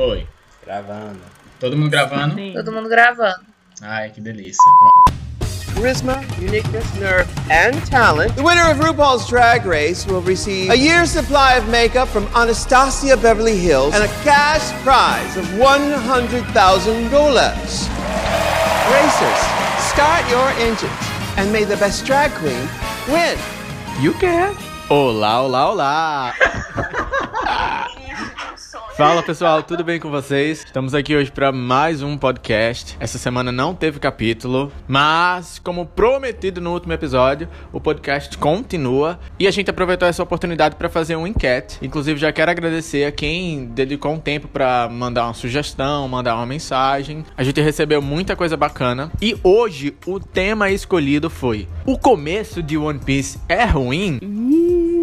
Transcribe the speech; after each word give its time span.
Foi. 0.00 0.26
Gravando. 0.64 1.20
Todo 1.58 1.76
mundo 1.76 1.90
gravando? 1.90 2.34
Sim. 2.34 2.54
Todo 2.54 2.72
mundo 2.72 2.88
gravando. 2.88 3.44
Ai, 3.82 4.08
que 4.08 4.20
delícia. 4.22 4.56
Pronto. 4.80 5.20
charisma, 5.74 6.24
uniqueness, 6.38 6.94
nerve, 6.94 7.28
and 7.50 7.74
talent. 7.84 8.34
The 8.34 8.42
winner 8.42 8.70
of 8.70 8.78
RuPaul's 8.78 9.28
Drag 9.28 9.66
Race 9.66 10.06
will 10.06 10.22
receive 10.22 10.70
a 10.70 10.74
year's 10.74 11.10
supply 11.10 11.56
of 11.56 11.68
makeup 11.68 12.08
from 12.08 12.26
Anastasia 12.34 13.18
Beverly 13.18 13.58
Hills 13.58 13.94
and 13.94 14.02
a 14.02 14.08
cash 14.24 14.72
prize 14.82 15.36
of 15.36 15.44
$100,000. 15.60 16.48
Racers, 18.96 19.40
start 19.92 20.24
your 20.30 20.48
engines 20.64 20.90
and 21.36 21.52
may 21.52 21.64
the 21.64 21.76
best 21.76 22.06
drag 22.06 22.30
queen 22.40 22.66
win. 23.06 23.36
You 24.00 24.14
can. 24.14 24.56
Olá, 24.88 25.42
olá, 25.44 25.68
olá. 25.70 26.34
Fala 29.00 29.22
pessoal, 29.22 29.62
tudo 29.62 29.82
bem 29.82 29.98
com 29.98 30.10
vocês? 30.10 30.62
Estamos 30.62 30.94
aqui 30.94 31.16
hoje 31.16 31.32
para 31.32 31.50
mais 31.50 32.02
um 32.02 32.18
podcast. 32.18 32.98
Essa 33.00 33.16
semana 33.16 33.50
não 33.50 33.74
teve 33.74 33.98
capítulo, 33.98 34.70
mas 34.86 35.58
como 35.58 35.86
prometido 35.86 36.60
no 36.60 36.74
último 36.74 36.92
episódio, 36.92 37.48
o 37.72 37.80
podcast 37.80 38.36
continua 38.36 39.18
e 39.38 39.46
a 39.46 39.50
gente 39.50 39.70
aproveitou 39.70 40.06
essa 40.06 40.22
oportunidade 40.22 40.76
para 40.76 40.90
fazer 40.90 41.16
um 41.16 41.26
enquete. 41.26 41.78
Inclusive 41.80 42.20
já 42.20 42.30
quero 42.30 42.50
agradecer 42.50 43.06
a 43.06 43.10
quem 43.10 43.64
dedicou 43.64 44.12
um 44.12 44.20
tempo 44.20 44.48
para 44.48 44.86
mandar 44.90 45.24
uma 45.24 45.32
sugestão, 45.34 46.06
mandar 46.06 46.36
uma 46.36 46.44
mensagem. 46.44 47.24
A 47.38 47.42
gente 47.42 47.58
recebeu 47.58 48.02
muita 48.02 48.36
coisa 48.36 48.54
bacana 48.54 49.10
e 49.18 49.34
hoje 49.42 49.96
o 50.04 50.20
tema 50.20 50.70
escolhido 50.70 51.30
foi: 51.30 51.66
o 51.86 51.98
começo 51.98 52.62
de 52.62 52.76
One 52.76 52.98
Piece 52.98 53.40
é 53.48 53.64
ruim? 53.64 54.99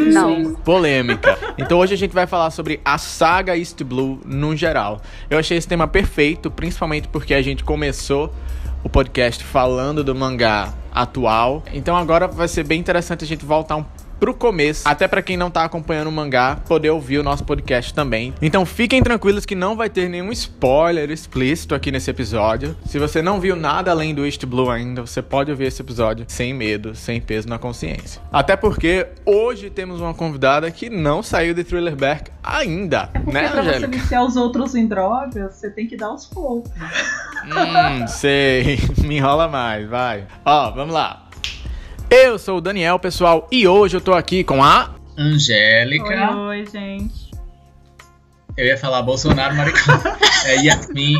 Não. 0.00 0.54
Polêmica. 0.54 1.38
Então 1.58 1.78
hoje 1.78 1.94
a 1.94 1.96
gente 1.96 2.12
vai 2.12 2.26
falar 2.26 2.50
sobre 2.50 2.80
a 2.84 2.98
saga 2.98 3.56
East 3.56 3.82
Blue 3.82 4.20
no 4.24 4.56
geral. 4.56 5.00
Eu 5.28 5.38
achei 5.38 5.56
esse 5.56 5.68
tema 5.68 5.86
perfeito, 5.86 6.50
principalmente 6.50 7.08
porque 7.08 7.34
a 7.34 7.42
gente 7.42 7.64
começou 7.64 8.32
o 8.82 8.88
podcast 8.88 9.44
falando 9.44 10.02
do 10.02 10.14
mangá 10.14 10.72
atual. 10.92 11.62
Então 11.72 11.96
agora 11.96 12.26
vai 12.26 12.48
ser 12.48 12.64
bem 12.64 12.80
interessante 12.80 13.24
a 13.24 13.26
gente 13.26 13.44
voltar 13.44 13.76
um 13.76 13.84
pro 14.20 14.34
começo, 14.34 14.86
até 14.86 15.08
para 15.08 15.22
quem 15.22 15.36
não 15.36 15.50
tá 15.50 15.64
acompanhando 15.64 16.08
o 16.08 16.12
mangá, 16.12 16.56
poder 16.68 16.90
ouvir 16.90 17.18
o 17.18 17.22
nosso 17.22 17.42
podcast 17.42 17.94
também. 17.94 18.34
Então 18.42 18.66
fiquem 18.66 19.02
tranquilos 19.02 19.46
que 19.46 19.54
não 19.54 19.74
vai 19.74 19.88
ter 19.88 20.08
nenhum 20.10 20.30
spoiler 20.30 21.10
explícito 21.10 21.74
aqui 21.74 21.90
nesse 21.90 22.10
episódio. 22.10 22.76
Se 22.84 22.98
você 22.98 23.22
não 23.22 23.40
viu 23.40 23.56
nada 23.56 23.90
além 23.90 24.14
do 24.14 24.26
East 24.26 24.44
Blue 24.44 24.68
ainda, 24.70 25.00
você 25.00 25.22
pode 25.22 25.50
ouvir 25.50 25.64
esse 25.64 25.80
episódio 25.80 26.26
sem 26.28 26.52
medo, 26.52 26.94
sem 26.94 27.20
peso 27.20 27.48
na 27.48 27.58
consciência. 27.58 28.20
Até 28.30 28.54
porque 28.56 29.06
hoje 29.24 29.70
temos 29.70 30.00
uma 30.00 30.12
convidada 30.12 30.70
que 30.70 30.90
não 30.90 31.22
saiu 31.22 31.54
de 31.54 31.64
Thriller 31.64 31.96
Bark 31.96 32.28
ainda, 32.42 33.06
Porque 33.06 33.30
né, 33.32 33.48
pra 33.48 33.62
você 33.62 33.68
Angélica? 33.70 33.98
viciar 33.98 34.24
os 34.24 34.36
outros 34.36 34.74
em 34.74 34.86
drogas, 34.86 35.54
você 35.54 35.70
tem 35.70 35.86
que 35.86 35.96
dar 35.96 36.12
os 36.12 36.26
poucos. 36.26 36.70
Hum, 37.46 38.06
sei. 38.06 38.78
Me 39.02 39.16
enrola 39.16 39.48
mais, 39.48 39.88
vai. 39.88 40.26
Ó, 40.44 40.70
vamos 40.72 40.92
lá. 40.94 41.26
Eu 42.10 42.38
sou 42.40 42.58
o 42.58 42.60
Daniel, 42.60 42.98
pessoal, 42.98 43.46
e 43.52 43.68
hoje 43.68 43.96
eu 43.96 44.00
tô 44.00 44.12
aqui 44.12 44.42
com 44.42 44.64
a. 44.64 44.94
Angélica. 45.16 46.34
Oi, 46.34 46.58
oi, 46.58 46.66
gente. 46.66 47.30
Eu 48.56 48.66
ia 48.66 48.76
falar 48.76 49.02
Bolsonaro, 49.02 49.54
maricona. 49.54 50.18
É 50.44 50.56
Yasmin. 50.56 51.18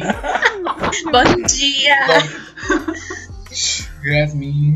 Bom 1.12 1.42
dia! 1.46 1.94
Yasmin. 4.02 4.74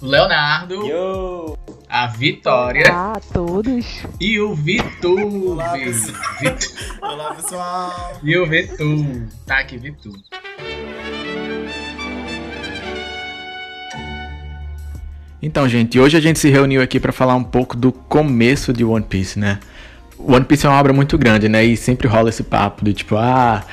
O 0.00 0.06
Leonardo. 0.06 0.86
Yo! 0.86 1.58
A 1.88 2.06
Vitória. 2.06 2.84
Olá 2.88 3.12
a 3.16 3.20
todos. 3.20 3.84
E 4.20 4.38
o 4.40 4.54
Vitu. 4.54 5.16
Olá, 5.50 5.72
pessoal. 5.72 6.22
Vitu. 6.40 6.72
Olá, 7.02 7.34
pessoal! 7.34 8.12
E 8.22 8.38
o 8.38 8.46
Vitu. 8.46 9.28
Tá 9.44 9.58
aqui, 9.58 9.76
Vitu. 9.76 10.12
Então, 15.42 15.66
gente, 15.68 15.98
hoje 15.98 16.16
a 16.16 16.20
gente 16.20 16.38
se 16.38 16.50
reuniu 16.50 16.82
aqui 16.82 17.00
pra 17.00 17.12
falar 17.12 17.34
um 17.34 17.44
pouco 17.44 17.76
do 17.76 17.90
começo 17.90 18.72
de 18.72 18.84
One 18.84 19.04
Piece, 19.04 19.38
né? 19.38 19.58
One 20.18 20.44
Piece 20.44 20.66
é 20.66 20.68
uma 20.68 20.78
obra 20.78 20.92
muito 20.92 21.16
grande, 21.16 21.48
né? 21.48 21.64
E 21.64 21.76
sempre 21.76 22.06
rola 22.06 22.28
esse 22.28 22.42
papo 22.42 22.84
de 22.84 22.92
tipo, 22.92 23.16
ah, 23.16 23.64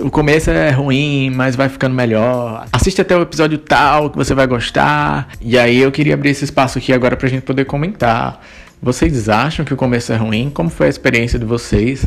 o 0.00 0.10
começo 0.10 0.50
é 0.50 0.70
ruim, 0.70 1.30
mas 1.30 1.54
vai 1.54 1.68
ficando 1.68 1.94
melhor. 1.94 2.66
Assiste 2.72 3.00
até 3.02 3.14
o 3.14 3.20
episódio 3.20 3.58
tal 3.58 4.08
que 4.08 4.16
você 4.16 4.34
vai 4.34 4.46
gostar. 4.46 5.28
E 5.40 5.58
aí 5.58 5.78
eu 5.78 5.92
queria 5.92 6.14
abrir 6.14 6.30
esse 6.30 6.44
espaço 6.44 6.78
aqui 6.78 6.92
agora 6.94 7.14
pra 7.14 7.28
gente 7.28 7.42
poder 7.42 7.66
comentar. 7.66 8.42
Vocês 8.80 9.28
acham 9.28 9.64
que 9.64 9.74
o 9.74 9.76
começo 9.76 10.12
é 10.12 10.16
ruim? 10.16 10.50
Como 10.50 10.70
foi 10.70 10.86
a 10.86 10.90
experiência 10.90 11.38
de 11.38 11.44
vocês 11.44 12.06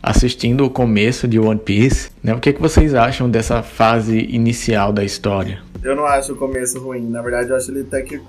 assistindo 0.00 0.64
o 0.64 0.70
começo 0.70 1.26
de 1.26 1.38
One 1.38 1.58
Piece? 1.58 2.10
Né? 2.22 2.34
O 2.34 2.38
que, 2.38 2.52
que 2.52 2.60
vocês 2.60 2.94
acham 2.94 3.28
dessa 3.28 3.62
fase 3.62 4.16
inicial 4.30 4.92
da 4.92 5.02
história? 5.02 5.58
Eu 5.82 5.96
não 5.96 6.06
acho 6.06 6.32
o 6.32 6.36
começo 6.36 6.80
ruim. 6.80 7.10
Na 7.10 7.20
verdade, 7.20 7.50
eu 7.50 7.56
acho 7.56 7.70
ele 7.70 7.80
até 7.80 8.00
que. 8.02 8.20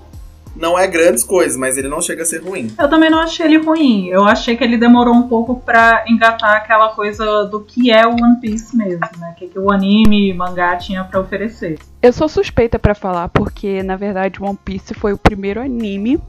Não 0.55 0.77
é 0.77 0.87
grandes 0.87 1.23
coisas, 1.23 1.57
mas 1.57 1.77
ele 1.77 1.87
não 1.87 2.01
chega 2.01 2.23
a 2.23 2.25
ser 2.25 2.41
ruim. 2.41 2.71
Eu 2.79 2.89
também 2.89 3.09
não 3.09 3.19
achei 3.19 3.45
ele 3.45 3.57
ruim. 3.57 4.07
Eu 4.07 4.23
achei 4.23 4.55
que 4.55 4.63
ele 4.63 4.77
demorou 4.77 5.13
um 5.13 5.27
pouco 5.27 5.59
pra 5.59 6.05
engatar 6.07 6.55
aquela 6.55 6.89
coisa 6.89 7.45
do 7.45 7.61
que 7.61 7.91
é 7.91 8.05
o 8.07 8.11
One 8.11 8.39
Piece 8.39 8.75
mesmo, 8.75 9.07
né? 9.17 9.31
O 9.31 9.35
que, 9.35 9.47
que 9.47 9.59
o 9.59 9.71
anime, 9.71 10.33
mangá 10.33 10.75
tinha 10.77 11.03
pra 11.03 11.19
oferecer. 11.19 11.77
Eu 12.01 12.13
sou 12.13 12.29
suspeita 12.29 12.79
pra 12.79 12.95
falar 12.95 13.29
porque 13.29 13.83
na 13.83 13.95
verdade 13.95 14.41
One 14.41 14.57
Piece 14.63 14.93
foi 14.93 15.11
o 15.11 15.17
primeiro 15.17 15.61
anime 15.61 16.19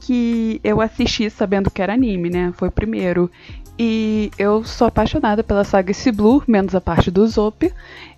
que 0.00 0.60
eu 0.62 0.80
assisti 0.80 1.30
sabendo 1.30 1.70
que 1.70 1.80
era 1.80 1.94
anime, 1.94 2.28
né? 2.28 2.52
Foi 2.56 2.68
o 2.68 2.72
primeiro. 2.72 3.30
E 3.78 4.30
eu 4.38 4.62
sou 4.62 4.86
apaixonada 4.86 5.42
pela 5.42 5.64
saga 5.64 5.92
Blue, 6.14 6.42
menos 6.46 6.74
a 6.74 6.80
parte 6.80 7.10
do 7.10 7.26
Zop. 7.26 7.72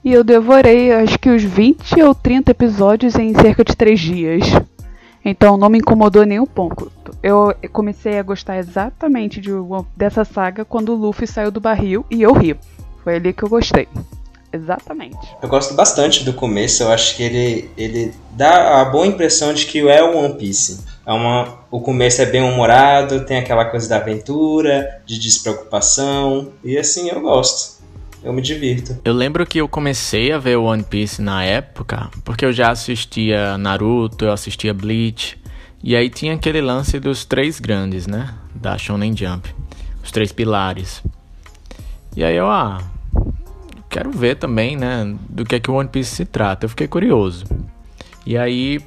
E 0.04 0.12
eu 0.12 0.22
devorei 0.22 0.92
acho 0.92 1.18
que 1.18 1.30
os 1.30 1.42
20 1.42 2.02
ou 2.02 2.14
30 2.14 2.50
episódios 2.50 3.14
em 3.14 3.32
cerca 3.34 3.64
de 3.64 3.74
3 3.74 3.98
dias. 3.98 4.44
Então 5.28 5.56
não 5.56 5.68
me 5.68 5.78
incomodou 5.78 6.24
nem 6.24 6.38
um 6.38 6.46
pouco. 6.46 6.92
Eu 7.20 7.52
comecei 7.72 8.16
a 8.16 8.22
gostar 8.22 8.58
exatamente 8.58 9.40
de, 9.40 9.50
dessa 9.96 10.24
saga 10.24 10.64
quando 10.64 10.92
o 10.92 10.94
Luffy 10.94 11.26
saiu 11.26 11.50
do 11.50 11.60
barril 11.60 12.06
e 12.08 12.22
eu 12.22 12.32
ri. 12.32 12.56
Foi 13.02 13.16
ali 13.16 13.32
que 13.32 13.42
eu 13.42 13.48
gostei. 13.48 13.88
Exatamente. 14.52 15.18
Eu 15.42 15.48
gosto 15.48 15.74
bastante 15.74 16.22
do 16.22 16.32
começo, 16.32 16.84
eu 16.84 16.92
acho 16.92 17.16
que 17.16 17.24
ele, 17.24 17.70
ele 17.76 18.14
dá 18.30 18.80
a 18.80 18.84
boa 18.84 19.04
impressão 19.04 19.52
de 19.52 19.66
que 19.66 19.80
é 19.88 20.02
o 20.02 20.16
One 20.16 20.34
Piece. 20.34 20.84
É 21.04 21.12
uma, 21.12 21.58
o 21.70 21.80
começo 21.80 22.22
é 22.22 22.26
bem 22.26 22.42
humorado, 22.42 23.24
tem 23.26 23.38
aquela 23.38 23.64
coisa 23.64 23.88
da 23.88 23.96
aventura, 23.96 25.02
de 25.04 25.18
despreocupação, 25.18 26.52
e 26.64 26.78
assim 26.78 27.10
eu 27.10 27.20
gosto. 27.20 27.75
Eu 28.26 28.32
me 28.32 28.42
divirto. 28.42 28.98
Eu 29.04 29.14
lembro 29.14 29.46
que 29.46 29.58
eu 29.58 29.68
comecei 29.68 30.32
a 30.32 30.38
ver 30.38 30.56
One 30.56 30.82
Piece 30.82 31.22
na 31.22 31.44
época, 31.44 32.10
porque 32.24 32.44
eu 32.44 32.52
já 32.52 32.72
assistia 32.72 33.56
Naruto, 33.56 34.24
eu 34.24 34.32
assistia 34.32 34.74
Bleach, 34.74 35.38
e 35.80 35.94
aí 35.94 36.10
tinha 36.10 36.34
aquele 36.34 36.60
lance 36.60 36.98
dos 36.98 37.24
três 37.24 37.60
grandes, 37.60 38.08
né? 38.08 38.34
Da 38.52 38.76
Shonen 38.76 39.16
Jump. 39.16 39.48
Os 40.02 40.10
três 40.10 40.32
pilares. 40.32 41.04
E 42.16 42.24
aí 42.24 42.34
eu, 42.34 42.50
ah, 42.50 42.82
quero 43.88 44.10
ver 44.10 44.34
também, 44.34 44.76
né? 44.76 45.14
Do 45.30 45.44
que 45.44 45.54
é 45.54 45.60
que 45.60 45.70
o 45.70 45.74
One 45.74 45.88
Piece 45.88 46.16
se 46.16 46.24
trata. 46.24 46.64
Eu 46.64 46.68
fiquei 46.68 46.88
curioso. 46.88 47.44
E 48.26 48.36
aí 48.36 48.80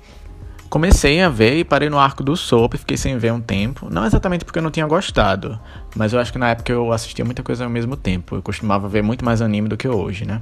comecei 0.69 1.21
a 1.21 1.29
ver 1.29 1.59
e 1.59 1.63
parei 1.63 1.89
no 1.89 1.97
arco 1.97 2.23
do 2.23 2.35
Soap, 2.35 2.73
fiquei 2.73 2.97
sem 2.97 3.17
ver 3.17 3.31
um 3.31 3.39
tempo. 3.39 3.87
Não 3.89 4.05
exatamente 4.05 4.43
porque 4.43 4.59
eu 4.59 4.63
não 4.63 4.69
tinha 4.69 4.85
gostado, 4.85 5.57
mas 5.95 6.13
eu 6.13 6.19
acho 6.19 6.31
que 6.31 6.37
na 6.37 6.49
época 6.49 6.71
eu 6.71 6.91
assistia 6.91 7.25
muita 7.25 7.43
coisa 7.43 7.63
ao 7.63 7.69
mesmo 7.69 7.95
tempo. 7.95 8.35
Eu 8.35 8.41
costumava 8.41 8.87
ver 8.87 9.01
muito 9.01 9.23
mais 9.23 9.41
anime 9.41 9.67
do 9.67 9.77
que 9.77 9.87
hoje, 9.87 10.25
né? 10.25 10.41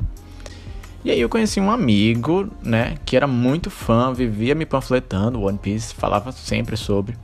E 1.04 1.12
aí 1.12 1.22
eu 1.22 1.30
conheci 1.30 1.60
um 1.60 1.72
amigo, 1.72 2.50
né, 2.62 2.96
que 3.06 3.16
era 3.16 3.28
muito 3.28 3.70
fã, 3.70 4.12
vivia 4.12 4.54
me 4.54 4.66
panfletando 4.66 5.42
One 5.42 5.58
Piece, 5.58 5.94
falava 5.94 6.32
sempre 6.32 6.76
sobre. 6.76 7.16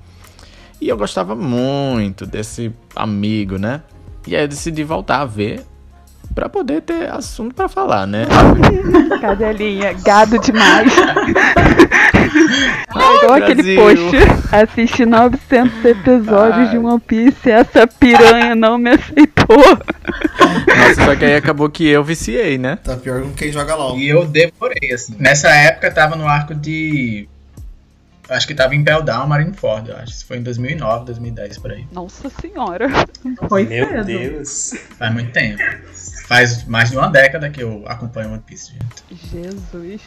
E 0.80 0.88
eu 0.88 0.96
gostava 0.96 1.36
muito 1.36 2.26
desse 2.26 2.72
amigo, 2.96 3.58
né? 3.58 3.82
E 4.28 4.36
aí 4.36 4.44
eu 4.44 4.48
decidi 4.48 4.84
voltar 4.84 5.22
a 5.22 5.26
ver 5.26 5.66
pra 6.34 6.48
poder 6.48 6.82
ter 6.82 7.12
assunto 7.12 7.54
pra 7.54 7.68
falar, 7.68 8.08
né? 8.08 8.26
Cadelinha, 9.22 9.94
gado 9.94 10.40
demais. 10.40 10.94
É 12.36 13.16
igual 13.24 13.34
aquele 13.34 13.76
Brasil. 13.76 14.12
post. 14.12 14.56
Assisti 14.56 15.06
900 15.06 15.86
episódios 15.86 16.72
de 16.72 16.78
One 16.78 17.00
Piece 17.00 17.50
essa 17.52 17.88
piranha 17.88 18.56
não 18.56 18.78
me 18.78 18.92
aceitou. 18.92 19.58
Nossa, 20.68 21.06
só 21.06 21.16
que 21.16 21.26
aí 21.26 21.36
acabou 21.36 21.70
que 21.70 21.88
eu 21.88 22.04
viciei, 22.04 22.58
né? 22.58 22.78
Tá 22.84 22.96
pior 22.98 23.22
que 23.24 23.34
quem 23.34 23.52
joga 23.52 23.76
LOL. 23.76 23.98
E 23.98 24.10
eu 24.10 24.26
devorei, 24.26 24.92
assim. 24.94 25.16
Nessa 25.20 25.50
época 25.50 25.92
tava 25.92 26.16
no 26.16 26.28
arco 26.28 26.54
de. 26.54 27.28
Acho 28.30 28.48
que 28.48 28.56
tava 28.56 28.74
em 28.74 28.84
Pell 28.84 29.04
Down, 29.04 29.28
Marineford, 29.28 29.90
eu 29.90 29.98
acho. 29.98 30.14
Isso 30.14 30.26
foi 30.26 30.38
em 30.38 30.44
2009, 30.44 31.06
2010, 31.06 31.58
por 31.58 31.72
aí. 31.72 31.86
Nossa 31.92 32.30
senhora. 32.30 32.88
Foi 33.50 33.66
Meu 33.66 33.88
cedo. 33.88 34.06
Deus. 34.06 34.74
Faz 34.98 35.14
muito 35.14 35.32
tempo. 35.32 35.62
Faz 36.28 36.64
mais 36.66 36.90
de 36.90 36.98
uma 36.98 37.10
década 37.10 37.50
que 37.50 37.62
eu 37.62 37.84
acompanho 37.86 38.30
One 38.32 38.42
Piece, 38.46 38.72
gente. 38.72 39.30
Jesus. 39.30 40.02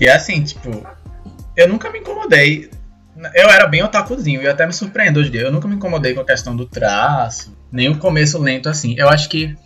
E 0.00 0.06
é 0.06 0.12
assim, 0.14 0.42
tipo, 0.42 0.84
eu 1.58 1.68
nunca 1.68 1.90
me 1.90 1.98
incomodei. 1.98 2.70
Eu 3.34 3.50
era 3.50 3.66
bem 3.66 3.82
otakuzinho 3.82 4.40
e 4.40 4.46
até 4.46 4.64
me 4.64 4.72
surpreendo 4.72 5.18
hoje 5.18 5.28
em 5.28 5.32
dia. 5.32 5.40
Eu 5.42 5.52
nunca 5.52 5.66
me 5.66 5.74
incomodei 5.74 6.14
com 6.14 6.20
a 6.20 6.24
questão 6.24 6.54
do 6.54 6.64
traço, 6.64 7.52
nenhum 7.70 7.94
começo 7.98 8.38
lento 8.38 8.68
assim. 8.68 8.94
Eu 8.96 9.08
acho 9.08 9.28
que 9.28 9.56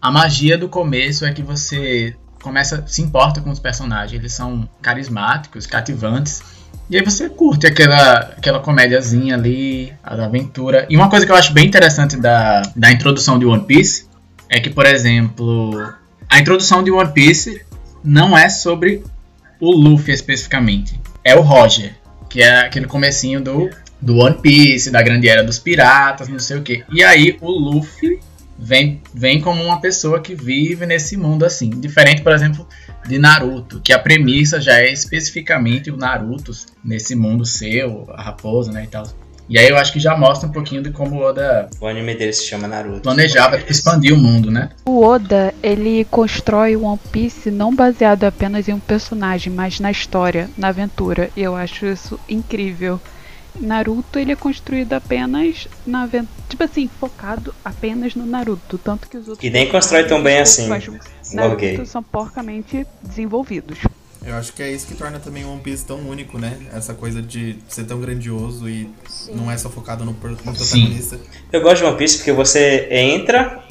a 0.00 0.08
magia 0.08 0.56
do 0.56 0.68
começo 0.68 1.26
é 1.26 1.32
que 1.32 1.42
você 1.42 2.14
começa 2.40 2.84
se 2.86 3.02
importa 3.02 3.40
com 3.40 3.50
os 3.50 3.58
personagens, 3.58 4.20
eles 4.20 4.32
são 4.32 4.68
carismáticos, 4.80 5.66
cativantes. 5.66 6.40
E 6.88 6.96
aí 6.96 7.04
você 7.04 7.28
curte 7.28 7.66
aquela, 7.66 8.18
aquela 8.18 8.60
comédiazinha 8.60 9.34
ali, 9.34 9.92
a 10.04 10.14
aventura. 10.24 10.86
E 10.88 10.96
uma 10.96 11.10
coisa 11.10 11.26
que 11.26 11.32
eu 11.32 11.36
acho 11.36 11.52
bem 11.52 11.66
interessante 11.66 12.16
da, 12.16 12.62
da 12.76 12.92
introdução 12.92 13.36
de 13.36 13.44
One 13.44 13.64
Piece 13.64 14.06
é 14.48 14.60
que, 14.60 14.70
por 14.70 14.86
exemplo, 14.86 15.92
a 16.30 16.38
introdução 16.38 16.84
de 16.84 16.92
One 16.92 17.10
Piece 17.12 17.66
não 18.04 18.38
é 18.38 18.48
sobre 18.48 19.02
o 19.58 19.72
Luffy 19.72 20.14
especificamente. 20.14 21.00
É 21.26 21.34
o 21.34 21.40
Roger, 21.40 21.92
que 22.30 22.40
é 22.40 22.60
aquele 22.60 22.86
comecinho 22.86 23.40
do, 23.40 23.68
do 24.00 24.18
One 24.18 24.40
Piece, 24.40 24.92
da 24.92 25.02
grande 25.02 25.28
era 25.28 25.42
dos 25.42 25.58
piratas, 25.58 26.28
não 26.28 26.38
sei 26.38 26.56
o 26.56 26.62
que. 26.62 26.84
E 26.88 27.02
aí 27.02 27.36
o 27.40 27.50
Luffy 27.50 28.20
vem, 28.56 29.02
vem 29.12 29.40
como 29.40 29.60
uma 29.60 29.80
pessoa 29.80 30.20
que 30.20 30.36
vive 30.36 30.86
nesse 30.86 31.16
mundo 31.16 31.44
assim. 31.44 31.68
Diferente, 31.68 32.22
por 32.22 32.30
exemplo, 32.30 32.64
de 33.08 33.18
Naruto, 33.18 33.80
que 33.80 33.92
a 33.92 33.98
premissa 33.98 34.60
já 34.60 34.78
é 34.78 34.92
especificamente 34.92 35.90
o 35.90 35.96
Naruto 35.96 36.52
nesse 36.84 37.16
mundo 37.16 37.44
seu, 37.44 38.06
a 38.10 38.22
raposa, 38.22 38.70
né, 38.70 38.84
e 38.84 38.86
tal. 38.86 39.04
E 39.48 39.58
aí 39.58 39.68
eu 39.68 39.76
acho 39.76 39.92
que 39.92 40.00
já 40.00 40.16
mostra 40.16 40.48
um 40.48 40.52
pouquinho 40.52 40.82
de 40.82 40.90
como 40.90 41.16
o 41.16 41.22
Oda 41.22 41.68
O 41.80 41.86
anime 41.86 42.14
dele 42.14 42.32
se 42.32 42.44
chama 42.44 42.66
Naruto. 42.66 43.02
planejava 43.02 43.58
tipo, 43.58 43.70
expandir 43.70 44.12
o 44.12 44.16
mundo, 44.16 44.50
né? 44.50 44.70
O 44.84 45.04
Oda, 45.04 45.54
ele 45.62 46.04
constrói 46.10 46.76
o 46.76 46.82
One 46.82 46.98
Piece 47.12 47.50
não 47.50 47.74
baseado 47.74 48.24
apenas 48.24 48.68
em 48.68 48.72
um 48.72 48.80
personagem, 48.80 49.52
mas 49.52 49.78
na 49.78 49.90
história, 49.90 50.50
na 50.56 50.68
aventura. 50.68 51.30
E 51.36 51.42
eu 51.42 51.54
acho 51.54 51.86
isso 51.86 52.18
incrível. 52.28 53.00
Naruto, 53.58 54.18
ele 54.18 54.32
é 54.32 54.36
construído 54.36 54.92
apenas 54.92 55.66
na 55.86 56.02
aventura. 56.02 56.36
Tipo 56.48 56.64
assim, 56.64 56.88
focado 57.00 57.54
apenas 57.64 58.14
no 58.14 58.26
Naruto. 58.26 58.78
Tanto 58.78 59.08
que 59.08 59.16
os 59.16 59.28
outros. 59.28 59.46
E 59.46 59.50
nem 59.50 59.68
constrói 59.68 60.04
tão 60.04 60.22
bem 60.22 60.38
assim. 60.38 60.68
Naruto 61.32 61.86
são 61.86 62.02
porcamente 62.02 62.86
desenvolvidos. 63.02 63.78
Eu 64.26 64.34
acho 64.34 64.52
que 64.52 64.60
é 64.60 64.72
isso 64.72 64.88
que 64.88 64.94
torna 64.96 65.20
também 65.20 65.44
o 65.44 65.52
One 65.52 65.60
Piece 65.60 65.84
tão 65.84 65.98
único, 65.98 66.36
né? 66.36 66.58
Essa 66.74 66.92
coisa 66.92 67.22
de 67.22 67.56
ser 67.68 67.84
tão 67.84 68.00
grandioso 68.00 68.68
e 68.68 68.90
não 69.32 69.48
é 69.48 69.56
só 69.56 69.70
focado 69.70 70.04
no, 70.04 70.10
no 70.10 70.16
protagonista. 70.18 71.20
Eu 71.52 71.60
gosto 71.60 71.78
de 71.78 71.84
One 71.84 71.96
Piece 71.96 72.16
porque 72.16 72.32
você 72.32 72.88
entra 72.90 73.64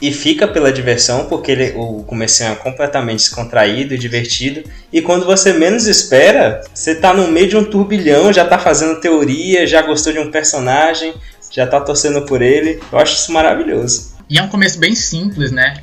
e 0.00 0.12
fica 0.12 0.46
pela 0.46 0.70
diversão, 0.70 1.24
porque 1.24 1.50
ele, 1.50 1.72
o 1.74 2.04
comecinho 2.04 2.52
é 2.52 2.54
completamente 2.54 3.20
descontraído 3.20 3.94
e 3.94 3.98
divertido. 3.98 4.62
E 4.92 5.00
quando 5.00 5.24
você 5.24 5.54
menos 5.54 5.86
espera, 5.86 6.60
você 6.72 6.94
tá 6.94 7.14
no 7.14 7.26
meio 7.28 7.48
de 7.48 7.56
um 7.56 7.64
turbilhão, 7.64 8.30
já 8.30 8.44
tá 8.44 8.58
fazendo 8.58 9.00
teoria, 9.00 9.66
já 9.66 9.80
gostou 9.80 10.12
de 10.12 10.18
um 10.18 10.30
personagem, 10.30 11.14
já 11.50 11.66
tá 11.66 11.80
torcendo 11.80 12.26
por 12.26 12.42
ele. 12.42 12.78
Eu 12.92 12.98
acho 12.98 13.14
isso 13.14 13.32
maravilhoso. 13.32 14.18
E 14.28 14.38
é 14.38 14.42
um 14.42 14.48
começo 14.48 14.78
bem 14.78 14.94
simples, 14.94 15.50
né? 15.50 15.82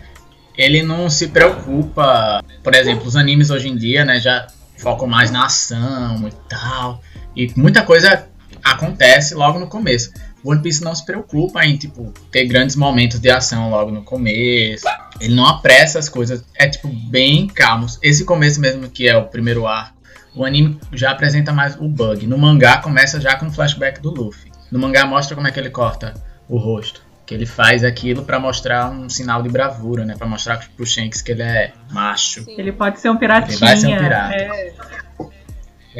Ele 0.57 0.81
não 0.81 1.10
se 1.10 1.28
preocupa, 1.28 2.44
por 2.63 2.74
exemplo, 2.74 3.07
os 3.07 3.16
animes 3.16 3.50
hoje 3.50 3.68
em 3.68 3.75
dia, 3.75 4.06
né, 4.06 4.19
já 4.19 4.48
focam 4.78 5.07
mais 5.07 5.31
na 5.31 5.46
ação 5.46 6.28
e 6.28 6.31
tal. 6.50 7.02
E 7.36 7.52
muita 7.56 7.84
coisa 7.84 8.28
acontece 8.63 9.36
logo 9.36 9.60
no 9.60 9.68
começo. 9.68 10.12
O 10.44 10.52
One 10.52 10.62
Piece 10.62 10.84
não 10.84 10.94
se 10.94 11.04
preocupa 11.04 11.66
em, 11.66 11.75
tipo, 11.75 12.13
ter 12.31 12.46
grandes 12.46 12.75
momentos 12.75 13.19
de 13.19 13.30
ação 13.31 13.69
logo 13.72 13.92
no 13.92 14.04
começo. 14.04 14.86
Ele 15.19 15.34
não 15.34 15.46
apressa 15.46 15.98
as 15.98 16.07
coisas. 16.07 16.44
É, 16.56 16.68
tipo, 16.68 16.88
bem 16.88 17.48
calmo. 17.48 17.88
Esse 18.01 18.24
começo 18.24 18.62
mesmo, 18.62 18.88
que 18.88 19.08
é 19.08 19.18
o 19.18 19.25
primeiro 19.25 19.66
arco, 19.66 19.96
o 20.36 20.46
anime 20.46 20.80
já 20.94 21.12
apresenta 21.12 21.51
mais 21.51 21.75
o 21.75 21.88
bug. 21.88 22.28
No 22.28 22.38
mangá 22.38 22.78
começa 22.78 23.19
já 23.19 23.36
com 23.36 23.48
o 23.48 23.51
flashback 23.51 24.00
do 24.01 24.12
Luffy. 24.12 24.51
No 24.72 24.78
mangá 24.78 25.06
mostra 25.06 25.36
como 25.36 25.48
é 25.48 25.51
que 25.51 25.60
ele 25.60 25.69
corta 25.69 26.13
o 26.48 26.58
rosto. 26.58 27.01
Que 27.25 27.33
ele 27.33 27.45
faz 27.45 27.83
aquilo 27.83 28.24
pra 28.24 28.39
mostrar 28.39 28.89
um 28.89 29.10
sinal 29.10 29.42
de 29.42 29.50
bravura, 29.50 30.06
né? 30.06 30.16
Pra 30.16 30.27
mostrar 30.27 30.63
pro 30.75 30.86
Shanks 30.86 31.22
que 31.22 31.31
ele 31.31 31.42
é 31.42 31.74
macho. 31.92 32.45
Ele 32.48 32.72
pode 32.72 33.00
ser 33.00 33.10
um 33.10 33.18
piratinha. 33.18 33.56
Ele 33.56 33.60
vai 33.60 33.77
ser 33.77 33.88
um 33.88 33.98
pirata. 33.98 34.36
é. 34.36 34.74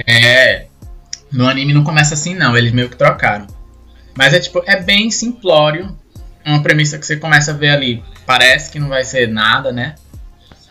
É. 0.08 0.68
No 1.32 1.48
anime 1.48 1.74
não 1.74 1.84
começa 1.84 2.14
assim, 2.14 2.36
não. 2.36 2.56
Eles 2.56 2.72
meio 2.72 2.90
que 2.90 2.96
trocaram. 2.96 3.48
Mas 4.16 4.34
é 4.34 4.40
tipo, 4.40 4.64
é 4.66 4.80
bem 4.82 5.10
simplório. 5.10 5.98
É 6.44 6.50
uma 6.50 6.62
premissa 6.62 6.98
que 6.98 7.06
você 7.06 7.18
começa 7.18 7.52
a 7.52 7.56
ver 7.56 7.70
ali. 7.70 8.04
Parece 8.26 8.72
que 8.72 8.80
não 8.80 8.88
vai 8.88 9.04
ser 9.04 9.28
nada, 9.28 9.72
né? 9.72 9.96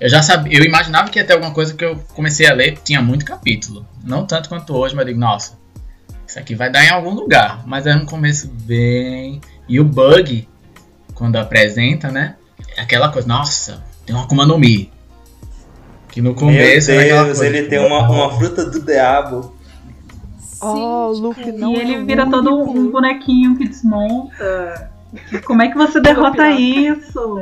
Eu 0.01 0.09
já 0.09 0.23
sabia, 0.23 0.59
eu 0.59 0.65
imaginava 0.65 1.09
que 1.09 1.19
ia 1.19 1.25
ter 1.25 1.33
alguma 1.35 1.53
coisa 1.53 1.75
que 1.75 1.85
eu 1.85 1.97
comecei 2.15 2.47
a 2.47 2.53
ler, 2.53 2.79
tinha 2.85 3.01
muito 3.01 3.25
capítulo. 3.25 3.87
Não 4.03 4.27
tanto 4.27 4.49
quanto 4.49 4.75
hoje, 4.75 4.95
mas 4.95 5.03
eu 5.03 5.09
digo, 5.09 5.21
nossa, 5.21 5.57
isso 6.27 6.39
aqui 6.39 6.55
vai 6.55 6.71
dar 6.71 6.85
em 6.85 6.91
algum 6.91 7.15
lugar. 7.15 7.63
Mas 7.67 7.87
é 7.87 7.95
um 7.95 8.05
começo 8.05 8.49
bem. 8.49 9.41
E 9.69 9.81
o 9.81 9.85
bug, 9.85 10.49
quando 11.15 11.37
apresenta, 11.37 12.11
né? 12.11 12.37
É 12.77 12.83
aquela 12.83 13.11
coisa, 13.11 13.27
nossa, 13.27 13.83
tem 14.05 14.15
uma 14.15 14.25
Akuma 14.25 14.47
no 14.47 14.59
Mi. 14.59 14.93
Que 16.09 16.21
no 16.21 16.35
começo 16.35 16.91
Meu 16.91 17.01
é 17.01 17.05
aquela 17.05 17.25
Deus, 17.25 17.39
coisa, 17.39 17.57
ele 17.57 17.69
tem 17.69 17.79
uma, 17.79 18.09
uma 18.09 18.31
fruta 18.33 18.65
do 18.71 18.81
diabo. 18.81 19.55
Oh, 20.61 21.09
o 21.09 21.13
Luffy 21.13 21.53
não 21.53 21.75
e 21.75 21.77
é 21.77 21.81
ele 21.83 21.99
o 21.99 22.07
vira 22.07 22.29
todo 22.31 22.55
um 22.55 22.91
bonequinho 22.91 23.57
que 23.57 23.69
desmonta. 23.69 24.91
E 25.33 25.39
Como 25.43 25.61
é 25.63 25.69
que 25.69 25.77
você 25.77 26.01
derrota 26.01 26.51
isso? 26.51 27.41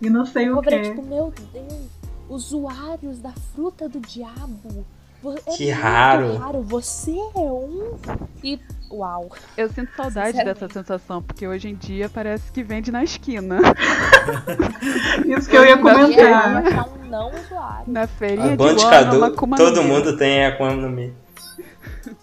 E 0.00 0.08
não 0.10 0.24
sei 0.26 0.50
o 0.50 0.60
que. 0.62 0.80
tipo, 0.80 1.02
meu 1.02 1.32
Deus, 1.52 1.88
usuários 2.28 3.18
da 3.18 3.32
fruta 3.54 3.88
do 3.88 4.00
diabo. 4.00 4.84
É 5.24 5.50
Que 5.56 5.70
raro. 5.70 6.36
raro. 6.36 6.62
Você 6.62 7.10
é 7.12 7.38
um. 7.38 7.96
E. 8.42 8.58
Uau. 8.90 9.28
Eu 9.56 9.68
sinto 9.68 9.90
saudade 9.94 10.28
Sinceramente. 10.30 10.60
dessa 10.60 10.72
sensação, 10.72 11.20
porque 11.22 11.46
hoje 11.46 11.68
em 11.68 11.74
dia 11.74 12.08
parece 12.08 12.50
que 12.50 12.62
vende 12.62 12.90
na 12.90 13.04
esquina. 13.04 13.58
Isso 15.26 15.48
que 15.50 15.56
eu 15.56 15.64
ia 15.66 15.74
dia, 15.76 15.82
comentar. 15.82 16.56
achar 16.66 16.88
um 16.88 17.08
não 17.10 17.30
usuário. 17.30 17.84
Na 17.86 18.02
A 18.02 18.06
feirinha 18.06 18.50
de 18.50 18.56
Band 18.56 18.74
Guano, 18.76 18.90
Cadu, 18.90 19.56
todo 19.56 19.82
mundo 19.82 20.16
tem 20.16 20.44
a 20.44 20.48
Akuma 20.48 20.70
no 20.72 20.88
Mi. 20.88 21.12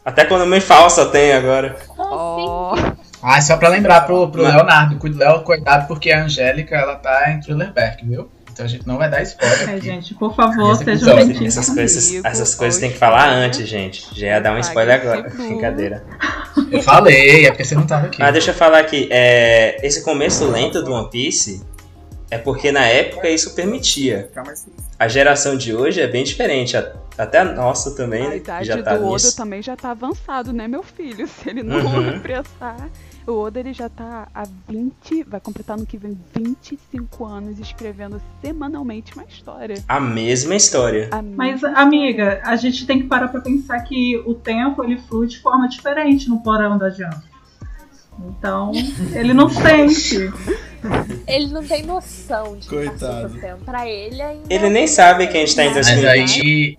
Até 0.03 0.23
Akuma 0.23 0.39
no 0.39 0.47
Mi 0.47 0.59
falsa 0.59 1.05
tem 1.07 1.33
agora. 1.33 1.77
Oh, 1.97 2.73
Ah, 3.21 3.41
só 3.41 3.57
pra 3.57 3.69
lembrar 3.69 4.01
pro, 4.01 4.27
pro 4.29 4.41
Leonardo, 4.41 4.97
cuidado 4.97 5.87
porque 5.87 6.11
a 6.11 6.23
Angélica, 6.23 6.75
ela 6.75 6.95
tá 6.95 7.31
em 7.31 7.39
Thriller 7.41 7.71
Bark, 7.73 8.03
viu? 8.03 8.29
Então 8.55 8.65
a 8.65 8.69
gente 8.69 8.87
não 8.87 8.97
vai 8.97 9.09
dar 9.09 9.21
spoiler 9.21 9.69
É, 9.69 9.73
aqui. 9.75 9.81
gente, 9.85 10.13
por 10.15 10.33
favor, 10.33 10.73
sejam 10.77 10.93
episódio, 10.93 11.25
gentis 11.33 11.57
Essas 11.57 11.75
coisas, 11.75 12.07
comigo, 12.07 12.27
essas 12.27 12.55
coisas 12.55 12.79
tem 12.79 12.89
que 12.89 12.97
falar 12.97 13.27
antes, 13.29 13.67
gente. 13.67 14.07
Já 14.17 14.27
ia 14.27 14.39
dar 14.39 14.53
um 14.55 14.59
spoiler 14.59 14.95
agora. 15.01 15.29
Brincadeira. 15.29 16.05
Eu 16.71 16.81
falei, 16.81 17.45
é 17.47 17.49
porque 17.51 17.65
você 17.65 17.75
não 17.75 17.85
tava 17.85 18.05
aqui. 18.05 18.17
Mas 18.17 18.31
deixa 18.31 18.51
eu 18.51 18.55
falar 18.55 18.79
aqui, 18.79 19.09
é, 19.11 19.85
esse 19.85 20.01
começo 20.05 20.49
lento 20.49 20.81
do 20.81 20.93
One 20.93 21.09
Piece 21.09 21.61
é 22.31 22.37
porque 22.37 22.71
na 22.71 22.85
época 22.85 23.29
isso 23.29 23.53
permitia. 23.53 24.29
A 24.97 25.09
geração 25.09 25.57
de 25.57 25.75
hoje 25.75 25.99
é 25.99 26.07
bem 26.07 26.23
diferente, 26.23 26.77
a- 26.77 26.93
até 27.17 27.39
a 27.39 27.43
nossa 27.45 27.91
também, 27.93 28.21
a 28.25 28.29
né, 28.29 28.31
que 28.35 28.37
idade 28.37 28.67
já 28.67 28.81
tá 28.81 28.95
do 28.95 29.03
Oda 29.05 29.13
nisso. 29.15 29.35
também 29.35 29.61
já 29.61 29.75
tá 29.75 29.91
avançado, 29.91 30.53
né, 30.53 30.65
meu 30.65 30.81
filho? 30.81 31.27
Se 31.27 31.49
ele 31.49 31.61
não 31.61 31.75
Uhum. 31.85 32.09
apressar. 32.15 32.89
O 33.27 33.39
Oda 33.39 33.59
ele 33.59 33.73
já 33.73 33.89
tá 33.89 34.27
há 34.35 34.43
20, 34.69 35.23
vai 35.23 35.39
completar 35.39 35.75
no 35.77 35.85
que 35.85 35.97
vem 35.97 36.15
25 36.35 37.25
anos 37.25 37.59
escrevendo 37.59 38.21
semanalmente 38.39 39.13
uma 39.15 39.23
história. 39.23 39.83
A 39.87 39.99
mesma 39.99 40.55
história. 40.55 41.09
A 41.11 41.21
Mas, 41.23 41.61
mesma 41.61 41.69
amiga, 41.79 42.39
a 42.43 42.55
gente 42.55 42.85
tem 42.85 42.99
que 43.01 43.07
parar 43.07 43.29
pra 43.29 43.41
pensar 43.41 43.79
que 43.81 44.17
o 44.27 44.35
tempo 44.35 44.83
ele 44.83 44.97
flui 44.99 45.27
de 45.27 45.39
forma 45.39 45.67
diferente 45.67 46.29
no 46.29 46.41
porão 46.43 46.77
da 46.77 46.89
Jump. 46.91 47.15
Então, 48.29 48.71
ele 49.13 49.33
não 49.33 49.49
sente. 49.49 50.31
Ele 51.27 51.47
não 51.47 51.63
tem 51.65 51.83
noção 51.83 52.55
de 52.57 52.67
que 52.69 52.75
Coitado. 52.75 53.35
o 53.35 53.39
tempo. 53.39 53.65
Pra 53.65 53.89
ele 53.89 54.21
ainda. 54.21 54.53
Ele 54.53 54.69
nem 54.69 54.85
sabe 54.87 55.25
que 55.27 55.35
a 55.35 55.39
gente 55.39 55.55
tá 55.55 55.65
em 55.65 55.73
Mas 55.73 55.87
2020. 55.87 56.41
aí, 56.41 56.75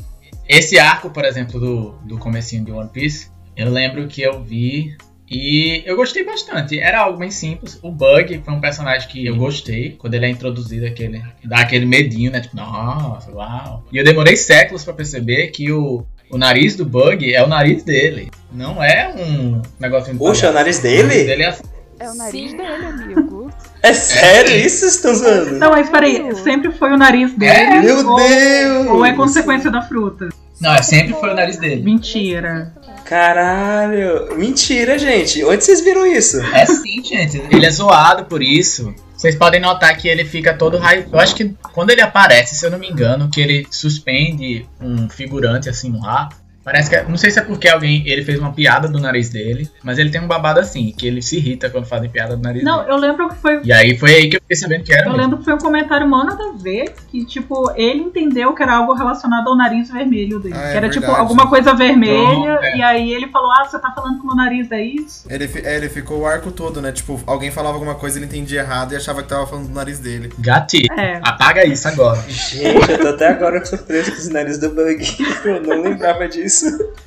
esse 0.48 0.78
arco, 0.78 1.10
por 1.10 1.24
exemplo, 1.24 1.58
do, 1.58 1.90
do 2.04 2.18
comecinho 2.18 2.64
de 2.64 2.70
One 2.70 2.88
Piece, 2.88 3.30
eu 3.56 3.68
lembro 3.70 4.06
que 4.06 4.22
eu 4.22 4.42
vi 4.42 4.96
e 5.28 5.82
eu 5.84 5.96
gostei 5.96 6.24
bastante. 6.24 6.78
Era 6.78 7.00
algo 7.00 7.18
bem 7.18 7.30
simples. 7.30 7.78
O 7.82 7.90
Bug 7.90 8.40
foi 8.44 8.54
um 8.54 8.60
personagem 8.60 9.08
que 9.08 9.26
eu 9.26 9.36
gostei. 9.36 9.96
Quando 9.98 10.14
ele 10.14 10.26
é 10.26 10.28
introduzido, 10.28 10.86
aquele, 10.86 11.22
dá 11.44 11.58
aquele 11.58 11.84
medinho, 11.86 12.30
né? 12.30 12.40
Tipo, 12.40 12.56
nossa, 12.56 13.30
uau. 13.32 13.84
E 13.92 13.96
eu 13.98 14.04
demorei 14.04 14.36
séculos 14.36 14.84
pra 14.84 14.92
perceber 14.94 15.48
que 15.48 15.72
o, 15.72 16.04
o 16.30 16.38
nariz 16.38 16.76
do 16.76 16.84
Bug 16.84 17.32
é 17.34 17.42
o 17.42 17.48
nariz 17.48 17.82
dele. 17.82 18.30
Não 18.52 18.82
é 18.82 19.12
um 19.16 19.60
negócio 19.80 20.12
de 20.12 20.18
Puxa, 20.18 20.50
o 20.50 20.52
nariz 20.52 20.78
O 20.78 20.82
dele? 20.82 21.02
nariz 21.02 21.26
dele 21.26 21.42
é 21.42 21.46
assim. 21.48 21.62
É 21.98 22.10
o 22.10 22.14
nariz 22.14 22.50
Sim. 22.50 22.56
dele, 22.56 22.86
amigo. 22.86 23.50
É 23.82 23.92
sério? 23.92 24.56
Isso 24.56 24.78
vocês 24.80 24.94
estão 24.96 25.14
zoando? 25.14 25.52
Não, 25.60 25.70
mas 25.70 25.88
peraí, 25.88 26.34
sempre 26.42 26.72
foi 26.72 26.90
o 26.90 26.96
nariz 26.96 27.32
dele? 27.34 27.52
É, 27.52 27.80
Meu 27.80 28.04
ou, 28.04 28.16
Deus! 28.16 28.86
Ou 28.88 29.06
é 29.06 29.12
consequência 29.12 29.70
da 29.70 29.80
fruta? 29.80 30.28
Não, 30.60 30.74
é 30.74 30.82
sempre 30.82 31.14
foi 31.14 31.30
o 31.30 31.34
nariz 31.34 31.56
dele. 31.56 31.82
Mentira. 31.82 32.74
Caralho! 33.06 34.36
Mentira, 34.36 34.98
gente. 34.98 35.44
Onde 35.44 35.64
vocês 35.64 35.80
viram 35.80 36.04
isso? 36.04 36.40
É 36.40 36.66
sim, 36.66 37.02
gente. 37.04 37.40
Ele 37.50 37.64
é 37.64 37.70
zoado 37.70 38.24
por 38.24 38.42
isso. 38.42 38.92
Vocês 39.16 39.34
podem 39.34 39.60
notar 39.60 39.96
que 39.96 40.08
ele 40.08 40.24
fica 40.24 40.52
todo 40.52 40.76
raio. 40.76 41.08
Eu 41.10 41.18
acho 41.18 41.34
que 41.34 41.54
quando 41.72 41.90
ele 41.90 42.02
aparece, 42.02 42.56
se 42.56 42.66
eu 42.66 42.70
não 42.70 42.78
me 42.78 42.90
engano, 42.90 43.30
que 43.30 43.40
ele 43.40 43.66
suspende 43.70 44.68
um 44.80 45.08
figurante 45.08 45.68
assim 45.68 45.88
no 45.88 46.04
ar. 46.04 46.28
Parece 46.66 46.90
que. 46.90 46.96
é- 46.96 47.04
Não 47.08 47.16
sei 47.16 47.30
se 47.30 47.38
é 47.38 47.42
porque 47.42 47.68
alguém. 47.68 48.02
Ele 48.06 48.24
fez 48.24 48.40
uma 48.40 48.52
piada 48.52 48.88
do 48.88 48.98
nariz 48.98 49.30
dele, 49.30 49.70
mas 49.84 49.98
ele 49.98 50.10
tem 50.10 50.20
um 50.20 50.26
babado 50.26 50.58
assim, 50.58 50.92
que 50.98 51.06
ele 51.06 51.22
se 51.22 51.36
irrita 51.36 51.70
quando 51.70 51.86
fazem 51.86 52.10
piada 52.10 52.36
do 52.36 52.42
nariz 52.42 52.64
Não, 52.64 52.80
dele. 52.80 52.90
eu 52.90 52.96
lembro 52.96 53.28
que 53.28 53.36
foi. 53.36 53.60
E 53.62 53.72
aí 53.72 53.96
foi 53.96 54.12
aí 54.14 54.28
que 54.28 54.36
eu 54.36 54.40
fiquei 54.40 54.56
sabendo 54.56 54.82
que 54.82 54.92
era. 54.92 55.02
Eu 55.04 55.10
mesmo. 55.10 55.22
lembro 55.22 55.38
que 55.38 55.44
foi 55.44 55.54
um 55.54 55.58
comentário 55.58 56.08
mó 56.08 56.24
nada 56.24 56.42
a 56.42 56.60
ver, 56.60 56.92
que, 57.08 57.24
tipo, 57.24 57.70
ele 57.76 58.00
entendeu 58.00 58.52
que 58.52 58.62
era 58.64 58.74
algo 58.74 58.92
relacionado 58.94 59.46
ao 59.48 59.56
nariz 59.56 59.90
vermelho 59.92 60.40
dele. 60.40 60.56
Ah, 60.58 60.64
é 60.68 60.70
que 60.72 60.76
era, 60.76 60.88
tipo, 60.88 61.00
verdade. 61.02 61.20
alguma 61.20 61.48
coisa 61.48 61.72
vermelha, 61.72 62.26
Pronto, 62.26 62.64
é. 62.64 62.76
e 62.78 62.82
aí 62.82 63.12
ele 63.14 63.28
falou, 63.28 63.52
ah, 63.52 63.64
você 63.64 63.78
tá 63.78 63.92
falando 63.92 64.18
que 64.20 64.26
meu 64.26 64.34
nariz 64.34 64.72
é 64.72 64.82
isso? 64.82 65.24
Ele, 65.30 65.48
é, 65.62 65.76
ele 65.76 65.88
ficou 65.88 66.18
o 66.22 66.26
arco 66.26 66.50
todo, 66.50 66.82
né? 66.82 66.90
Tipo, 66.90 67.20
alguém 67.28 67.52
falava 67.52 67.74
alguma 67.74 67.94
coisa, 67.94 68.18
ele 68.18 68.26
entendia 68.26 68.62
errado 68.62 68.92
e 68.92 68.96
achava 68.96 69.22
que 69.22 69.28
tava 69.28 69.46
falando 69.46 69.68
do 69.68 69.74
nariz 69.74 70.00
dele. 70.00 70.32
Gatilho. 70.38 70.86
É. 70.98 71.20
Apaga 71.22 71.64
isso 71.64 71.86
agora. 71.86 72.20
Gente, 72.28 72.90
eu 72.90 72.98
tô 73.00 73.08
até 73.08 73.28
agora 73.28 73.64
surpreso 73.64 74.10
com 74.10 74.18
os 74.18 74.28
nariz 74.30 74.58
do 74.58 74.70
Bug. 74.70 74.96
Eu 75.44 75.62
não 75.62 75.82
lembrava 75.82 76.26
disso. 76.26 76.55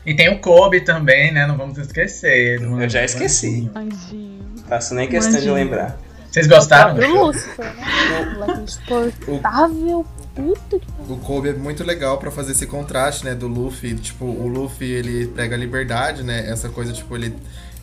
E 0.06 0.14
tem 0.16 0.30
o 0.34 0.40
Kobe 0.40 0.82
também, 0.82 1.32
né? 1.34 1.46
Não 1.46 1.58
vamos 1.58 1.78
esquecer. 1.78 2.60
do- 2.60 2.82
Eu 2.82 2.90
já 2.90 3.04
esqueci. 3.04 3.70
Anjinho. 3.76 4.40
Faço 4.68 4.94
nem 4.94 5.08
questão 5.08 5.32
de 5.40 5.48
Imagina. 5.48 5.54
lembrar. 5.56 6.00
Vocês 6.32 6.46
gostaram? 6.48 6.96
Lúcifer, 6.96 7.66
né? 7.76 8.36
Moleque 8.38 8.62
insuportável. 8.62 10.06
Puta 10.36 10.80
que 10.80 10.86
pariu. 10.92 11.10
O 11.10 11.18
Kobe 11.18 11.50
é 11.50 11.54
muito 11.54 11.84
legal 11.84 12.18
pra 12.20 12.30
fazer 12.32 12.52
esse 12.52 12.66
contraste, 12.68 13.26
né, 13.26 13.34
do 13.34 13.48
Luffy. 13.48 13.96
Tipo, 13.96 14.26
o 14.26 14.48
Luffy, 14.48 14.90
ele 14.92 15.28
prega 15.28 15.56
a 15.56 15.58
liberdade, 15.58 16.24
né? 16.24 16.48
Essa 16.50 16.70
coisa, 16.70 16.94
tipo, 16.94 17.16
ele, 17.16 17.36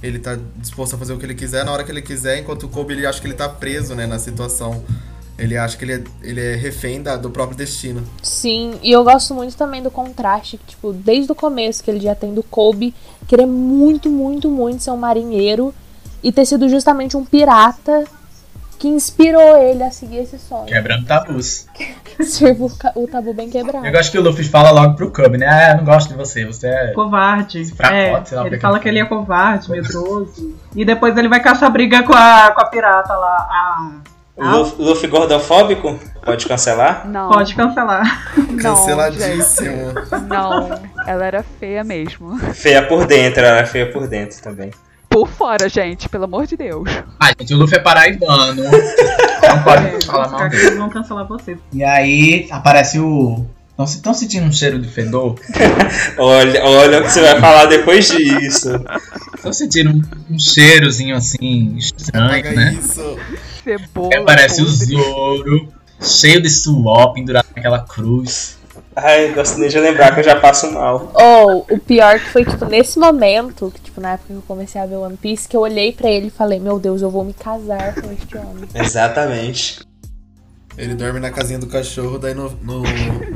ele 0.03 0.19
tá 0.21 0.39
disposto 0.57 0.95
a 0.95 0.99
fazer 0.99 1.13
o 1.13 1.19
que 1.19 1.27
ele 1.27 1.35
quiser 1.35 1.65
na 1.65 1.73
hora 1.73 1.83
que 1.85 1.91
ele 1.91 2.01
quiser, 2.03 2.39
enquanto 2.39 2.63
o 2.65 2.69
Kobe, 2.69 2.95
ele 2.95 3.05
acha 3.05 3.21
que 3.21 3.27
ele 3.27 3.35
tá 3.35 3.49
preso, 3.49 3.95
né, 3.97 4.07
na 4.07 4.19
situação. 4.19 4.85
Ele 5.39 5.57
acha 5.57 5.77
que 5.77 5.85
ele 5.85 5.93
é, 5.95 6.03
ele 6.23 6.41
é 6.41 6.55
refém 6.57 7.03
da- 7.03 7.17
do 7.17 7.31
próprio 7.31 7.57
destino. 7.57 8.03
Sim, 8.23 8.79
e 8.83 8.91
eu 8.91 9.05
gosto 9.05 9.35
muito 9.35 9.55
também 9.57 9.83
do 9.83 9.91
contraste, 9.91 10.57
que, 10.57 10.65
tipo, 10.69 10.93
desde 10.93 11.31
o 11.31 11.35
começo 11.35 11.85
que 11.85 11.91
ele 11.91 12.01
já 12.01 12.15
tem 12.15 12.33
do 12.33 12.43
Kobe, 12.43 12.95
querer 13.29 13.47
muito, 13.47 14.09
muito, 14.09 14.51
muito 14.51 14.83
ser 14.83 14.91
um 14.93 14.97
marinheiro 14.97 15.75
e 16.23 16.33
ter 16.33 16.47
sido 16.47 16.69
justamente 16.69 17.17
um 17.17 17.25
pirata 17.25 18.05
que 18.79 18.89
inspirou 18.89 19.57
ele 19.59 19.83
a 19.83 19.91
seguir 19.91 20.19
esse 20.19 20.39
sonho. 20.39 20.67
Quebrando 20.67 21.07
tabus. 21.07 21.67
Ser 22.21 22.57
o, 22.95 23.07
tabu 23.07 23.35
bem 23.35 23.51
quebrado. 23.51 23.85
Eu 23.87 23.93
gosto 23.93 24.11
que 24.11 24.19
o 24.19 24.23
Luffy 24.23 24.45
fala 24.45 24.71
logo 24.71 24.95
pro 24.97 25.11
Kobe, 25.13 25.37
né? 25.37 25.47
Ah, 25.47 25.71
eu 25.73 25.77
não 25.79 25.85
gosto 25.85 26.09
de 26.09 26.15
você, 26.15 26.47
você 26.47 26.67
é. 26.69 26.93
Covarde. 26.93 27.63
fracote, 27.75 27.95
É, 27.95 28.25
sei 28.25 28.37
lá 28.39 28.45
o 28.45 28.47
ele 28.47 28.59
fala 28.59 28.81
que 28.81 28.89
ele 28.89 28.99
é 28.99 29.05
covarde, 29.05 29.69
medroso. 29.73 30.55
E 30.75 30.85
depois 30.85 31.17
ele 31.17 31.29
vai 31.29 31.41
caçar 31.41 31.71
briga 31.71 32.03
com 32.03 32.15
a, 32.15 32.51
com 32.53 32.61
a 32.61 32.65
pirata 32.67 33.15
lá. 33.15 33.37
A... 33.51 34.16
O 34.37 34.45
Luffy, 34.45 34.85
Luffy 34.85 35.09
gordofóbico? 35.09 35.99
Pode 36.23 36.47
cancelar? 36.47 37.09
Não. 37.09 37.31
Pode 37.31 37.55
cancelar. 37.55 38.35
Canceladíssimo. 38.61 39.95
Não, 40.29 40.79
ela 41.07 41.25
era 41.25 41.43
feia 41.59 41.83
mesmo. 41.83 42.39
Feia 42.53 42.83
por 42.83 43.07
dentro, 43.07 43.43
ela 43.43 43.61
é 43.61 43.67
feia 43.67 43.91
por 43.91 44.07
dentro 44.07 44.41
também. 44.43 44.71
Por 45.09 45.27
fora, 45.27 45.69
gente, 45.71 46.09
pelo 46.11 46.25
amor 46.25 46.47
de 46.47 46.55
Deus. 46.57 46.91
Ah, 47.19 47.29
gente, 47.39 47.55
o 47.55 47.57
Luffy 47.57 47.79
é 47.79 47.81
paraibano. 47.81 48.63
Não 48.65 49.63
pode 49.63 50.05
falar 50.05 50.29
mal 50.29 50.45
Os 50.45 50.51
dele. 50.51 50.63
caras 50.65 50.77
vão 50.79 50.91
cancelar 50.91 51.27
você. 51.27 51.57
E 51.73 51.83
aí 51.83 52.47
aparece 52.51 52.99
o. 52.99 53.47
Estão 53.79 54.13
sentindo 54.13 54.47
um 54.47 54.53
cheiro 54.53 54.79
de 54.79 54.89
fedor? 54.89 55.39
Olha, 56.19 56.65
olha 56.65 57.01
o 57.01 57.03
que 57.03 57.11
você 57.11 57.21
vai 57.21 57.39
falar 57.39 57.67
depois 57.67 58.09
disso. 58.09 58.71
Estão 59.35 59.53
sentindo 59.53 59.91
um, 59.91 60.35
um 60.35 60.39
cheirozinho 60.39 61.15
assim 61.15 61.77
estranho, 61.77 62.57
né? 62.57 62.75
isso. 62.79 63.19
Cebola. 63.67 64.11
Aí 64.13 64.21
aparece 64.21 64.63
o. 64.63 64.67
Zoro, 64.67 65.69
cheio 66.01 66.41
de 66.41 66.49
suor, 66.49 67.13
pendurado 67.13 67.47
naquela 67.55 67.81
cruz. 67.81 68.57
Ai, 68.95 69.33
gosto 69.33 69.59
nem 69.59 69.69
de 69.69 69.79
lembrar 69.79 70.15
que 70.15 70.21
eu 70.21 70.25
já 70.25 70.37
passo 70.37 70.71
mal. 70.71 71.13
Ou 71.13 71.67
o 71.69 71.79
pior 71.79 72.19
que 72.19 72.27
foi, 72.27 72.45
tipo, 72.45 72.65
nesse 72.67 72.99
momento, 72.99 73.71
que, 73.75 73.81
tipo, 73.81 74.01
na 74.01 74.13
época 74.13 74.29
que 74.29 74.35
eu 74.35 74.43
comecei 74.47 74.81
a 74.81 74.87
ver 74.87 74.97
One 74.97 75.17
Piece, 75.17 75.49
que 75.49 75.57
eu 75.57 75.61
olhei 75.61 75.93
pra 75.93 76.11
ele 76.11 76.29
e 76.29 76.31
falei, 76.31 76.61
meu 76.61 76.79
Deus, 76.79 77.03
eu 77.03 77.11
vou 77.11 77.25
me 77.25 77.35
casar 77.35 77.95
com 77.95 78.11
este 78.13 78.39
homem. 78.39 78.65
Exatamente. 78.75 79.81
Ele 80.79 80.95
dorme 80.95 81.21
na 81.21 81.31
casinha 81.31 81.59
do 81.59 81.67
cachorro, 81.67 82.19
daí 82.19 82.35
no, 82.35 82.51
no, 82.63 82.83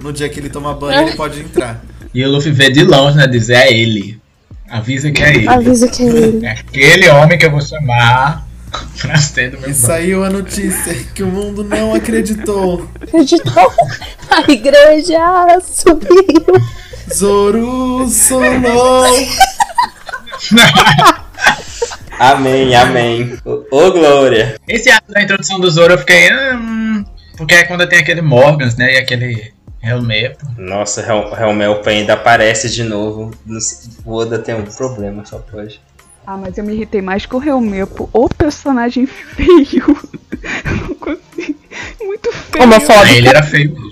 no 0.03 0.13
dia 0.13 0.29
que 0.29 0.39
ele 0.39 0.51
toma 0.51 0.75
banho, 0.75 1.09
ele 1.09 1.17
pode 1.17 1.41
entrar. 1.41 1.83
E 2.15 2.25
o 2.25 2.31
Luffy 2.31 2.53
vê 2.53 2.71
de 2.71 2.85
longe, 2.85 3.17
né? 3.17 3.27
Diz, 3.27 3.51
é 3.51 3.73
ele. 3.73 4.21
Avisa 4.69 5.11
que 5.11 5.23
é 5.23 5.35
ele. 5.35 5.49
Avisa 5.49 5.89
que 5.89 6.03
é 6.03 6.07
ele. 6.07 6.47
É 6.47 6.51
aquele 6.51 7.09
homem 7.09 7.39
que 7.39 7.47
eu 7.47 7.51
vou 7.51 7.61
chamar 7.61 8.47
E 9.69 9.75
saiu 9.75 10.23
a 10.25 10.31
notícia 10.31 10.95
que 11.15 11.23
o 11.23 11.27
mundo 11.27 11.65
não 11.65 11.95
acreditou. 11.95 12.89
Acreditou? 13.01 13.73
A 14.31 14.51
igreja 14.51 15.59
subiu. 15.63 16.45
Zoru 17.13 18.09
Solou. 18.09 19.05
Amém, 22.19 22.75
amém. 22.77 23.39
Ô, 23.45 23.91
Glória. 23.91 24.57
Esse 24.69 24.91
ato 24.91 25.11
da 25.13 25.23
introdução 25.23 25.59
do 25.59 25.71
Zoro 25.71 25.95
eu 25.95 25.99
fiquei. 25.99 26.31
Hum, 26.55 27.05
porque 27.37 27.55
é 27.55 27.65
quando 27.65 27.87
tem 27.89 27.99
aquele 27.99 28.21
Morgans, 28.21 28.77
né? 28.77 28.95
E 28.95 28.99
aquele 28.99 29.53
Helmepo. 29.83 30.47
Nossa, 30.59 31.01
Hel- 31.01 31.35
Helmelp 31.35 31.87
ainda 31.87 32.13
aparece 32.13 32.69
de 32.69 32.85
novo. 32.85 33.31
O 34.05 34.15
Oda 34.15 34.39
tem 34.39 34.55
um 34.55 34.65
problema, 34.65 35.25
só 35.25 35.39
pode. 35.39 35.81
Ah, 36.27 36.37
mas 36.37 36.57
eu 36.57 36.65
me 36.65 36.75
irritei 36.75 37.03
mais 37.03 37.27
com 37.27 37.39
o 37.39 37.45
Helmepo, 37.45 38.09
o 38.13 38.29
personagem 38.29 39.07
feio. 39.07 39.85
Não 40.89 40.95
consigo. 40.95 41.59
Muito 42.03 42.33
feio. 42.33 42.65
Homofóbico. 42.65 43.15
Ele 43.15 43.29
era 43.29 43.43
feio 43.43 43.73
mesmo. 43.73 43.91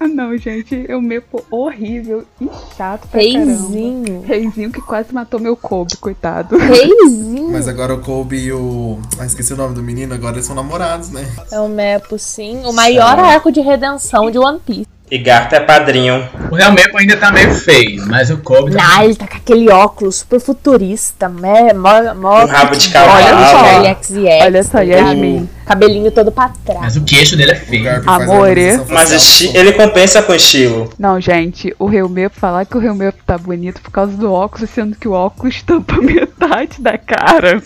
Ah, 0.00 0.08
não, 0.08 0.36
gente. 0.36 0.74
Helmepo 0.88 1.44
horrível 1.50 2.24
e 2.40 2.48
chato 2.76 3.06
pra 3.06 3.20
caramba. 3.20 3.44
Reizinho. 3.46 4.22
Reizinho 4.22 4.72
que 4.72 4.80
quase 4.80 5.14
matou 5.14 5.38
meu 5.38 5.56
Kobe, 5.56 5.96
coitado. 5.96 6.56
Reizinho. 6.56 7.50
Mas 7.52 7.68
agora 7.68 7.94
o 7.94 8.00
Kobe 8.00 8.36
e 8.36 8.52
o. 8.52 8.98
Ah, 9.18 9.26
esqueci 9.26 9.52
o 9.52 9.56
nome 9.56 9.74
do 9.74 9.82
menino, 9.82 10.12
agora 10.12 10.34
eles 10.36 10.46
são 10.46 10.56
namorados, 10.56 11.10
né? 11.10 11.30
É 11.52 11.60
o 11.60 11.68
Mepo, 11.68 12.18
sim. 12.18 12.62
O 12.64 12.72
maior 12.72 13.16
arco 13.18 13.52
de 13.52 13.60
redenção 13.60 14.30
de 14.30 14.38
One 14.38 14.58
Piece. 14.58 14.91
E 15.12 15.18
Garta 15.18 15.56
é 15.56 15.60
padrinho. 15.60 16.26
O 16.50 16.56
Helmepo 16.58 16.96
ainda 16.96 17.18
tá 17.18 17.30
meio 17.30 17.54
feio, 17.54 18.02
mas 18.06 18.30
o 18.30 18.38
Kobe 18.38 18.72
tá. 18.72 18.82
Ah, 18.96 19.04
ele 19.04 19.14
tá 19.14 19.26
com 19.26 19.36
aquele 19.36 19.68
óculos 19.68 20.16
super 20.20 20.40
futurista, 20.40 21.28
né? 21.28 21.74
Mó, 21.74 22.14
mó 22.14 22.44
Um 22.44 22.46
rabo 22.46 22.74
de 22.74 22.88
Olha 22.88 22.92
cavalo. 22.94 23.46
só, 23.46 23.78
Olha 23.78 23.94
XX, 24.02 24.16
Olha 24.40 24.62
só, 24.64 24.78
Yasmin. 24.80 25.50
Cabelinho 25.66 26.10
todo 26.10 26.32
pra 26.32 26.50
trás. 26.64 26.80
Mas 26.80 26.96
o 26.96 27.02
queixo 27.02 27.36
dele 27.36 27.50
é 27.50 27.54
O 27.54 27.58
feio. 27.58 28.02
Amor, 28.08 28.48
Mas 28.88 29.42
ele 29.54 29.72
compensa 29.72 30.22
com 30.22 30.32
estilo. 30.34 30.88
Não, 30.98 31.20
gente, 31.20 31.76
o 31.78 31.92
Helmepo 31.92 32.40
falar 32.40 32.64
que 32.64 32.78
o 32.78 32.82
Helmepo 32.82 33.18
tá 33.26 33.36
bonito 33.36 33.82
por 33.82 33.90
causa 33.90 34.16
do 34.16 34.32
óculos, 34.32 34.70
sendo 34.70 34.96
que 34.96 35.06
o 35.06 35.12
óculos 35.12 35.60
tampa 35.62 35.94
metade 36.00 36.80
da 36.80 36.96
cara. 36.96 37.62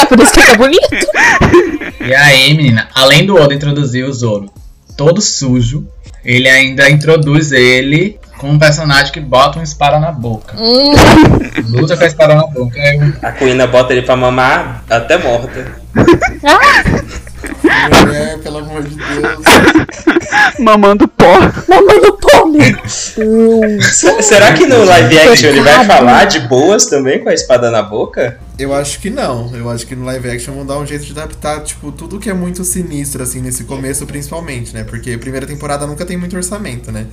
É 0.00 0.06
por 0.06 0.18
isso 0.18 0.32
que 0.32 0.46
tá 0.46 0.54
bonito. 0.56 0.88
E 2.00 2.14
aí, 2.14 2.54
menina, 2.54 2.88
além 2.94 3.26
do 3.26 3.36
Oda 3.36 3.52
introduzir 3.52 4.02
o 4.06 4.12
Zoro 4.14 4.50
todo 4.96 5.20
sujo, 5.20 5.86
ele 6.24 6.48
ainda 6.48 6.88
introduz 6.90 7.52
ele 7.52 8.18
com 8.38 8.50
um 8.50 8.58
personagem 8.58 9.12
que 9.12 9.20
bota 9.20 9.58
uma 9.58 9.64
espada 9.64 9.98
na 9.98 10.10
boca. 10.12 10.56
Luta 11.68 11.96
com 11.96 12.04
a 12.04 12.06
espada 12.06 12.34
na 12.34 12.46
boca. 12.46 12.78
É 12.78 12.96
um- 12.98 13.12
A 13.22 13.32
Kuina 13.32 13.66
bota 13.66 13.92
ele 13.92 14.02
pra 14.02 14.16
mamar 14.16 14.82
até 14.90 15.16
morta. 15.18 15.72
Mulher, 18.06 18.38
pelo 18.38 18.58
amor 18.58 18.82
de 18.82 18.94
Deus. 18.96 19.44
Mamando 20.58 21.06
pó. 21.08 21.38
Mamãe 21.68 22.00
do 22.00 22.12
pome. 22.14 22.76
Se- 22.88 24.22
Será 24.22 24.52
que 24.52 24.66
no 24.66 24.84
live 24.84 25.18
action 25.18 25.48
ele 25.50 25.60
vai 25.62 25.84
falar 25.86 26.24
de 26.24 26.40
boas 26.40 26.86
também 26.86 27.22
com 27.22 27.28
a 27.28 27.34
espada 27.34 27.70
na 27.70 27.82
boca? 27.82 28.38
Eu 28.58 28.72
acho 28.74 29.00
que 29.00 29.10
não. 29.10 29.54
Eu 29.54 29.68
acho 29.70 29.86
que 29.86 29.96
no 29.96 30.04
live 30.04 30.30
action 30.30 30.54
vão 30.54 30.64
dar 30.66 30.78
um 30.78 30.86
jeito 30.86 31.04
de 31.04 31.12
adaptar, 31.12 31.60
tipo, 31.62 31.90
tudo 31.92 32.18
que 32.20 32.30
é 32.30 32.34
muito 32.34 32.64
sinistro, 32.64 33.22
assim, 33.22 33.40
nesse 33.40 33.64
começo, 33.64 34.06
principalmente, 34.06 34.72
né? 34.74 34.84
Porque 34.84 35.10
a 35.12 35.18
primeira 35.18 35.46
temporada 35.46 35.86
nunca 35.86 36.04
tem 36.06 36.16
muito 36.16 36.36
orçamento, 36.36 36.92
né? 36.92 37.06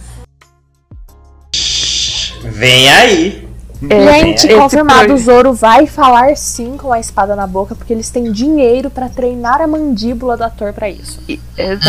Vem 2.44 2.90
aí. 2.90 3.48
Gente, 3.82 4.46
esse 4.46 4.56
confirmado, 4.56 5.14
o 5.14 5.18
Zoro 5.18 5.54
vai 5.54 5.88
falar 5.88 6.38
sim 6.38 6.78
com 6.78 6.94
a 6.94 7.00
espada 7.00 7.36
na 7.36 7.48
boca, 7.48 7.74
porque 7.74 7.92
eles 7.92 8.12
têm 8.12 8.32
dinheiro 8.32 8.92
pra 8.92 9.10
treinar 9.10 9.60
a 9.60 9.66
mandíbula 9.68 10.38
do 10.38 10.44
ator 10.44 10.72
pra 10.72 10.88
isso. 10.88 11.20
Exato. 11.58 11.82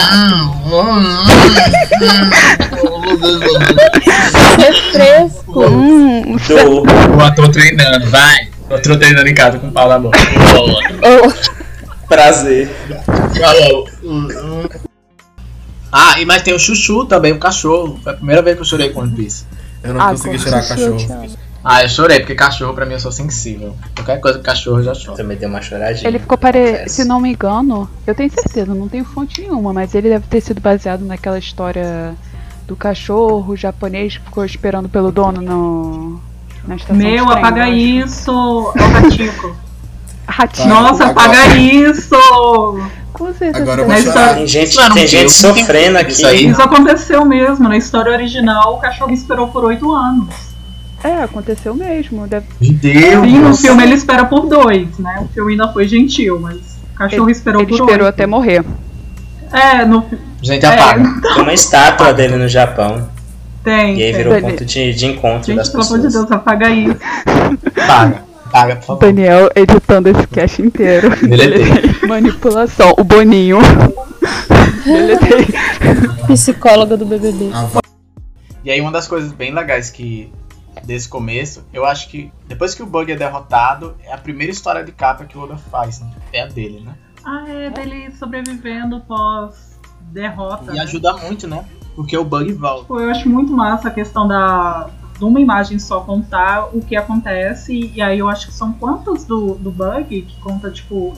É 4.58 4.72
fresco. 4.90 5.64
Hum, 5.68 6.36
Do... 6.36 7.16
o 7.16 7.20
ator 7.20 7.50
treinando, 7.50 8.08
vai. 8.10 8.48
O 8.70 8.74
ator 8.74 8.96
treinando 8.96 9.28
em 9.28 9.34
casa 9.34 9.58
com 9.58 9.68
o 9.68 9.72
pau 9.72 9.88
na 9.88 9.98
boca. 9.98 10.18
Prazer. 12.08 12.70
Falou. 13.38 13.88
Ah, 15.90 16.18
e 16.18 16.24
mas 16.24 16.42
tem 16.42 16.54
o 16.54 16.58
Chuchu 16.58 17.04
também, 17.04 17.32
o 17.32 17.38
cachorro. 17.38 18.00
Foi 18.02 18.12
a 18.12 18.16
primeira 18.16 18.40
vez 18.40 18.56
que 18.56 18.62
eu 18.62 18.66
chorei 18.66 18.90
com 18.90 19.00
One 19.00 19.14
Piece. 19.14 19.44
Eu 19.82 19.94
não 19.94 20.00
Ah, 20.00 20.10
consegui 20.10 20.38
te 20.38 20.50
cachorro. 20.50 20.96
Ah, 21.64 21.82
eu 21.82 21.88
chorei, 21.88 22.20
porque 22.20 22.34
cachorro 22.34 22.74
pra 22.74 22.84
mim 22.84 22.94
eu 22.94 23.00
sou 23.00 23.12
sensível. 23.12 23.76
Qualquer 23.94 24.20
coisa 24.20 24.38
com 24.38 24.44
cachorro 24.44 24.78
eu 24.78 24.84
já 24.84 24.94
choro. 24.94 25.16
Também 25.16 25.36
deu 25.36 25.48
uma 25.48 25.62
choradinha. 25.62 26.08
Ele 26.08 26.18
ficou 26.18 26.36
pare... 26.36 26.88
Se 26.88 27.04
não 27.04 27.20
me 27.20 27.30
engano, 27.30 27.88
eu 28.06 28.14
tenho 28.14 28.30
certeza, 28.30 28.74
não 28.74 28.88
tenho 28.88 29.04
fonte 29.04 29.40
nenhuma, 29.40 29.72
mas 29.72 29.94
ele 29.94 30.08
deve 30.08 30.26
ter 30.26 30.40
sido 30.40 30.60
baseado 30.60 31.04
naquela 31.04 31.38
história 31.38 32.14
do 32.66 32.74
cachorro 32.74 33.56
japonês 33.56 34.16
que 34.16 34.24
ficou 34.24 34.44
esperando 34.44 34.88
pelo 34.88 35.12
dono 35.12 35.40
no, 35.40 36.20
na 36.66 36.76
estação 36.76 36.96
de 36.96 37.04
Meu, 37.04 37.26
trem, 37.26 37.38
apaga 37.38 37.68
isso, 37.68 38.30
é 38.76 38.82
o 38.82 38.88
Ratico. 38.88 39.56
Ratinho. 40.26 40.68
Nossa, 40.68 41.06
apaga 41.06 41.56
isso! 41.56 42.16
Com 43.12 43.32
certeza. 43.34 43.62
Agora 43.62 43.82
eu 43.82 43.92
história-. 43.92 44.34
Tem 44.34 44.46
gente, 44.46 44.76
Não, 44.76 44.90
tem 44.94 45.06
gente 45.06 45.32
sofrendo 45.32 45.98
aqui. 45.98 46.12
isso 46.12 46.26
aí. 46.26 46.46
Isso 46.48 46.62
aconteceu 46.62 47.24
mesmo. 47.24 47.68
Na 47.68 47.76
história 47.76 48.10
original, 48.12 48.74
o 48.74 48.78
cachorro 48.78 49.12
esperou 49.12 49.48
por 49.48 49.64
oito 49.64 49.92
anos. 49.92 50.51
É, 51.04 51.22
aconteceu 51.22 51.74
mesmo. 51.74 52.26
Deve... 52.26 52.46
Meu 52.60 52.72
Deus! 52.74 53.24
Sim, 53.26 53.38
no 53.40 53.54
filme 53.56 53.82
ele 53.82 53.94
espera 53.94 54.24
por 54.24 54.46
dois, 54.46 54.98
né? 54.98 55.18
O 55.22 55.28
filme 55.32 55.52
ainda 55.52 55.72
foi 55.72 55.86
gentil, 55.88 56.38
mas 56.40 56.56
o 56.94 56.96
cachorro 56.96 57.30
esperou 57.30 57.60
Ele 57.62 57.68
por 57.70 57.80
esperou 57.80 58.06
oito. 58.06 58.14
até 58.14 58.26
morrer. 58.26 58.64
É, 59.52 59.84
no 59.84 60.04
Gente, 60.40 60.64
É. 60.64 60.68
apaga. 60.68 61.20
Tem 61.34 61.42
uma 61.42 61.52
estátua 61.52 62.12
dele 62.12 62.36
no 62.36 62.48
Japão. 62.48 63.08
tem. 63.64 63.98
E 63.98 64.02
aí 64.02 64.12
tem. 64.12 64.16
virou 64.16 64.32
Dele. 64.34 64.46
ponto 64.46 64.64
de, 64.64 64.94
de 64.94 65.06
encontro 65.06 65.54
das 65.54 65.66
Gente, 65.68 65.72
pelo 65.72 65.84
amor 65.84 65.98
de 65.98 66.04
pessoas. 66.04 66.26
Deus, 66.26 66.32
apaga 66.32 66.70
isso. 66.70 66.96
Apaga. 67.76 68.22
Apaga, 68.46 68.76
por 68.76 68.84
favor. 68.84 69.00
Daniel 69.00 69.50
editando 69.54 70.08
esse 70.10 70.26
cast 70.26 70.60
inteiro. 70.62 71.08
Deletei. 71.26 72.08
Manipulação. 72.08 72.94
O 72.98 73.02
Boninho. 73.04 73.58
Deletei. 74.84 75.46
Psicóloga 76.28 76.96
do 76.96 77.04
BBB. 77.06 77.50
E 78.64 78.70
aí 78.70 78.80
uma 78.80 78.92
das 78.92 79.08
coisas 79.08 79.32
bem 79.32 79.52
legais 79.54 79.90
que 79.90 80.30
desse 80.84 81.08
começo, 81.08 81.64
eu 81.72 81.84
acho 81.84 82.08
que 82.08 82.32
depois 82.46 82.74
que 82.74 82.82
o 82.82 82.86
Bug 82.86 83.10
é 83.12 83.16
derrotado, 83.16 83.96
é 84.04 84.12
a 84.12 84.18
primeira 84.18 84.52
história 84.52 84.84
de 84.84 84.92
capa 84.92 85.24
que 85.24 85.36
o 85.36 85.42
Oda 85.42 85.56
faz, 85.56 86.00
né? 86.00 86.10
É 86.32 86.42
a 86.42 86.46
dele, 86.46 86.80
né? 86.80 86.94
Ah, 87.24 87.44
é 87.48 87.70
dele 87.70 88.10
sobrevivendo 88.12 89.00
pós 89.00 89.78
derrota. 90.00 90.72
E 90.72 90.76
né? 90.76 90.82
ajuda 90.82 91.12
muito, 91.14 91.46
né? 91.46 91.64
Porque 91.94 92.16
o 92.16 92.24
Bug 92.24 92.52
volta. 92.52 92.86
Pô, 92.86 93.00
eu 93.00 93.10
acho 93.10 93.28
muito 93.28 93.52
massa 93.52 93.88
a 93.88 93.90
questão 93.90 94.26
da 94.26 94.90
de 95.22 95.24
uma 95.24 95.40
imagem 95.40 95.78
só 95.78 96.00
contar 96.00 96.74
o 96.74 96.80
que 96.80 96.96
acontece. 96.96 97.92
E 97.94 98.02
aí 98.02 98.18
eu 98.18 98.28
acho 98.28 98.48
que 98.48 98.52
são 98.52 98.72
quantas 98.72 99.24
do, 99.24 99.54
do 99.54 99.70
bug 99.70 100.22
que 100.22 100.40
conta, 100.40 100.68
tipo, 100.68 101.14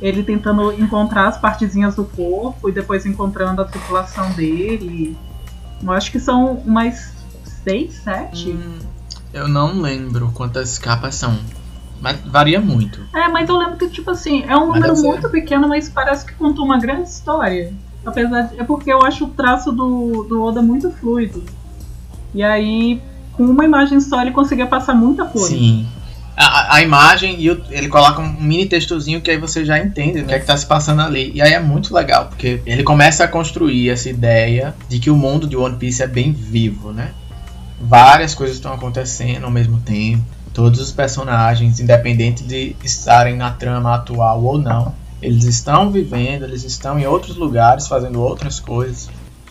ele 0.00 0.24
tentando 0.24 0.72
encontrar 0.72 1.28
as 1.28 1.38
partezinhas 1.38 1.94
do 1.94 2.04
corpo 2.04 2.68
e 2.68 2.72
depois 2.72 3.06
encontrando 3.06 3.62
a 3.62 3.64
tripulação 3.64 4.28
dele. 4.32 5.16
Eu 5.80 5.92
acho 5.92 6.10
que 6.10 6.18
são 6.18 6.54
umas 6.66 7.12
seis, 7.62 7.94
sete. 7.94 8.50
Hum, 8.50 8.78
eu 9.34 9.46
não 9.48 9.80
lembro 9.80 10.30
quantas 10.32 10.78
capas 10.78 11.14
são. 11.16 11.36
Mas 12.00 12.18
varia 12.26 12.60
muito. 12.60 13.00
É, 13.14 13.28
mas 13.28 13.48
eu 13.48 13.56
lembro 13.56 13.76
que, 13.76 13.88
tipo 13.88 14.10
assim, 14.10 14.44
é 14.46 14.56
um 14.56 14.68
Mas 14.70 14.80
número 14.80 14.96
muito 15.02 15.28
pequeno, 15.30 15.68
mas 15.68 15.88
parece 15.88 16.24
que 16.26 16.34
contou 16.34 16.64
uma 16.64 16.78
grande 16.78 17.08
história. 17.08 17.72
Apesar 18.04 18.42
de. 18.42 18.60
É 18.60 18.64
porque 18.64 18.92
eu 18.92 19.02
acho 19.02 19.24
o 19.24 19.28
traço 19.30 19.72
do, 19.72 20.24
do 20.28 20.42
Oda 20.42 20.60
muito 20.60 20.90
fluido. 20.90 21.42
E 22.34 22.42
aí, 22.42 23.00
com 23.32 23.44
uma 23.44 23.64
imagem 23.64 24.00
só, 24.00 24.20
ele 24.20 24.32
conseguia 24.32 24.66
passar 24.66 24.94
muita 24.94 25.24
coisa. 25.24 25.48
Sim. 25.48 25.86
A, 26.36 26.44
a- 26.44 26.74
a 26.76 26.82
imagem 26.82 27.40
e 27.40 27.48
o- 27.50 27.62
ele 27.70 27.88
coloca 27.88 28.20
um 28.20 28.32
mini 28.40 28.66
textozinho 28.66 29.20
que 29.20 29.30
aí 29.30 29.38
você 29.38 29.64
já 29.64 29.78
entende 29.78 30.20
o 30.20 30.26
que 30.26 30.34
é 30.34 30.38
que 30.40 30.44
tá 30.46 30.56
se 30.56 30.66
passando 30.66 31.00
ali. 31.00 31.30
E 31.34 31.40
aí 31.40 31.52
é 31.52 31.60
muito 31.60 31.94
legal, 31.94 32.26
porque 32.26 32.60
ele 32.66 32.82
começa 32.82 33.22
a 33.24 33.28
construir 33.28 33.88
essa 33.88 34.10
ideia 34.10 34.74
de 34.88 34.98
que 34.98 35.10
o 35.10 35.16
mundo 35.16 35.46
de 35.46 35.56
One 35.56 35.76
Piece 35.76 36.02
é 36.02 36.06
bem 36.08 36.32
vivo, 36.32 36.92
né? 36.92 37.12
Várias 37.80 38.34
coisas 38.34 38.56
estão 38.56 38.72
acontecendo 38.72 39.44
ao 39.44 39.50
mesmo 39.50 39.80
tempo. 39.80 40.24
Todos 40.52 40.80
os 40.80 40.92
personagens, 40.92 41.80
independente 41.80 42.44
de 42.44 42.76
estarem 42.82 43.36
na 43.36 43.50
trama 43.50 43.94
atual 43.94 44.42
ou 44.42 44.58
não, 44.58 44.94
eles 45.20 45.44
estão 45.44 45.90
vivendo, 45.90 46.44
eles 46.44 46.64
estão 46.64 46.98
em 46.98 47.06
outros 47.06 47.36
lugares 47.36 47.88
fazendo 47.88 48.20
outras 48.20 48.60
coisas. 48.60 49.08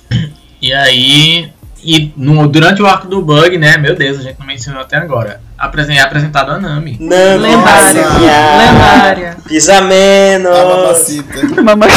E 0.61 0.71
aí, 0.71 1.51
e 1.83 2.13
no- 2.17 2.47
durante 2.47 2.81
o 2.81 2.87
arco 2.87 3.07
do 3.07 3.21
Bug, 3.21 3.57
né? 3.57 3.77
Meu 3.77 3.95
Deus, 3.95 4.19
a 4.19 4.21
gente 4.21 4.39
não 4.39 4.45
mencionou 4.47 4.81
até 4.81 4.97
agora. 4.97 5.41
Apresen- 5.57 5.97
é 5.97 6.01
apresentado 6.01 6.51
a 6.51 6.59
Nami. 6.59 6.97
Não, 6.99 7.37
Lendária. 7.37 8.05
Lendária. 8.57 9.37
Pisa 9.47 9.77
a 9.77 9.81
menos. 9.81 10.51
mamacita. 10.51 11.39
Mamãe. 11.61 11.89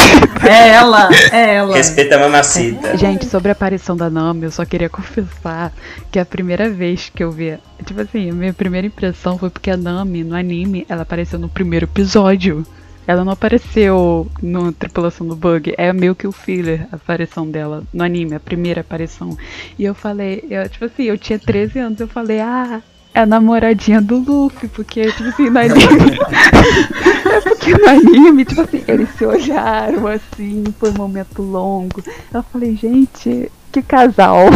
É 0.47 0.69
ela, 0.69 1.09
é 1.31 1.55
ela. 1.55 1.75
Respeita 1.75 2.15
a 2.15 2.19
mamacita. 2.19 2.97
Gente, 2.97 3.25
sobre 3.25 3.49
a 3.49 3.51
aparição 3.53 3.95
da 3.97 4.09
Nami, 4.09 4.43
eu 4.45 4.51
só 4.51 4.63
queria 4.65 4.87
confessar 4.89 5.71
que 6.11 6.19
a 6.19 6.25
primeira 6.25 6.69
vez 6.69 7.11
que 7.13 7.23
eu 7.23 7.31
vi. 7.31 7.57
Tipo 7.85 8.01
assim, 8.01 8.29
a 8.29 8.33
minha 8.33 8.53
primeira 8.53 8.87
impressão 8.87 9.37
foi 9.37 9.49
porque 9.49 9.69
a 9.71 9.77
Nami, 9.77 10.23
no 10.23 10.35
anime, 10.35 10.85
ela 10.87 11.01
apareceu 11.01 11.37
no 11.39 11.49
primeiro 11.49 11.85
episódio. 11.85 12.65
Ela 13.07 13.23
não 13.23 13.31
apareceu 13.31 14.29
no 14.43 14.73
Tripulação 14.73 15.25
do 15.25 15.35
Bug. 15.35 15.73
É 15.77 15.93
meio 15.93 16.13
que 16.13 16.27
o 16.27 16.31
filler, 16.33 16.87
a 16.91 16.97
aparição 16.97 17.49
dela 17.49 17.83
no 17.93 18.03
anime, 18.03 18.35
a 18.35 18.39
primeira 18.39 18.81
aparição. 18.81 19.37
E 19.79 19.85
eu 19.85 19.95
falei, 19.95 20.43
eu, 20.49 20.67
tipo 20.67 20.83
assim, 20.83 21.03
eu 21.03 21.17
tinha 21.17 21.39
13 21.39 21.79
anos, 21.79 21.99
eu 22.01 22.07
falei, 22.07 22.41
ah, 22.41 22.81
é 23.13 23.21
a 23.21 23.25
namoradinha 23.25 24.01
do 24.01 24.17
Luffy, 24.17 24.67
porque, 24.67 25.09
tipo 25.11 25.29
assim, 25.29 25.49
no 25.49 25.57
anime. 25.57 26.19
é 27.31 27.41
porque 27.41 27.73
no 27.75 27.89
anime, 27.89 28.45
tipo 28.45 28.61
assim, 28.61 28.83
eles 28.87 29.09
se 29.17 29.25
olharam 29.25 30.05
assim, 30.07 30.65
foi 30.77 30.91
um 30.91 30.97
momento 30.97 31.41
longo. 31.41 32.03
Eu 32.33 32.43
falei, 32.43 32.75
gente, 32.75 33.49
que 33.71 33.81
casal. 33.81 34.47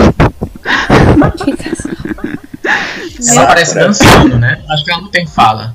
Ela 3.30 3.48
parece 3.48 3.76
dançando, 3.76 4.38
né? 4.38 4.62
Acho 4.70 4.84
que 4.84 4.92
ela 4.92 5.02
não 5.02 5.10
tem 5.10 5.26
fala. 5.26 5.74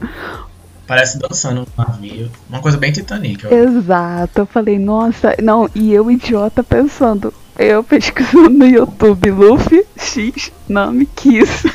Parece 0.87 1.19
dançando 1.19 1.63
no 1.63 1.85
navio. 1.85 2.31
Uma 2.49 2.61
coisa 2.61 2.79
bem 2.79 2.93
Titanic. 2.93 3.45
ó. 3.47 3.51
Exato, 3.51 4.41
eu 4.41 4.47
falei, 4.47 4.79
nossa, 4.79 5.35
não, 5.43 5.69
e 5.75 5.93
eu 5.93 6.09
idiota 6.11 6.63
pensando, 6.63 7.35
eu 7.59 7.83
pesquisando 7.83 8.51
no 8.51 8.67
YouTube, 8.67 9.31
Luffy 9.31 9.85
X 9.97 10.53
Nami 10.69 11.07
Kiss. 11.07 11.67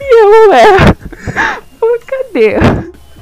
e 0.00 0.22
eu 0.22 0.52
é. 0.52 0.96
Falei, 1.78 2.00
cadê? 2.06 2.56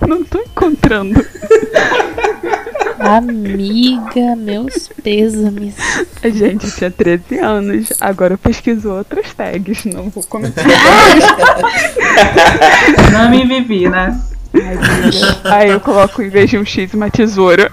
Não 0.06 0.24
tô 0.24 0.38
encontrando. 0.38 1.20
Amiga, 3.00 4.36
meus 4.36 4.88
pêsames. 5.02 5.74
A 6.22 6.28
gente 6.28 6.70
tinha 6.70 6.90
13 6.90 7.38
anos, 7.38 7.92
agora 7.98 8.34
eu 8.34 8.38
pesquiso 8.38 8.90
outras 8.90 9.32
tags, 9.32 9.86
não 9.86 10.10
vou 10.10 10.22
comentar. 10.22 10.64
Nami 13.10 13.42
e 13.42 13.46
Vivi, 13.46 13.88
né? 13.88 14.20
Ai. 14.54 14.78
Aí 15.44 15.70
eu 15.70 15.80
coloco 15.80 16.22
em 16.22 16.28
vez 16.28 16.50
de 16.50 16.58
um 16.58 16.64
X 16.64 16.92
uma 16.92 17.10
tesoura. 17.10 17.70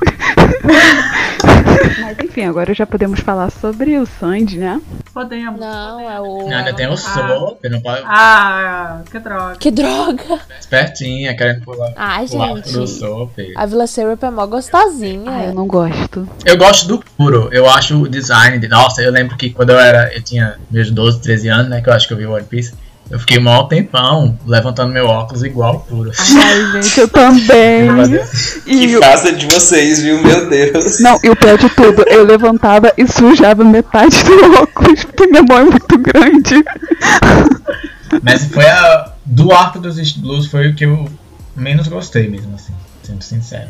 Mas 2.07 2.17
enfim, 2.19 2.45
agora 2.45 2.73
já 2.73 2.85
podemos 2.85 3.19
falar 3.19 3.51
sobre 3.51 3.97
o 3.97 4.05
Sandy, 4.05 4.57
né? 4.57 4.81
Podemos. 5.13 5.59
Não, 5.59 5.99
é 5.99 6.21
o. 6.21 6.47
Não, 6.47 6.57
ainda 6.57 6.73
tem 6.73 6.87
o 6.87 6.95
Sop, 6.95 7.61
não 7.69 7.81
pode. 7.81 8.01
Ah, 8.05 9.01
que 9.11 9.19
droga. 9.19 9.55
Que 9.57 9.69
droga! 9.69 10.39
Espertinha, 10.57 11.35
querendo 11.35 11.65
pular. 11.65 11.91
Ai, 11.97 12.25
pular 12.25 12.55
gente. 12.55 12.71
pro 12.71 12.87
Sop. 12.87 13.37
A 13.57 13.65
Vila 13.65 13.85
Syrup 13.87 14.23
é 14.23 14.29
mó 14.29 14.45
gostosinha. 14.45 15.29
Ah, 15.29 15.45
eu 15.47 15.53
não 15.53 15.67
gosto. 15.67 16.25
Eu 16.45 16.57
gosto 16.57 16.87
do 16.87 17.03
puro, 17.17 17.49
eu 17.51 17.69
acho 17.69 18.01
o 18.01 18.07
design 18.07 18.57
de. 18.57 18.69
Nossa, 18.69 19.01
eu 19.01 19.11
lembro 19.11 19.35
que 19.35 19.49
quando 19.49 19.71
eu 19.71 19.79
era. 19.79 20.09
Eu 20.15 20.23
tinha 20.23 20.57
meus 20.71 20.89
12, 20.89 21.19
13 21.21 21.49
anos, 21.49 21.69
né? 21.69 21.81
Que 21.81 21.89
eu 21.89 21.93
acho 21.93 22.07
que 22.07 22.13
eu 22.13 22.17
vi 22.17 22.25
One 22.25 22.45
Piece. 22.45 22.73
Eu 23.09 23.19
fiquei 23.19 23.39
mó 23.39 23.63
tempão 23.63 24.37
levantando 24.45 24.91
meu 24.91 25.05
óculos 25.05 25.41
igual 25.43 25.79
puro. 25.81 26.11
Ai, 26.19 26.81
gente, 26.81 26.99
eu 26.99 27.07
também. 27.07 27.87
Que 28.65 28.71
E 28.73 28.97
o- 28.97 28.99
fácil 29.01 29.35
de 29.37 29.45
vocês, 29.45 30.01
viu? 30.01 30.21
Meu 30.21 30.49
Deus. 30.49 30.99
Não, 30.99 31.17
e 31.23 31.29
o 31.29 31.35
pior 31.35 31.57
de 31.57 31.69
tudo, 31.69 32.03
eu 32.07 32.25
levantava 32.25 32.91
e 32.97 33.07
sujava 33.07 33.63
metade 33.63 34.21
do 34.23 34.61
óculos, 34.61 35.05
porque 35.05 35.27
minha 35.27 35.43
mão 35.43 35.57
é 35.59 35.63
muito 35.63 35.97
grande. 35.99 36.63
Mas 38.21 38.45
foi 38.45 38.65
a. 38.65 39.13
Do 39.25 39.51
arco 39.51 39.79
dos 39.79 39.97
East 39.97 40.17
Blues 40.19 40.47
foi 40.47 40.69
o 40.69 40.75
que 40.75 40.85
eu 40.85 41.09
menos 41.55 41.87
gostei 41.87 42.29
mesmo, 42.29 42.55
assim. 42.55 42.73
Sendo 43.03 43.21
sincero. 43.23 43.67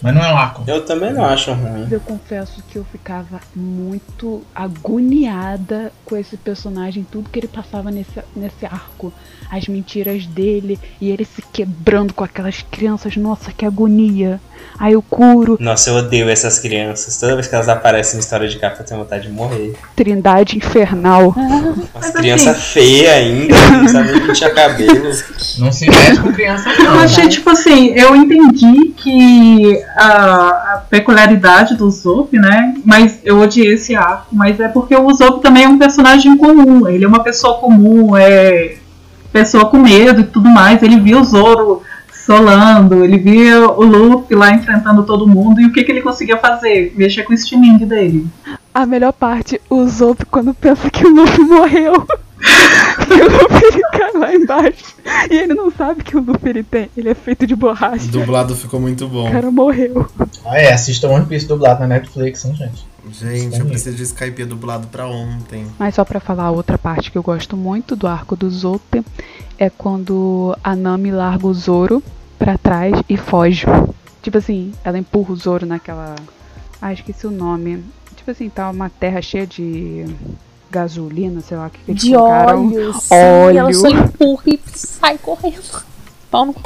Mas 0.00 0.14
não 0.14 0.22
é 0.22 0.32
um 0.32 0.36
arco. 0.36 0.64
Eu 0.66 0.84
também 0.84 1.12
não 1.12 1.24
acho 1.24 1.52
ruim. 1.52 1.88
Eu 1.90 2.00
confesso 2.00 2.62
que 2.68 2.76
eu 2.76 2.84
ficava 2.84 3.40
muito 3.54 4.42
agoniada 4.54 5.92
com 6.04 6.16
esse 6.16 6.36
personagem, 6.36 7.04
tudo 7.10 7.28
que 7.30 7.38
ele 7.38 7.48
passava 7.48 7.90
nesse, 7.90 8.22
nesse 8.34 8.64
arco. 8.64 9.12
As 9.50 9.66
mentiras 9.66 10.26
dele 10.26 10.78
e 11.00 11.10
ele 11.10 11.24
se 11.24 11.42
quebrando 11.42 12.14
com 12.14 12.22
aquelas 12.22 12.62
crianças. 12.62 13.16
Nossa, 13.16 13.52
que 13.52 13.64
agonia. 13.64 14.40
Aí 14.78 14.92
eu 14.92 15.02
curo, 15.02 15.56
Nossa, 15.60 15.90
eu 15.90 15.96
odeio 15.96 16.28
essas 16.30 16.58
crianças. 16.60 17.18
Toda 17.18 17.34
vez 17.34 17.48
que 17.48 17.54
elas 17.54 17.68
aparecem 17.68 18.16
em 18.16 18.20
história 18.20 18.48
de 18.48 18.58
capa, 18.58 18.76
eu 18.80 18.86
tenho 18.86 19.00
vontade 19.00 19.26
de 19.26 19.32
morrer. 19.32 19.74
Trindade 19.96 20.56
Infernal. 20.56 21.34
Umas 21.36 21.88
Mas 21.94 22.10
crianças 22.12 22.48
assim- 22.48 22.60
feias 22.74 23.10
ainda, 23.12 23.54
não 23.72 23.88
sabe 23.88 24.12
nem 24.12 24.26
pentear 24.26 24.54
cabelo. 24.54 25.10
Não 25.58 25.72
se 25.72 25.86
mexe 25.90 26.20
com 26.20 26.32
criança, 26.32 26.70
Eu 26.70 26.84
não. 26.84 27.00
achei, 27.00 27.28
tipo 27.28 27.50
assim, 27.50 27.88
eu 27.88 28.14
entendi 28.14 28.94
que 28.96 29.82
a, 29.96 30.74
a 30.74 30.82
peculiaridade 30.88 31.74
do 31.76 31.90
Zop, 31.90 32.36
né? 32.38 32.74
Mas 32.84 33.18
eu 33.24 33.40
odiei 33.40 33.72
esse 33.74 33.96
arco. 33.96 34.26
Mas 34.32 34.60
é 34.60 34.68
porque 34.68 34.94
o 34.94 35.12
Zop 35.12 35.42
também 35.42 35.64
é 35.64 35.68
um 35.68 35.78
personagem 35.78 36.36
comum. 36.36 36.86
Ele 36.88 37.04
é 37.04 37.08
uma 37.08 37.22
pessoa 37.24 37.54
comum, 37.58 38.16
é 38.16 38.76
pessoa 39.32 39.66
com 39.66 39.78
medo 39.78 40.20
e 40.20 40.24
tudo 40.24 40.48
mais. 40.48 40.82
Ele 40.82 41.00
viu 41.00 41.20
o 41.20 41.24
Zoro 41.24 41.82
solando, 42.28 43.02
ele 43.02 43.16
via 43.16 43.66
o 43.66 43.82
Luffy 43.82 44.36
lá 44.36 44.52
enfrentando 44.52 45.02
todo 45.02 45.26
mundo 45.26 45.62
e 45.62 45.64
o 45.64 45.72
que, 45.72 45.82
que 45.82 45.90
ele 45.90 46.02
conseguia 46.02 46.36
fazer? 46.36 46.92
Mexer 46.94 47.22
com 47.22 47.32
o 47.32 47.34
estilingue 47.34 47.86
dele. 47.86 48.26
A 48.74 48.84
melhor 48.84 49.14
parte, 49.14 49.58
o 49.70 49.88
Zop 49.88 50.26
quando 50.26 50.52
pensa 50.52 50.90
que 50.90 51.06
o 51.06 51.08
Luffy 51.08 51.42
morreu. 51.42 52.06
e 53.08 53.22
o 53.22 53.32
Luffy 53.32 53.80
cai 53.92 54.12
lá 54.12 54.34
embaixo. 54.34 54.94
E 55.30 55.36
ele 55.36 55.54
não 55.54 55.70
sabe 55.70 56.04
que 56.04 56.18
o 56.18 56.20
Luffy 56.20 56.50
ele 56.50 56.62
tem. 56.62 56.90
Ele 56.94 57.08
é 57.08 57.14
feito 57.14 57.46
de 57.46 57.54
O 57.54 57.56
borracha. 57.56 58.06
dublado 58.08 58.54
ficou 58.54 58.78
muito 58.78 59.08
bom. 59.08 59.26
O 59.26 59.32
cara 59.32 59.50
morreu. 59.50 60.06
Ah, 60.44 60.58
é, 60.58 60.70
assistam 60.70 61.08
One 61.08 61.24
Piece 61.24 61.48
dublado 61.48 61.80
na 61.80 61.86
Netflix, 61.86 62.44
hein, 62.44 62.54
gente? 62.54 62.86
Gente, 63.10 63.58
eu 63.58 63.64
preciso 63.64 63.96
de 63.96 64.02
Skype 64.02 64.44
dublado 64.44 64.86
pra 64.88 65.06
ontem. 65.06 65.66
Mas 65.78 65.94
só 65.94 66.04
pra 66.04 66.20
falar 66.20 66.44
a 66.44 66.50
outra 66.50 66.76
parte 66.76 67.10
que 67.10 67.16
eu 67.16 67.22
gosto 67.22 67.56
muito 67.56 67.96
do 67.96 68.06
arco 68.06 68.36
do 68.36 68.50
Zop 68.50 69.02
é 69.58 69.70
quando 69.70 70.54
a 70.62 70.76
Nami 70.76 71.10
larga 71.10 71.46
o 71.46 71.54
Zoro 71.54 72.02
pra 72.38 72.56
trás 72.56 72.94
e 73.08 73.16
foge. 73.16 73.66
Tipo 74.22 74.38
assim, 74.38 74.72
ela 74.84 74.98
empurra 74.98 75.32
o 75.32 75.36
Zoro 75.36 75.66
naquela. 75.66 76.14
Ah, 76.80 76.92
esqueci 76.92 77.26
o 77.26 77.30
nome. 77.30 77.84
Tipo 78.16 78.30
assim, 78.30 78.48
tá 78.48 78.70
uma 78.70 78.88
terra 78.90 79.20
cheia 79.22 79.46
de 79.46 80.06
gasolina, 80.70 81.40
sei 81.40 81.56
lá 81.56 81.66
o 81.66 81.70
que, 81.70 81.78
que 81.78 81.90
eles 81.92 82.02
De 82.02 82.12
colocaram. 82.12 82.66
óleo, 82.68 82.92
sim, 82.94 83.14
óleo. 83.14 83.58
ela 83.58 83.72
só 83.72 83.88
empurra 83.88 84.42
e 84.46 84.60
sai 84.74 85.18
correndo. 85.18 85.82
Pau 86.30 86.44
no 86.44 86.52
cu. 86.52 86.62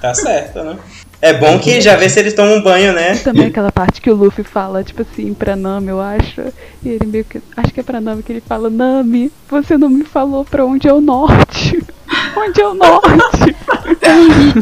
Tá 0.00 0.14
certo, 0.14 0.62
né? 0.62 0.78
É 1.20 1.32
bom 1.34 1.58
que 1.58 1.80
já 1.80 1.96
vê 1.96 2.08
se 2.08 2.20
eles 2.20 2.34
tomam 2.34 2.58
um 2.58 2.62
banho, 2.62 2.92
né? 2.92 3.16
Também 3.16 3.46
aquela 3.46 3.72
parte 3.72 4.00
que 4.00 4.08
o 4.10 4.14
Luffy 4.14 4.44
fala, 4.44 4.84
tipo 4.84 5.02
assim, 5.02 5.34
pra 5.34 5.56
Nami, 5.56 5.88
eu 5.88 6.00
acho. 6.00 6.40
E 6.84 6.88
ele 6.90 7.06
meio 7.06 7.24
que. 7.24 7.40
Acho 7.56 7.72
que 7.74 7.80
é 7.80 7.82
pra 7.82 8.00
Nami 8.00 8.22
que 8.22 8.30
ele 8.30 8.40
fala, 8.42 8.70
Nami, 8.70 9.32
você 9.50 9.76
não 9.76 9.88
me 9.88 10.04
falou 10.04 10.44
pra 10.44 10.64
onde 10.64 10.86
é 10.86 10.92
o 10.92 11.00
norte. 11.00 11.82
onde 12.36 12.60
é 12.60 12.68
o 12.68 12.74
norte? 12.74 13.56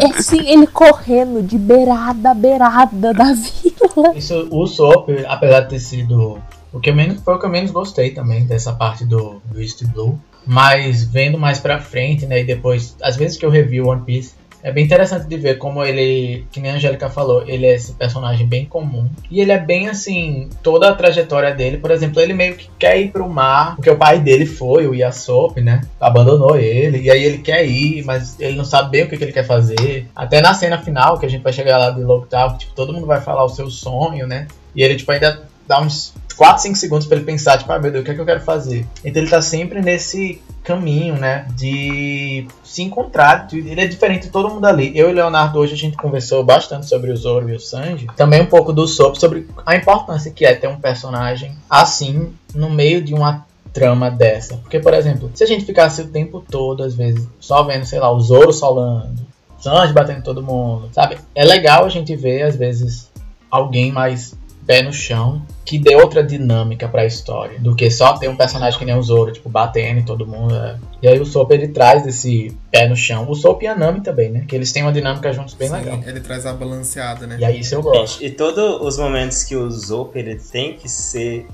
E 0.01 0.05
é 0.05 0.19
assim, 0.19 0.49
ele 0.49 0.67
correndo 0.67 1.43
de 1.43 1.59
beirada 1.59 2.31
a 2.31 2.35
beirada 2.35 3.13
da 3.13 3.33
vila. 3.33 4.15
Isso, 4.15 4.49
o 4.51 4.67
Soap, 4.67 5.09
apesar 5.27 5.61
de 5.61 5.71
ter 5.71 5.81
sido. 5.81 6.39
O 6.73 6.81
que 6.81 6.91
eu 6.91 6.95
menos, 6.95 7.23
foi 7.23 7.35
o 7.35 7.39
que 7.39 7.47
eu 7.47 7.51
menos 7.51 7.71
gostei 7.71 8.11
também 8.11 8.45
dessa 8.45 8.73
parte 8.73 9.05
do, 9.05 9.41
do 9.45 9.61
East 9.61 9.85
Blue. 9.87 10.19
Mas 10.47 11.05
vendo 11.05 11.39
mais 11.39 11.59
pra 11.59 11.81
frente, 11.81 12.27
né? 12.27 12.41
E 12.41 12.45
depois, 12.45 12.95
às 13.03 13.17
vezes 13.17 13.37
que 13.37 13.45
eu 13.45 13.51
review 13.51 13.89
One 13.89 14.03
Piece, 14.03 14.35
é 14.67 14.73
bem 14.73 14.85
interessante 14.85 15.29
de 15.29 15.37
ver 15.37 15.59
como 15.59 15.85
ele, 15.85 16.45
que 16.51 16.59
nem 16.59 16.73
a 16.73 16.75
Angélica 16.75 17.09
falou, 17.09 17.45
ele 17.47 17.67
é 17.67 17.77
esse 17.77 17.93
personagem 17.93 18.45
bem 18.49 18.67
comum. 18.67 19.09
E 19.31 19.41
ele 19.41 19.53
é 19.53 19.59
bem 19.61 19.89
assim, 19.89 20.51
toda 20.61 20.89
a 20.89 20.95
trajetória 20.95 21.55
dele. 21.55 21.79
Por 21.79 21.93
exemplo, 21.93 22.21
ele 22.21 22.35
meio 22.35 22.57
que 22.57 22.69
quer 22.77 23.01
ir 23.01 23.13
pro 23.13 23.29
mar, 23.29 23.77
porque 23.77 23.89
o 23.89 23.97
pai 23.97 24.19
dele 24.19 24.45
foi, 24.45 24.89
o 24.89 24.93
Yasop, 24.93 25.61
né? 25.61 25.83
Abandonou 26.01 26.59
ele. 26.59 27.03
E 27.03 27.09
aí 27.09 27.23
ele 27.23 27.39
quer 27.39 27.65
ir, 27.65 28.05
mas 28.05 28.41
ele 28.41 28.57
não 28.57 28.65
sabe 28.65 28.91
bem 28.91 29.05
o 29.05 29.09
que, 29.09 29.17
que 29.17 29.23
ele 29.23 29.33
quer 29.33 29.47
fazer. 29.47 30.09
Até 30.17 30.41
na 30.41 30.53
cena 30.53 30.79
final, 30.79 31.17
que 31.17 31.27
a 31.27 31.31
gente 31.31 31.45
vai 31.45 31.53
chegar 31.53 31.79
lá 31.79 31.91
de 31.91 32.03
Lockdown, 32.03 32.59
tipo, 32.59 32.75
todo 32.75 32.93
mundo 32.93 33.07
vai 33.07 33.21
falar 33.21 33.45
o 33.45 33.49
seu 33.49 33.71
sonho, 33.71 34.27
né? 34.27 34.49
E 34.75 34.83
ele, 34.83 34.97
tipo, 34.97 35.13
ainda 35.13 35.45
dá 35.67 35.81
uns 35.81 36.15
4, 36.37 36.63
5 36.63 36.77
segundos 36.77 37.07
pra 37.07 37.17
ele 37.17 37.25
pensar, 37.25 37.59
tipo, 37.59 37.73
ah, 37.73 37.79
meu 37.79 37.91
Deus, 37.91 38.03
o 38.03 38.05
que 38.05 38.11
é 38.11 38.15
que 38.15 38.21
eu 38.21 38.27
quero 38.27 38.41
fazer? 38.41 38.87
Então 39.05 39.23
ele 39.23 39.31
tá 39.31 39.41
sempre 39.41 39.81
nesse 39.81 40.41
caminho, 40.63 41.15
né, 41.15 41.47
de 41.57 42.47
se 42.63 42.83
encontrar. 42.83 43.49
Ele 43.53 43.81
é 43.81 43.87
diferente 43.87 44.25
de 44.25 44.31
todo 44.31 44.51
mundo 44.51 44.67
ali. 44.67 44.97
Eu 44.99 45.09
e 45.09 45.13
Leonardo 45.13 45.59
hoje 45.59 45.75
a 45.75 45.77
gente 45.77 45.97
conversou 45.97 46.45
bastante 46.45 46.87
sobre 46.87 47.11
o 47.11 47.17
Zoro 47.17 47.49
e 47.49 47.55
o 47.55 47.61
Sanji. 47.61 48.07
Também 48.17 48.43
um 48.43 48.47
pouco 48.47 48.73
do 48.73 48.87
Sop, 48.87 49.17
sobre 49.17 49.49
a 49.65 49.77
importância 49.77 50.31
que 50.31 50.45
é 50.45 50.55
ter 50.55 50.69
um 50.69 50.77
personagem 50.77 51.57
assim 51.71 52.33
no 52.55 52.69
meio 52.69 53.03
de 53.03 53.15
uma 53.15 53.47
trama 53.73 54.11
dessa. 54.11 54.57
Porque, 54.57 54.81
por 54.81 54.93
exemplo, 54.93 55.31
se 55.35 55.45
a 55.45 55.47
gente 55.47 55.65
ficasse 55.65 56.03
o 56.03 56.09
tempo 56.09 56.45
todo, 56.51 56.83
às 56.83 56.95
vezes, 56.95 57.27
só 57.39 57.63
vendo, 57.63 57.85
sei 57.85 58.01
lá, 58.01 58.11
o 58.11 58.21
Zoro 58.21 58.53
solando, 58.53 59.25
Sanji 59.59 59.93
batendo 59.93 60.23
todo 60.23 60.43
mundo, 60.43 60.91
sabe? 60.93 61.19
É 61.35 61.45
legal 61.45 61.85
a 61.85 61.89
gente 61.89 62.15
ver, 62.17 62.43
às 62.43 62.57
vezes, 62.57 63.11
alguém 63.51 63.93
mais 63.93 64.35
pé 64.67 64.83
no 64.83 64.93
chão 64.93 65.43
que 65.65 65.79
dê 65.79 65.95
outra 65.97 66.23
dinâmica 66.23 66.89
pra 66.89 67.05
história 67.05 67.59
do 67.59 67.75
que 67.75 67.91
só 67.91 68.17
ter 68.17 68.29
um 68.29 68.37
personagem 68.37 68.79
que 68.79 68.85
nem 68.85 68.97
o 68.97 69.03
Zoro, 69.03 69.33
tipo, 69.33 69.49
batendo 69.49 69.99
em 70.01 70.05
todo 70.05 70.27
mundo. 70.27 70.55
é. 70.55 70.77
E 71.03 71.09
aí 71.09 71.21
o 71.21 71.27
Sop 71.27 71.51
ele 71.53 71.69
traz 71.69 72.07
esse 72.07 72.57
pé 72.71 72.89
no 72.89 72.97
chão. 72.97 73.29
O 73.29 73.35
Sop 73.35 73.63
e 73.63 73.67
a 73.67 73.77
Nami 73.77 74.01
também, 74.01 74.31
né? 74.31 74.45
Que 74.47 74.57
eles 74.57 74.73
têm 74.73 74.83
uma 74.83 74.93
dinâmica 74.93 75.33
juntos 75.33 75.55
bem 75.55 75.69
Sim, 75.69 75.75
legal. 75.75 76.01
ele 76.07 76.21
traz 76.21 76.47
a 76.47 76.53
balanceada, 76.53 77.27
né? 77.27 77.37
E 77.39 77.45
aí 77.45 77.61
isso 77.61 77.75
eu 77.75 77.83
gosto. 77.83 78.21
Gente, 78.21 78.27
e 78.27 78.31
todos 78.31 78.81
os 78.81 78.99
momentos 78.99 79.45
que 79.45 79.55
o 79.55 79.71
Zop 79.71 80.19
ele 80.19 80.37
tem 80.37 80.75
que 80.75 80.89
ser 80.89 81.47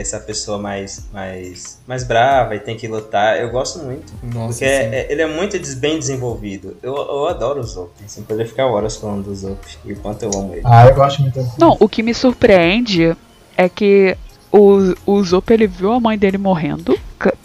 essa 0.00 0.20
pessoa 0.20 0.58
mais, 0.58 1.06
mais, 1.12 1.78
mais 1.86 2.04
brava 2.04 2.54
e 2.54 2.60
tem 2.60 2.76
que 2.76 2.86
lutar, 2.86 3.40
eu 3.40 3.50
gosto 3.50 3.80
muito. 3.80 4.12
Nossa, 4.22 4.48
Porque 4.58 4.64
sim. 4.66 4.70
é- 4.94 5.06
ele 5.10 5.22
é 5.22 5.26
muito 5.26 5.58
des- 5.58 5.74
bem 5.74 5.98
desenvolvido. 5.98 6.76
Eu, 6.82 6.94
eu 6.96 7.26
adoro 7.26 7.60
o 7.60 7.64
Zop. 7.64 7.90
Assim, 8.04 8.22
poder 8.22 8.46
ficar 8.46 8.66
horas 8.66 8.96
falando 8.96 9.24
do 9.24 9.34
Zop 9.34 9.58
e 9.84 9.92
o 9.92 9.96
quanto 9.96 10.22
eu 10.22 10.30
amo 10.34 10.52
ele. 10.54 10.62
Ah, 10.64 10.86
eu 10.86 10.94
gosto 10.94 11.20
muito. 11.22 11.38
Não, 11.58 11.76
o 11.80 11.88
que 11.88 12.02
me 12.02 12.14
surpreende 12.14 13.16
é 13.56 13.68
que 13.68 14.16
o, 14.52 14.94
o 15.04 15.22
Zop 15.24 15.52
ele 15.52 15.66
viu 15.66 15.92
a 15.92 15.98
mãe 16.00 16.16
dele 16.16 16.38
morrendo, 16.38 16.96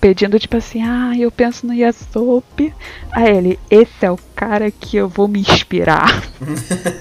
pedindo 0.04 0.38
tipo 0.38 0.58
assim, 0.58 0.84
ah, 0.84 1.14
eu 1.18 1.32
penso 1.32 1.66
no 1.66 1.74
Yasop. 1.74 2.74
Aí 3.14 3.38
ele, 3.38 3.60
esse 3.72 4.06
é 4.06 4.12
o 4.12 4.20
cara 4.36 4.70
que 4.70 4.98
eu 4.98 5.08
vou 5.08 5.30
me 5.30 5.40
inspirar. 5.40 6.22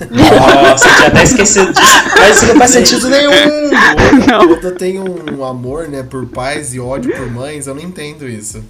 Nossa, 0.09 0.87
eu 0.87 0.95
tinha 0.95 1.09
até 1.09 1.25
esquecido 1.25 1.73
disso. 1.73 2.03
Mas 2.17 2.37
isso 2.37 2.47
não 2.47 2.55
faz 2.55 2.71
sentido 2.71 3.09
nenhum. 3.09 3.33
Não. 4.31 4.53
Oda 4.53 4.71
tem 4.71 5.01
um 5.01 5.45
amor, 5.45 5.89
né, 5.89 6.05
por 6.05 6.27
pais 6.27 6.75
e 6.75 6.79
ódio 6.79 7.13
por 7.13 7.29
mães, 7.29 7.67
eu 7.67 7.75
não 7.75 7.83
entendo 7.83 8.29
isso. 8.29 8.63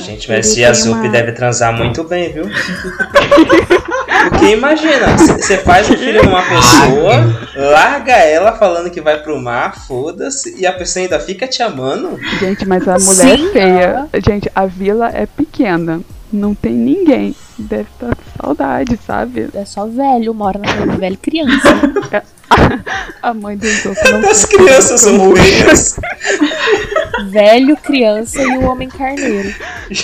Gente, 0.00 0.28
mas 0.28 0.48
esse 0.48 0.60
Yasup 0.60 0.98
uma- 0.98 1.08
deve 1.08 1.30
transar 1.30 1.72
muito 1.76 2.02
bem, 2.02 2.32
viu? 2.32 2.46
Porque 4.28 4.46
imagina, 4.52 5.16
você 5.16 5.58
faz 5.58 5.88
o 5.90 5.96
filho 5.96 6.22
numa 6.24 6.42
pessoa, 6.46 7.14
larga 7.56 8.12
ela 8.12 8.52
falando 8.52 8.90
que 8.90 9.00
vai 9.00 9.20
pro 9.22 9.40
mar, 9.40 9.76
foda-se, 9.86 10.60
e 10.60 10.66
a 10.66 10.72
pessoa 10.72 11.02
ainda 11.02 11.18
fica 11.18 11.46
te 11.46 11.62
amando? 11.62 12.18
Gente, 12.38 12.66
mas 12.66 12.86
a 12.88 12.98
mulher 12.98 13.38
Sim, 13.38 13.48
é 13.48 13.52
feia. 13.52 14.08
Gente, 14.24 14.50
a 14.54 14.66
vila 14.66 15.10
é 15.12 15.26
pequena. 15.26 16.00
Não 16.32 16.54
tem 16.54 16.72
ninguém. 16.72 17.36
Deve 17.58 17.86
estar 17.92 18.16
com 18.16 18.42
saudade, 18.42 18.98
sabe? 19.06 19.50
É 19.54 19.64
só 19.66 19.86
velho, 19.86 20.32
mora 20.32 20.58
na 20.58 20.66
casa 20.66 20.86
de 20.86 20.96
velho 20.96 21.18
criança. 21.18 21.68
A 23.22 23.32
mãe 23.32 23.56
do 23.56 23.66
Zop 23.66 23.96
não 24.10 24.30
As 24.30 24.44
crianças 24.44 25.00
são 25.00 25.34
feias. 25.34 25.96
velho, 27.30 27.76
criança 27.76 28.42
e 28.42 28.58
o 28.58 28.64
homem 28.64 28.88
carneiro. 28.88 29.54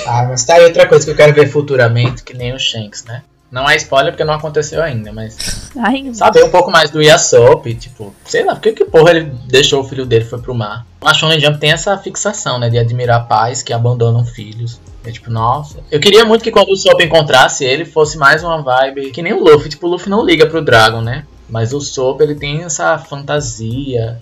Ah, 0.07 0.27
mas 0.29 0.45
tá 0.45 0.55
aí 0.55 0.65
outra 0.65 0.87
coisa 0.87 1.05
que 1.05 1.11
eu 1.11 1.17
quero 1.17 1.35
ver 1.35 1.49
futuramente, 1.49 2.23
que 2.23 2.35
nem 2.35 2.55
o 2.55 2.59
Shanks, 2.59 3.05
né? 3.05 3.23
Não 3.51 3.69
é 3.69 3.77
spoiler 3.77 4.13
porque 4.13 4.25
não 4.25 4.35
aconteceu 4.35 4.83
ainda, 4.83 5.11
mas 5.11 5.71
Ai, 5.79 6.13
saber 6.13 6.45
um 6.45 6.51
pouco 6.51 6.71
mais 6.71 6.91
do 6.91 7.01
Yasop, 7.01 7.75
tipo, 7.75 8.15
sei 8.27 8.45
lá, 8.45 8.55
por 8.55 8.61
que 8.61 8.73
que 8.73 8.85
porra 8.85 9.11
ele 9.11 9.33
deixou 9.47 9.81
o 9.81 9.85
filho 9.85 10.05
dele 10.05 10.25
e 10.25 10.29
foi 10.29 10.39
pro 10.39 10.55
mar? 10.55 10.87
A 11.01 11.15
Shonen 11.15 11.41
Jump 11.41 11.59
tem 11.59 11.73
essa 11.73 11.97
fixação, 11.97 12.59
né, 12.59 12.69
de 12.69 12.79
admirar 12.79 13.27
pais 13.27 13.63
que 13.63 13.73
abandonam 13.73 14.25
filhos. 14.25 14.79
É 15.05 15.11
tipo, 15.11 15.31
nossa. 15.31 15.79
Eu 15.91 16.01
queria 16.01 16.25
muito 16.25 16.45
que 16.45 16.51
quando 16.51 16.69
o 16.69 16.77
Sop 16.77 17.01
encontrasse 17.01 17.65
ele, 17.65 17.87
fosse 17.87 18.19
mais 18.19 18.43
uma 18.43 18.61
vibe 18.61 19.11
que 19.11 19.23
nem 19.23 19.33
o 19.33 19.43
Luffy. 19.43 19.71
Tipo, 19.71 19.87
o 19.87 19.91
Luffy 19.91 20.11
não 20.11 20.23
liga 20.25 20.47
pro 20.47 20.63
Dragon, 20.63 21.01
né? 21.01 21.25
Mas 21.49 21.73
o 21.73 21.81
Sop, 21.81 22.21
ele 22.21 22.35
tem 22.35 22.65
essa 22.65 22.99
fantasia 22.99 24.21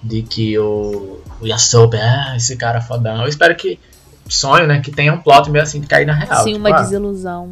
de 0.00 0.22
que 0.22 0.56
o, 0.56 1.18
o 1.40 1.46
Yasop, 1.46 1.96
ah, 1.96 2.34
esse 2.36 2.56
cara 2.56 2.80
fodão. 2.80 3.22
Eu 3.22 3.28
espero 3.28 3.56
que, 3.56 3.80
sonho, 4.28 4.68
né, 4.68 4.80
que 4.80 4.92
tenha 4.92 5.12
um 5.12 5.18
plot 5.18 5.50
meio 5.50 5.64
assim 5.64 5.80
de 5.80 5.88
cair 5.88 6.06
na 6.06 6.14
real. 6.14 6.44
sim, 6.44 6.52
tipo, 6.52 6.68
uma 6.68 6.76
ah, 6.76 6.82
desilusão. 6.82 7.50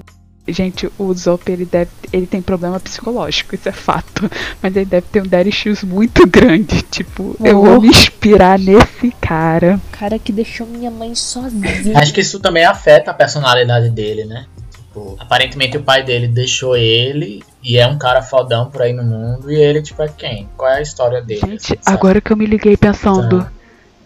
Gente, 0.49 0.91
o 0.99 1.13
Zop 1.15 1.51
ele 1.51 1.65
deve, 1.65 1.91
ele 2.13 2.27
tem 2.27 2.41
problema 2.41 2.81
psicológico, 2.81 3.55
isso 3.55 3.69
é 3.69 3.73
fato. 3.73 4.31
Mas 4.63 4.75
ele 4.75 4.87
deve 4.87 5.07
ter 5.13 5.23
um 5.23 5.27
daddy 5.27 5.51
issues 5.51 5.85
muito 5.85 6.27
grande. 6.27 6.83
Tipo, 6.83 7.37
eu 7.45 7.61
vou 7.63 7.77
Oh. 7.77 7.81
me 7.81 7.89
inspirar 7.89 8.59
nesse 8.59 9.11
cara. 9.21 9.81
O 9.93 9.97
cara 9.99 10.19
que 10.19 10.33
deixou 10.33 10.67
minha 10.67 10.91
mãe 10.91 11.15
sozinha. 11.15 11.99
Acho 11.99 12.13
que 12.15 12.21
isso 12.21 12.41
também 12.41 12.65
afeta 12.65 13.11
a 13.11 13.15
personalidade 13.15 13.91
dele, 13.91 14.25
né? 14.25 14.47
Tipo, 14.73 15.17
aparentemente 15.19 15.77
o 15.77 15.83
pai 15.83 16.03
dele 16.03 16.27
deixou 16.27 16.77
ele 16.77 17.43
e 17.63 17.77
é 17.77 17.87
um 17.87 17.99
cara 17.99 18.23
fodão 18.23 18.71
por 18.71 18.83
aí 18.83 18.93
no 18.93 19.05
mundo. 19.05 19.51
E 19.53 19.57
ele, 19.57 19.83
tipo, 19.83 20.03
é 20.03 20.09
quem? 20.09 20.49
Qual 20.57 20.71
é 20.71 20.79
a 20.79 20.83
história 20.83 21.21
dele? 21.21 21.41
Gente, 21.41 21.73
assim, 21.75 21.77
sabe? 21.83 21.97
agora 21.97 22.21
que 22.21 22.33
eu 22.33 22.37
me 22.37 22.47
liguei 22.47 22.77
pensando. 22.77 23.41
Tá. 23.43 23.53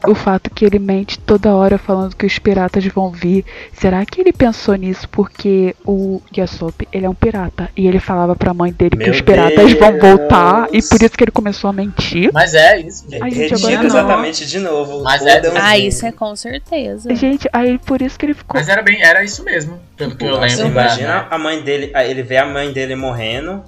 O 0.06 0.14
fato 0.14 0.50
que 0.50 0.64
ele 0.64 0.78
mente 0.78 1.18
toda 1.18 1.54
hora 1.54 1.78
falando 1.78 2.16
que 2.16 2.26
os 2.26 2.38
piratas 2.38 2.84
vão 2.86 3.10
vir. 3.10 3.44
Será 3.72 4.04
que 4.04 4.20
ele 4.20 4.32
pensou 4.32 4.74
nisso 4.74 5.08
porque 5.08 5.74
o 5.84 6.20
Yasop, 6.36 6.88
ele 6.92 7.06
é 7.06 7.08
um 7.08 7.14
pirata 7.14 7.70
e 7.76 7.86
ele 7.86 8.00
falava 8.00 8.34
pra 8.34 8.52
mãe 8.52 8.72
dele 8.72 8.90
que 8.90 8.96
Meu 9.04 9.12
os 9.12 9.20
piratas 9.20 9.72
vão 9.74 9.92
Deus. 9.92 10.02
voltar 10.02 10.68
e 10.72 10.82
por 10.82 11.02
isso 11.02 11.16
que 11.16 11.24
ele 11.24 11.30
começou 11.30 11.70
a 11.70 11.72
mentir? 11.72 12.30
Mas 12.32 12.54
é 12.54 12.80
isso, 12.80 13.04
gente. 13.08 13.22
Ai, 13.22 13.30
gente, 13.30 13.50
Retiro 13.50 13.58
agora 13.58 13.76
não. 13.78 13.86
exatamente 13.86 14.46
de 14.46 14.58
novo. 14.58 15.02
Mas 15.02 15.24
é-. 15.24 15.42
Ah, 15.60 15.78
isso 15.78 16.04
é 16.06 16.12
com 16.12 16.34
certeza. 16.34 17.14
Gente, 17.14 17.48
aí 17.52 17.78
por 17.78 18.02
isso 18.02 18.18
que 18.18 18.26
ele 18.26 18.34
ficou 18.34 18.58
Mas 18.58 18.68
era 18.68 18.82
bem, 18.82 19.02
era 19.02 19.22
isso 19.22 19.44
mesmo, 19.44 19.78
pelo 19.96 20.16
que 20.16 20.24
eu 20.24 20.38
lembro. 20.38 20.66
imagina 20.66 21.20
né? 21.22 21.26
a 21.30 21.38
mãe 21.38 21.62
dele, 21.62 21.92
ele 21.94 22.22
vê 22.22 22.36
a 22.38 22.46
mãe 22.46 22.72
dele 22.72 22.96
morrendo, 22.96 23.62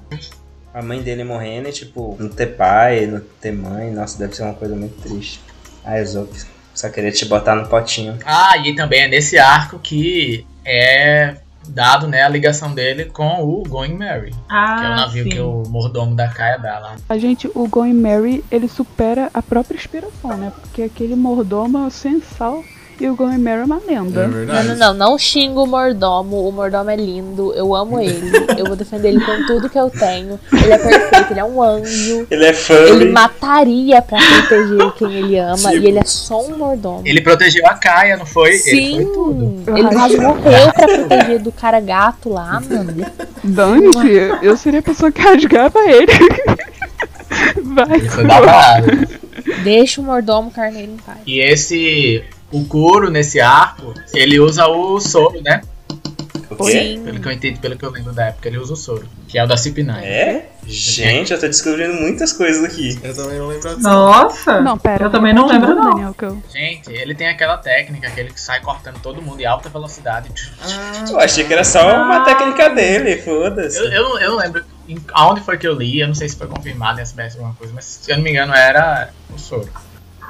a 0.73 0.83
mãe 0.83 1.01
dele 1.01 1.23
morrendo 1.25 1.69
e 1.69 1.73
tipo, 1.73 2.17
não 2.19 2.29
ter 2.29 2.47
pai, 2.57 3.07
não 3.07 3.21
ter 3.41 3.53
mãe, 3.53 3.91
nossa, 3.93 4.19
deve 4.19 4.35
ser 4.35 4.43
uma 4.43 4.55
coisa 4.55 4.75
muito 4.75 5.01
triste. 5.01 5.41
Ai, 5.85 6.05
Zop, 6.05 6.31
só 6.75 6.89
queria 6.89 7.13
te 7.13 7.25
botar 7.27 7.55
no 7.55 7.69
potinho. 7.69 8.19
Ah, 8.25 8.57
e 8.59 8.75
também 8.75 9.03
é 9.03 9.09
nesse 9.09 9.39
arco 9.39 9.79
que 9.79 10.47
é 10.65 11.37
dado 11.67 12.07
né, 12.07 12.23
a 12.23 12.29
ligação 12.29 12.75
dele 12.75 13.07
com 13.07 13.43
o 13.43 13.63
Going 13.63 13.95
Mary, 13.97 14.35
Ah, 14.49 14.77
que 14.79 14.85
é 14.85 14.89
o 14.89 14.97
navio 14.97 15.25
sim. 15.25 15.31
que 15.31 15.41
o 15.41 15.63
mordomo 15.69 16.15
da 16.15 16.29
Kaia 16.29 16.59
dá 16.59 16.79
lá. 16.79 16.97
A 17.09 17.17
gente, 17.17 17.51
o 17.55 17.67
Going 17.69 17.95
Mary, 17.95 18.45
ele 18.51 18.69
supera 18.69 19.31
a 19.33 19.41
própria 19.41 19.77
inspiração, 19.77 20.37
né? 20.37 20.53
Porque 20.61 20.83
aquele 20.83 21.17
mordomo 21.17 21.87
é 21.87 21.91
sensal 21.91 22.63
e 23.01 23.09
o 23.09 23.17
Mary 23.17 23.61
é 23.61 23.65
uma 23.65 23.81
lenda. 23.87 24.21
É 24.23 24.27
Não, 24.27 24.33
verdade. 24.33 24.69
não, 24.69 24.77
não, 24.77 24.95
não 24.95 25.19
xingo 25.19 25.65
o 25.65 25.67
mordomo. 25.67 26.49
O 26.49 26.53
mordomo 26.53 26.91
é 26.91 26.97
lindo, 26.97 27.53
eu 27.55 27.75
amo 27.75 27.99
ele. 28.01 28.31
Eu 28.57 28.67
vou 28.67 28.77
defender 28.77 29.09
ele 29.09 29.21
com 29.25 29.47
tudo 29.47 29.69
que 29.69 29.79
eu 29.79 29.91
tenho. 29.91 30.39
Ele 30.53 30.73
é 30.73 30.79
perfeito, 30.79 31.31
ele 31.33 31.41
é 31.41 31.45
um 31.45 31.63
anjo. 31.63 32.27
Ele 32.31 32.45
é 32.45 32.49
Ele 32.49 32.57
furry. 32.57 33.09
mataria 33.13 34.01
pra 34.03 34.19
proteger 34.19 34.93
quem 34.93 35.13
ele 35.15 35.39
ama 35.39 35.57
Tipo- 35.71 35.83
e 35.85 35.87
ele 35.87 35.99
é 35.99 36.05
só 36.05 36.41
um 36.47 36.57
mordomo. 36.57 37.03
Ele 37.05 37.21
protegeu 37.21 37.67
a 37.67 37.75
Kaia, 37.75 38.17
não 38.17 38.27
foi? 38.27 38.51
Ele 38.51 38.59
Sim, 38.59 38.97
foi 38.97 39.13
tudo. 39.15 39.63
ele 39.77 39.89
quase 39.89 40.17
morreu 40.19 40.73
pra 40.73 40.87
proteger 40.87 41.39
do 41.41 41.53
cara 41.53 41.81
gato 41.81 42.29
lá, 42.29 42.61
mano. 42.69 43.07
Dante, 43.43 44.09
eu 44.43 44.57
seria 44.57 44.81
a 44.81 44.83
pessoa 44.83 45.11
que 45.13 45.21
rasgava 45.21 45.79
ele. 45.91 46.13
Vai. 47.63 47.97
Ele 47.99 48.09
foi 48.09 48.25
babado. 48.25 48.87
Deixa 49.63 50.01
o 50.01 50.05
mordomo 50.05 50.51
carneiro 50.51 50.93
em 50.93 50.97
paz. 50.97 51.19
E 51.27 51.41
esse. 51.41 52.23
O 52.55 52.65
Kuro, 52.67 53.11
nesse 53.11 53.41
arco, 53.41 53.93
ele 54.15 54.39
usa 54.39 54.67
o 54.67 55.01
soro, 55.01 55.41
né? 55.43 55.61
Sim. 56.71 57.03
Pelo 57.05 57.21
que 57.21 57.27
eu 57.29 57.33
entendo, 57.33 57.59
pelo 57.59 57.77
que 57.77 57.85
eu 57.85 57.91
lembro 57.91 58.13
da 58.13 58.27
época, 58.27 58.47
ele 58.49 58.59
usa 58.59 58.75
o 58.75 58.77
soro. 58.77 59.09
Que 59.27 59.39
é 59.39 59.45
o 59.45 59.47
da 59.47 59.57
CP9. 59.57 60.03
É? 60.03 60.47
Gente, 60.65 61.33
eu 61.33 61.41
tô 61.41 61.47
descobrindo 61.49 61.95
muitas 61.95 62.33
coisas 62.33 62.63
aqui. 62.65 62.97
Eu 63.03 63.15
também 63.15 63.39
não 63.39 63.49
lembro 63.49 63.69
disso. 63.71 63.81
Nossa! 63.81 64.61
Não, 64.61 64.79
pera. 64.79 65.05
Eu 65.05 65.11
também 65.11 65.35
não 65.35 65.47
lembro, 65.49 65.75
não. 65.75 65.91
Daniel, 65.95 66.15
que 66.15 66.25
eu... 66.25 66.43
Gente, 66.53 66.93
ele 66.93 67.15
tem 67.15 67.27
aquela 67.29 67.57
técnica, 67.59 68.07
aquele 68.07 68.31
que 68.31 68.41
sai 68.41 68.61
cortando 68.61 69.01
todo 69.03 69.21
mundo 69.21 69.41
em 69.41 69.45
alta 69.47 69.69
velocidade. 69.69 70.31
Eu 71.11 71.19
achei 71.19 71.43
que 71.45 71.53
era 71.53 71.65
só 71.65 72.03
uma 72.05 72.25
técnica 72.25 72.71
dele, 72.71 73.17
foda-se. 73.21 73.77
Eu, 73.79 73.87
eu, 73.91 74.03
não- 74.05 74.19
eu 74.21 74.31
não 74.31 74.37
lembro 74.39 74.65
em- 74.89 75.01
aonde 75.13 75.41
foi 75.41 75.59
que 75.59 75.67
eu 75.67 75.75
li, 75.75 75.99
eu 76.01 76.07
não 76.07 76.15
sei 76.15 76.29
se 76.29 76.37
foi 76.37 76.47
confirmado 76.47 77.01
em 77.01 77.03
SBS 77.03 77.35
alguma 77.35 77.55
coisa, 77.55 77.73
mas 77.75 77.85
se 77.85 78.11
eu 78.13 78.17
não 78.17 78.23
me 78.23 78.31
engano 78.31 78.55
era 78.55 79.11
o 79.35 79.39
soro. 79.39 79.69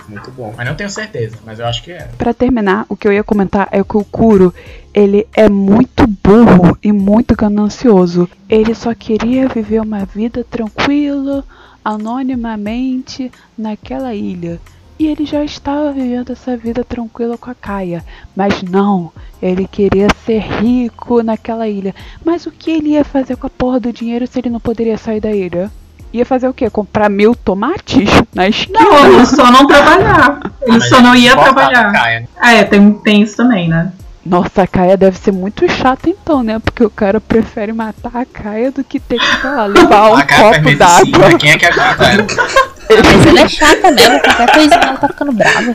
Muito 0.09 0.31
bom. 0.31 0.53
Mas 0.57 0.67
não 0.67 0.75
tenho 0.75 0.91
certeza, 0.91 1.39
mas 1.45 1.59
eu 1.59 1.67
acho 1.67 1.83
que 1.83 1.93
era. 1.93 2.11
Pra 2.19 2.35
terminar, 2.35 2.87
o 2.89 2.97
que 2.97 3.07
eu 3.07 3.13
ia 3.13 3.25
comentar 3.25 3.69
é 3.71 3.83
que 3.83 3.97
o 3.97 4.05
Kuro, 4.05 4.53
ele 4.93 5.27
é 5.35 5.49
muito 5.49 6.07
burro 6.07 6.77
e 6.83 6.93
muito 6.93 7.35
ganancioso. 7.35 8.29
Ele 8.49 8.75
só 8.75 8.95
queria 8.95 9.49
viver 9.49 9.81
uma 9.81 10.05
vida 10.05 10.45
tranquila, 10.45 11.45
anonimamente, 11.85 13.31
naquela 13.57 14.15
ilha. 14.15 14.61
E 14.99 15.09
ele 15.09 15.27
já 15.27 15.45
estava 15.45 15.93
vivendo 15.93 16.31
essa 16.31 16.57
vida 16.57 16.85
tranquila 16.85 17.37
com 17.37 17.51
a 17.51 17.55
Kaia. 17.55 18.05
Mas 18.35 18.63
não, 18.63 19.13
ele 19.43 19.67
queria 19.67 20.07
ser 20.25 20.39
rico 20.39 21.23
naquela 21.23 21.69
ilha. 21.69 21.95
Mas 22.25 22.47
o 22.47 22.53
que 22.53 22.71
ele 22.71 22.91
ia 22.91 23.05
fazer 23.05 23.37
com 23.37 23.47
a 23.47 23.51
porra 23.51 23.81
do 23.81 23.93
dinheiro 23.93 24.27
se 24.27 24.39
ele 24.39 24.51
não 24.51 24.61
poderia 24.61 24.97
sair 24.97 25.21
da 25.21 25.33
ilha? 25.33 25.71
Ia 26.15 26.25
fazer 26.25 26.47
o 26.47 26.55
quê? 26.55 26.71
Comprar 26.71 27.11
mil 27.11 27.35
tomates 27.35 28.09
na 28.33 28.47
esquina? 28.49 28.79
Não, 28.79 29.15
ele 29.15 29.27
só 29.27 29.51
não 29.51 29.67
trabalhar. 29.67 30.39
Ele 30.63 30.79
Mas 30.79 30.89
só 30.89 31.01
não 31.01 31.13
ia 31.17 31.37
trabalhar. 31.37 31.93
Ah, 32.41 32.53
é, 32.53 32.63
tem, 32.63 32.93
tem 32.93 33.23
isso 33.23 33.37
também, 33.37 33.69
né? 33.69 33.91
Nossa, 34.25 34.63
a 34.63 34.67
Kaia 34.67 34.97
deve 34.97 35.19
ser 35.19 35.33
muito 35.33 35.69
chata 35.69 36.09
então, 36.09 36.45
né? 36.45 36.61
Porque 36.61 36.85
o 36.85 36.89
cara 36.89 37.21
prefere 37.21 37.73
matar 37.73 38.13
a 38.15 38.25
Kaia 38.25 38.71
do 38.71 38.85
que 38.85 39.01
ter 39.01 39.19
que, 39.19 39.41
sei 39.41 39.51
lá, 39.51 39.67
levar 39.67 40.07
um 40.15 40.21
copo 40.21 40.77
d'água. 40.77 41.37
quem 41.37 41.51
é 41.51 41.59
que 41.59 41.67
aguenta 41.67 42.05
ela? 42.05 42.27
Mas 42.89 43.27
ela 43.27 43.41
é 43.41 43.49
chata 43.49 43.91
mesmo, 43.91 44.21
qualquer 44.21 44.53
coisinha 44.53 44.81
ela 44.81 44.97
tá 44.99 45.09
ficando 45.09 45.33
brava. 45.33 45.75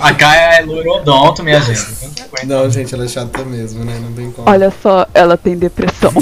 A 0.00 0.14
Kaia 0.14 0.58
é 0.58 0.60
loirodonto, 0.60 1.42
minha 1.42 1.60
gente. 1.60 1.84
Não, 2.46 2.70
gente, 2.70 2.94
ela 2.94 3.06
é 3.06 3.08
chata 3.08 3.44
mesmo, 3.44 3.84
né? 3.84 3.98
Não 4.00 4.12
tem 4.12 4.30
como. 4.30 4.48
Olha 4.48 4.72
só, 4.80 5.04
ela 5.12 5.36
tem 5.36 5.56
depressão. 5.56 6.12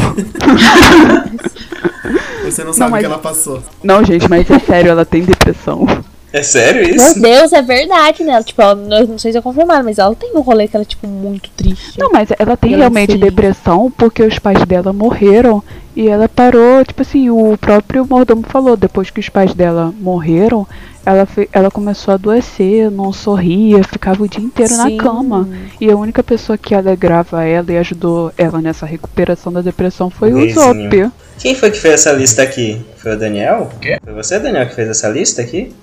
Você 2.51 2.65
não 2.65 2.73
sabe 2.73 2.89
o 2.89 2.93
mas- 2.93 3.01
que 3.01 3.07
ela 3.07 3.19
passou. 3.19 3.63
Não, 3.83 4.05
gente, 4.05 4.29
mas 4.29 4.51
é 4.51 4.59
sério, 4.59 4.91
ela 4.91 5.05
tem 5.05 5.23
depressão. 5.23 5.87
É 6.33 6.45
sério 6.45 6.87
Meu 6.87 6.95
isso? 6.95 7.21
Deus, 7.21 7.53
é 7.53 7.61
verdade, 7.61 8.23
né? 8.23 8.35
Ela, 8.35 8.45
Tipo, 8.45 8.63
ela, 8.63 8.75
não 8.77 9.05
não 9.05 9.19
sei 9.19 9.33
se 9.33 9.39
é 9.39 9.43
confirmado, 9.43 9.83
mas 9.85 9.99
ela 9.99 10.15
tem 10.15 10.31
um 10.37 10.41
rolê 10.41 10.69
que 10.69 10.77
ela 10.77 10.85
é, 10.85 10.87
tipo, 10.87 11.09
muito 11.09 11.51
triste. 11.57 11.99
Não, 11.99 12.09
mas 12.13 12.29
ela 12.39 12.57
tem 12.57 12.71
Ela 12.75 12.83
realmente 12.83 13.09
feliz. 13.15 13.21
depressão 13.25 13.91
porque 13.91 14.23
os 14.23 14.39
pais 14.39 14.65
dela 14.65 14.93
morreram 14.93 15.61
e 15.97 16.07
ela 16.09 16.29
parou, 16.29 16.85
tipo 16.85 17.03
assim, 17.03 17.29
o 17.31 17.59
próprio 17.61 18.07
mordomo 18.09 18.45
falou, 18.47 18.77
depois 18.77 19.11
que 19.11 19.19
os 19.19 19.29
pais 19.29 19.53
dela 19.55 19.93
morreram, 19.99 20.65
ela, 21.05 21.27
ela 21.53 21.69
começou 21.69 22.13
a 22.13 22.15
adoecer, 22.15 22.93
não 22.93 23.13
sorria, 23.13 23.83
ficava 23.83 24.23
o 24.23 24.29
dia 24.29 24.41
inteiro 24.45 24.73
Sim. 24.73 24.97
na 24.97 25.03
cama. 25.03 25.49
E 25.81 25.91
a 25.91 25.97
única 25.97 26.23
pessoa 26.23 26.57
que 26.57 26.77
alegrava 26.77 27.43
ela 27.45 27.73
e 27.73 27.77
ajudou 27.79 28.31
ela 28.39 28.61
nessa 28.61 28.87
recuperação 28.87 29.53
da 29.53 29.63
depressão 29.63 30.09
foi 30.09 30.33
o. 30.33 30.49
Zop. 30.55 31.11
Quem 31.41 31.55
foi 31.55 31.71
que 31.71 31.81
fez 31.81 31.95
essa 31.95 32.13
lista 32.13 32.43
aqui? 32.43 32.85
Foi 32.99 33.15
o 33.15 33.19
Daniel? 33.19 33.73
quê? 33.81 33.99
Foi 34.05 34.13
você, 34.13 34.39
Daniel, 34.39 34.69
que 34.69 34.75
fez 34.75 34.89
essa 34.91 35.09
lista 35.09 35.41
aqui? 35.41 35.75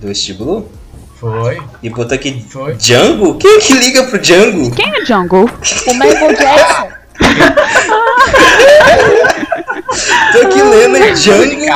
Do 0.00 0.08
East 0.08 0.32
Blue? 0.34 0.70
Foi, 1.16 1.60
E 1.82 1.90
botou 1.90 2.14
aqui 2.14 2.42
foi. 2.48 2.74
Django? 2.76 3.34
Quem 3.36 3.56
é 3.56 3.60
que 3.60 3.72
liga 3.74 4.04
pro 4.04 4.18
Django? 4.18 4.70
Quem 4.70 4.88
é 4.88 5.04
Jungle? 5.04 5.50
O 5.86 5.94
Michael 5.94 6.36
Jackson. 6.36 6.88
Tô 10.32 10.38
aqui 10.46 10.62
lendo 10.62 10.96
e 10.96 11.12
Django. 11.12 11.66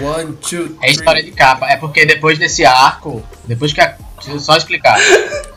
One, 0.00 0.32
two, 0.36 0.76
É 0.80 0.90
história 0.90 1.22
de 1.22 1.32
capa. 1.32 1.66
É 1.66 1.76
porque 1.76 2.06
depois 2.06 2.38
desse 2.38 2.64
arco, 2.64 3.22
depois 3.46 3.72
que 3.72 3.80
a, 3.80 3.94
eu 4.26 4.40
só 4.40 4.56
explicar. 4.56 4.98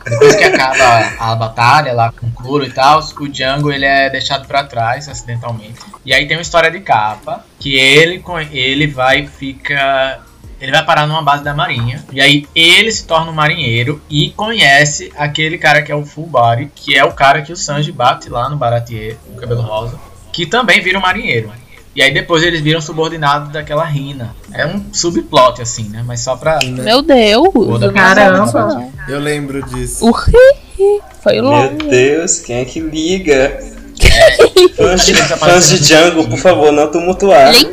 Depois 0.04 0.34
que 0.36 0.44
acaba 0.44 1.12
a 1.18 1.34
batalha 1.34 1.92
lá 1.92 2.12
com 2.12 2.26
o 2.26 2.32
Kuro 2.32 2.64
e 2.64 2.70
tal, 2.70 3.00
o 3.00 3.28
Django 3.28 3.72
ele 3.72 3.84
é 3.84 4.10
deixado 4.10 4.46
pra 4.46 4.64
trás 4.64 5.08
acidentalmente. 5.08 5.80
E 6.04 6.12
aí 6.12 6.26
tem 6.26 6.36
uma 6.36 6.42
história 6.42 6.70
de 6.70 6.80
capa 6.80 7.44
que 7.58 7.74
ele 7.76 8.22
ele 8.52 8.86
vai 8.86 9.26
fica 9.26 10.20
ele 10.60 10.70
vai 10.70 10.84
parar 10.84 11.08
numa 11.08 11.22
base 11.22 11.42
da 11.42 11.52
marinha 11.52 12.04
e 12.12 12.20
aí 12.20 12.46
ele 12.54 12.90
se 12.92 13.04
torna 13.04 13.32
um 13.32 13.34
marinheiro 13.34 14.00
e 14.08 14.30
conhece 14.30 15.12
aquele 15.16 15.58
cara 15.58 15.82
que 15.82 15.90
é 15.90 15.94
o 15.94 16.04
Full 16.04 16.26
Body, 16.26 16.70
que 16.72 16.96
é 16.96 17.04
o 17.04 17.12
cara 17.12 17.42
que 17.42 17.52
o 17.52 17.56
Sanji 17.56 17.90
bate 17.90 18.28
lá 18.28 18.48
no 18.48 18.56
Baratier, 18.56 19.16
o 19.28 19.34
cabelo 19.34 19.62
rosa, 19.62 19.98
que 20.32 20.46
também 20.46 20.80
vira 20.80 20.98
um 20.98 21.02
marinheiro. 21.02 21.50
E 21.94 22.02
aí 22.02 22.12
depois 22.12 22.42
eles 22.42 22.60
viram 22.60 22.80
subordinados 22.80 23.52
daquela 23.52 23.84
Rina. 23.84 24.34
É 24.52 24.66
um 24.66 24.82
subplot 24.92 25.60
assim, 25.60 25.88
né? 25.90 26.02
Mas 26.06 26.20
só 26.20 26.36
pra 26.36 26.58
Meu 26.64 27.02
Deus. 27.02 27.48
Caramba. 27.92 28.88
Eu 29.08 29.20
lembro 29.20 29.62
disso. 29.66 30.06
O 30.06 30.10
ri 30.10 31.00
foi 31.22 31.34
Meu 31.34 31.44
longe. 31.44 31.76
Deus, 31.88 32.38
quem 32.38 32.56
é 32.56 32.64
que 32.64 32.80
liga? 32.80 33.58
É. 34.00 34.68
Fãs 34.68 35.04
de, 35.04 35.12
Eles 35.12 35.20
fãs 35.20 35.32
apareceram 35.32 35.78
de 35.80 35.88
Django, 35.88 36.28
por 36.28 36.38
favor, 36.38 36.72
não 36.72 36.90
tumultuar. 36.90 37.54
É. 37.54 37.64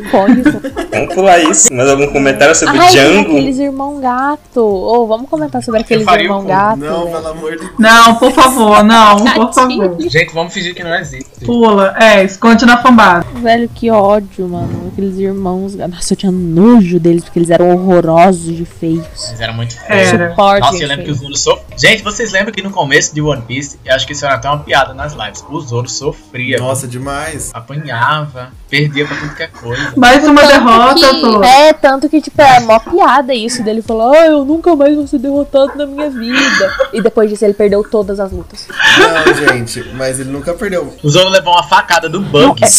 Vamos 0.91 1.13
pular 1.13 1.39
isso. 1.39 1.73
Mais 1.73 1.89
algum 1.89 2.07
comentário 2.07 2.55
sobre 2.55 2.77
Ai, 2.77 2.91
Django? 2.91 3.31
aqueles 3.31 3.59
irmão 3.59 3.99
gato. 3.99 4.61
Ô, 4.61 5.05
vamos 5.07 5.29
comentar 5.29 5.63
sobre 5.63 5.81
aqueles 5.81 6.07
irmão 6.07 6.45
gato. 6.45 6.77
Não, 6.79 7.05
velho. 7.05 7.15
pelo 7.15 7.27
amor 7.27 7.51
de 7.51 7.57
Deus. 7.59 7.71
Não, 7.77 8.15
por 8.15 8.31
favor, 8.31 8.83
não, 8.83 9.23
por 9.23 9.53
favor. 9.53 9.95
Gente, 10.09 10.33
vamos 10.33 10.53
fingir 10.53 10.73
que 10.75 10.83
não 10.83 10.95
existe. 10.95 11.45
Pula, 11.45 11.95
é, 11.99 12.23
esconde 12.23 12.65
na 12.65 12.81
fambada. 12.81 13.25
Velho, 13.35 13.69
que 13.73 13.89
ódio, 13.89 14.47
mano. 14.47 14.89
Aqueles 14.91 15.17
irmãos. 15.17 15.75
Nossa, 15.75 16.13
eu 16.13 16.17
tinha 16.17 16.31
nojo 16.31 16.99
deles 16.99 17.23
porque 17.23 17.39
eles 17.39 17.49
eram 17.49 17.69
horrorosos 17.71 18.55
de 18.55 18.65
feios. 18.65 19.05
Mas 19.29 19.39
era 19.41 19.53
muito 19.53 19.77
feio. 19.79 19.99
Era. 19.99 20.29
Suporte. 20.29 20.61
Nossa, 20.61 20.83
eu 20.83 20.87
lembro 20.87 21.05
que 21.05 21.11
o 21.11 21.15
Zoro 21.15 21.37
sofria. 21.37 21.77
Gente, 21.77 22.03
vocês 22.03 22.31
lembram 22.31 22.53
que 22.53 22.61
no 22.61 22.71
começo 22.71 23.13
de 23.13 23.21
One 23.21 23.41
Piece, 23.41 23.79
eu 23.85 23.93
acho 23.95 24.05
que 24.05 24.13
isso 24.13 24.25
era 24.25 24.35
até 24.35 24.47
uma 24.49 24.59
piada 24.59 24.93
nas 24.93 25.13
lives. 25.13 25.43
O 25.49 25.59
Zoro 25.61 25.89
sofria. 26.13 26.57
Nossa, 26.57 26.87
demais. 26.87 27.51
Apanhava, 27.53 28.51
perdia 28.69 29.05
pra 29.05 29.15
tudo 29.17 29.35
que 29.35 29.43
é 29.43 29.47
coisa. 29.47 29.93
Mais 29.95 30.25
uma 30.27 30.45
derrota, 30.45 31.09
que, 31.09 31.21
tô. 31.21 31.43
É, 31.43 31.73
tanto 31.73 32.09
que, 32.09 32.21
tipo, 32.21 32.41
é 32.41 32.59
mó 32.61 32.79
piada 32.79 33.33
isso 33.33 33.63
dele 33.63 33.81
falou, 33.81 34.11
ah, 34.13 34.25
eu 34.25 34.43
nunca 34.45 34.75
mais 34.75 34.95
vou 34.95 35.07
ser 35.07 35.19
derrotado 35.19 35.73
na 35.75 35.85
minha 35.85 36.09
vida. 36.09 36.73
E 36.93 37.01
depois 37.01 37.29
disso 37.29 37.45
ele 37.45 37.53
perdeu 37.53 37.83
todas 37.83 38.19
as 38.19 38.31
lutas. 38.31 38.67
Não, 38.97 39.33
gente, 39.33 39.83
mas 39.95 40.19
ele 40.19 40.29
nunca 40.31 40.53
perdeu. 40.53 40.93
O 41.03 41.09
Zoro 41.09 41.29
levou 41.29 41.53
uma 41.53 41.63
facada 41.63 42.09
do 42.09 42.19
Bug. 42.21 42.59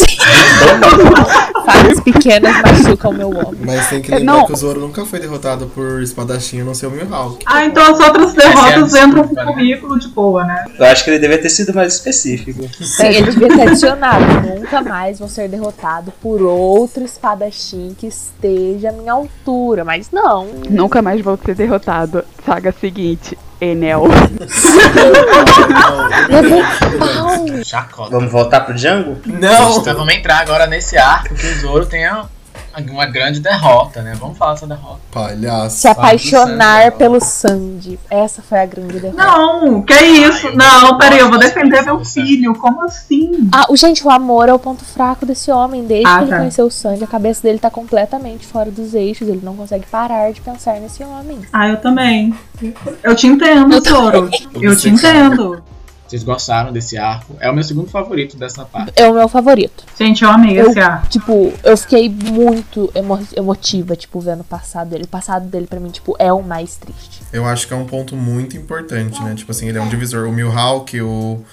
Facas 1.65 2.01
pequenas 2.01 2.55
machucam 2.63 3.13
meu 3.13 3.31
homem. 3.31 3.61
Mas 3.65 3.89
tem 3.89 4.01
que 4.03 4.13
É, 4.13 4.19
lembrar 4.19 4.33
não. 4.39 4.47
que 4.47 4.53
o 4.53 4.57
Zoro 4.57 4.81
nunca 4.81 5.05
foi 5.05 5.21
derrotado 5.21 5.67
por 5.67 6.03
espadachim, 6.03 6.61
a 6.61 6.65
não 6.65 6.75
ser 6.75 6.87
o 6.87 6.91
Mihawk. 6.91 7.45
Ah, 7.47 7.65
então 7.65 7.83
as 7.83 8.01
outras 8.01 8.33
é 8.37 8.37
derrotas 8.49 8.95
entram 8.95 9.11
pro 9.11 9.23
desculpa, 9.23 9.45
né? 9.45 9.53
currículo 9.53 9.99
de 9.99 10.09
boa, 10.09 10.45
né? 10.45 10.65
Eu 10.79 10.87
acho 10.87 11.05
que 11.05 11.11
ele 11.11 11.19
devia 11.19 11.39
ter 11.41 11.51
sido 11.51 11.73
mais 11.75 11.95
específico. 11.95 12.69
Sim, 12.81 13.07
ele 13.07 13.20
devia 13.25 13.49
ter 13.49 13.63
adicionado. 13.69 14.25
Nunca 14.59 14.81
mais 14.83 15.19
vou 15.19 15.29
ser 15.29 15.49
derrotado 15.49 16.13
por 16.23 16.41
outro 16.43 17.05
espadachim 17.05 17.95
que 17.99 18.07
esteja 18.07 18.91
à 18.91 18.93
minha 18.93 19.13
altura. 19.13 19.85
Mas 19.85 20.11
não. 20.11 20.47
Nunca 20.69 21.01
mais 21.03 21.21
vou 21.21 21.39
ser 21.45 21.55
derrotado. 21.55 22.25
Saga 22.45 22.73
seguinte, 22.73 23.37
Enel. 23.61 24.05
Chacota. 27.65 28.11
Vamos 28.11 28.31
voltar 28.33 28.61
pro 28.61 28.75
Django? 28.75 29.17
Não! 29.27 29.79
Então 29.79 29.95
vamos 29.95 30.15
entrar 30.15 30.39
agora 30.41 30.67
nesse 30.67 30.97
arco 30.97 31.35
que 31.35 31.47
o 31.47 31.59
Zoro 31.61 31.87
tem 31.87 32.05
a- 32.07 32.27
uma 32.91 33.07
grande 33.07 33.41
derrota, 33.41 34.03
né? 34.03 34.15
Vamos 34.19 34.39
falar 34.39 34.53
dessa 34.55 34.67
derrota. 34.67 35.01
Palhaço. 35.11 35.77
Se 35.77 35.89
apaixonar 35.89 36.85
Sandy. 36.85 36.97
pelo 36.97 37.21
Sandy. 37.21 38.01
Essa 38.11 38.43
foi 38.43 38.59
a 38.61 38.67
grande 38.67 39.01
derrota. 39.01 39.23
Não, 39.23 39.83
que 39.83 39.95
isso? 39.95 40.47
eu 40.49 40.57
não, 40.57 40.97
peraí, 40.99 41.19
eu 41.19 41.29
vou 41.31 41.39
defender 41.39 41.83
meu 41.83 42.05
filho. 42.05 42.55
Como 42.55 42.85
assim? 42.85 43.49
Ah, 43.53 43.67
o 43.69 43.77
gente, 43.77 44.07
o 44.07 44.11
amor 44.11 44.49
é 44.49 44.53
o 44.53 44.59
ponto 44.59 44.85
fraco 44.85 45.25
desse 45.27 45.51
homem. 45.51 45.85
Desde 45.85 46.07
Ah, 46.07 46.19
que 46.19 46.25
ele 46.25 46.31
tá. 46.31 46.39
conheceu 46.39 46.67
o 46.67 46.71
Sandy, 46.71 47.05
a 47.05 47.07
cabeça 47.07 47.43
dele 47.43 47.59
tá 47.59 47.71
completamente 47.71 48.47
fora 48.47 48.71
dos 48.71 48.95
eixos. 48.95 49.29
Ele 49.29 49.41
não 49.43 49.57
consegue 49.57 49.87
parar 49.87 50.33
de 50.33 50.41
pensar 50.41 50.75
nesse 50.81 51.03
homem. 51.03 51.39
Ah, 51.53 51.69
eu 51.69 51.77
também. 51.79 52.35
Eu 53.03 53.15
te 53.15 53.27
entendo, 53.27 53.81
Zoro. 53.83 54.29
Eu 54.55 54.77
te 54.77 54.89
entendo. 54.89 55.63
Vocês 56.11 56.25
gostaram 56.25 56.73
desse 56.73 56.99
arco? 56.99 57.37
É 57.39 57.49
o 57.49 57.55
meu 57.55 57.63
segundo 57.63 57.89
favorito 57.89 58.37
dessa 58.37 58.65
parte. 58.65 58.93
É 58.97 59.09
o 59.09 59.15
meu 59.15 59.29
favorito. 59.29 59.85
Gente, 59.97 60.25
eu 60.25 60.29
amei 60.31 60.59
Eu- 60.61 60.69
esse 60.69 60.81
ar. 60.81 61.07
Tipo, 61.09 61.53
eu 61.63 61.77
fiquei 61.77 62.09
muito 62.09 62.91
emo- 62.97 63.21
emotiva, 63.37 63.95
tipo, 63.95 64.19
vendo 64.19 64.41
o 64.41 64.45
passado 64.45 64.91
dele. 64.91 65.05
O 65.05 65.09
passado 65.09 65.47
dele, 65.47 65.69
pra 65.69 65.79
mim, 65.79 65.91
tipo, 65.91 66.17
é 66.19 66.33
o 66.33 66.43
mais 66.43 66.75
triste. 66.75 67.23
Eu 67.33 67.47
acho 67.47 67.69
que 67.69 67.73
é 67.73 67.77
um 67.77 67.85
ponto 67.87 68.17
muito 68.17 68.57
importante, 68.57 69.23
né? 69.23 69.37
Tipo 69.37 69.53
assim, 69.53 69.69
ele 69.69 69.79
é 69.79 69.81
um 69.81 69.89
divisor. 69.89 70.27
O 70.29 70.33
Mihawk, 70.33 71.01
o. 71.01 71.45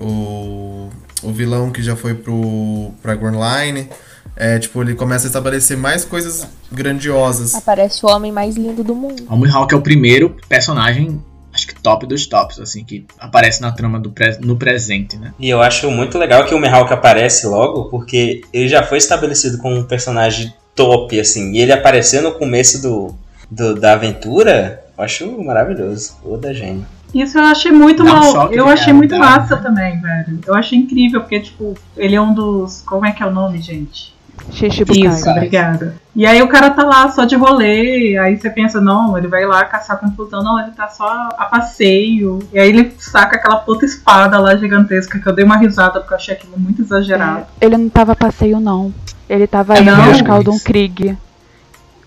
O. 0.00 0.88
O 1.20 1.32
vilão 1.32 1.72
que 1.72 1.82
já 1.82 1.96
foi 1.96 2.14
pro. 2.14 2.92
pra 3.02 3.14
Line. 3.14 3.88
É, 4.36 4.60
tipo, 4.60 4.80
ele 4.80 4.94
começa 4.94 5.26
a 5.26 5.28
estabelecer 5.28 5.76
mais 5.76 6.04
coisas 6.04 6.46
grandiosas. 6.70 7.56
Aparece 7.56 8.06
o 8.06 8.08
homem 8.08 8.30
mais 8.30 8.54
lindo 8.56 8.84
do 8.84 8.94
mundo. 8.94 9.24
O 9.28 9.36
Mihawk 9.36 9.74
é 9.74 9.76
o 9.76 9.82
primeiro 9.82 10.36
personagem, 10.48 11.20
acho 11.58 11.66
que 11.66 11.74
top 11.74 12.06
dos 12.06 12.26
tops, 12.26 12.60
assim, 12.60 12.84
que 12.84 13.04
aparece 13.18 13.60
na 13.60 13.72
trama 13.72 13.98
do 13.98 14.10
pre- 14.10 14.38
no 14.40 14.56
presente, 14.56 15.16
né? 15.16 15.34
E 15.38 15.48
eu 15.50 15.60
acho 15.60 15.90
muito 15.90 16.16
legal 16.16 16.44
que 16.46 16.54
o 16.54 16.58
Mihawk 16.58 16.92
aparece 16.92 17.46
logo, 17.46 17.86
porque 17.90 18.42
ele 18.52 18.68
já 18.68 18.82
foi 18.82 18.98
estabelecido 18.98 19.58
como 19.58 19.76
um 19.76 19.82
personagem 19.84 20.52
top, 20.74 21.18
assim. 21.18 21.52
E 21.52 21.60
ele 21.60 21.72
aparecer 21.72 22.22
no 22.22 22.32
começo 22.32 22.80
do, 22.80 23.14
do- 23.50 23.74
da 23.74 23.94
aventura, 23.94 24.84
eu 24.96 25.04
acho 25.04 25.44
maravilhoso. 25.44 26.16
Toda 26.22 26.54
gênio. 26.54 26.86
Isso 27.14 27.38
eu 27.38 27.44
achei 27.44 27.72
muito 27.72 28.02
um 28.02 28.06
mal. 28.06 28.52
Eu 28.52 28.68
achei 28.68 28.92
muito 28.92 29.12
realidade, 29.14 29.40
massa 29.40 29.56
né? 29.56 29.62
também, 29.62 30.00
velho. 30.00 30.40
Eu 30.46 30.54
achei 30.54 30.78
incrível, 30.78 31.20
porque, 31.22 31.40
tipo, 31.40 31.74
ele 31.96 32.14
é 32.14 32.20
um 32.20 32.34
dos. 32.34 32.82
Como 32.82 33.04
é 33.06 33.12
que 33.12 33.22
é 33.22 33.26
o 33.26 33.30
nome, 33.32 33.60
gente? 33.62 34.14
Shichibukai. 34.52 35.06
Isso, 35.06 35.28
obrigada. 35.30 35.94
E 36.14 36.26
aí 36.26 36.42
o 36.42 36.48
cara 36.48 36.70
tá 36.70 36.82
lá 36.84 37.10
só 37.12 37.24
de 37.24 37.36
rolê, 37.36 38.16
aí 38.18 38.36
você 38.36 38.50
pensa, 38.50 38.80
não, 38.80 39.16
ele 39.16 39.28
vai 39.28 39.44
lá 39.46 39.64
caçar 39.64 39.98
confusão, 39.98 40.42
não, 40.42 40.58
ele 40.60 40.72
tá 40.72 40.88
só 40.88 41.28
a 41.36 41.44
passeio. 41.44 42.40
E 42.52 42.58
aí 42.58 42.68
ele 42.68 42.92
saca 42.98 43.36
aquela 43.36 43.56
puta 43.56 43.84
espada 43.84 44.38
lá 44.38 44.56
gigantesca, 44.56 45.18
que 45.18 45.26
eu 45.26 45.32
dei 45.32 45.44
uma 45.44 45.56
risada 45.56 46.00
porque 46.00 46.12
eu 46.14 46.16
achei 46.16 46.34
aquilo 46.34 46.58
muito 46.58 46.82
exagerado. 46.82 47.46
Ele 47.60 47.76
não 47.76 47.88
tava 47.88 48.12
a 48.12 48.16
passeio, 48.16 48.58
não. 48.58 48.92
Ele 49.28 49.46
tava 49.46 49.76
É, 49.76 49.82
indo 49.82 49.94
não? 49.94 50.04
buscar 50.10 50.40
o 50.40 50.42
Don 50.42 50.58
Krieg. 50.58 51.16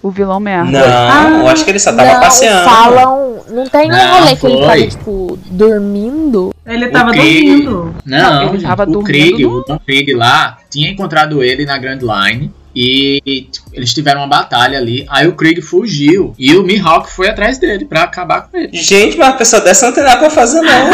O 0.03 0.09
vilão 0.09 0.39
merda. 0.39 0.71
Não, 0.71 1.41
eu 1.41 1.47
acho 1.47 1.63
que 1.63 1.69
ele 1.69 1.79
só 1.79 1.93
tava 1.93 2.11
não, 2.13 2.19
passeando. 2.19 2.69
falam... 2.69 3.30
Não 3.49 3.67
tem 3.67 3.87
um 3.91 3.95
Não, 3.95 4.19
rolê 4.19 4.35
que 4.35 4.45
ele 4.45 4.59
tava, 4.65 4.87
tipo, 4.87 5.39
dormindo. 5.49 6.53
Ele 6.65 6.87
tava 6.89 7.11
Krieg- 7.11 7.63
dormindo. 7.65 7.95
Não, 8.05 8.41
ele 8.43 8.51
gente, 8.53 8.63
tava 8.63 8.83
o 8.83 8.85
dormindo 8.85 9.05
Krieg, 9.05 9.43
no- 9.43 9.57
o 9.57 9.61
Don 9.63 9.79
Krieg 9.79 10.13
lá, 10.13 10.57
tinha 10.69 10.89
encontrado 10.89 11.43
ele 11.43 11.65
na 11.65 11.77
Grand 11.77 11.99
Line. 12.01 12.51
E 12.73 13.49
tipo, 13.51 13.67
eles 13.73 13.93
tiveram 13.93 14.21
uma 14.21 14.27
batalha 14.27 14.77
ali. 14.77 15.05
Aí 15.09 15.27
o 15.27 15.33
Krieg 15.33 15.61
fugiu. 15.61 16.33
E 16.39 16.55
o 16.55 16.63
Mihawk 16.63 17.11
foi 17.11 17.27
atrás 17.27 17.57
dele 17.57 17.83
pra 17.83 18.03
acabar 18.03 18.43
com 18.47 18.55
ele. 18.57 18.69
Gente, 18.77 19.17
mas 19.17 19.27
uma 19.27 19.37
pessoa 19.37 19.61
dessa 19.61 19.87
não 19.87 19.93
tem 19.93 20.03
nada 20.05 20.17
pra 20.19 20.29
fazer, 20.29 20.61
não. 20.61 20.63
Né? 20.63 20.91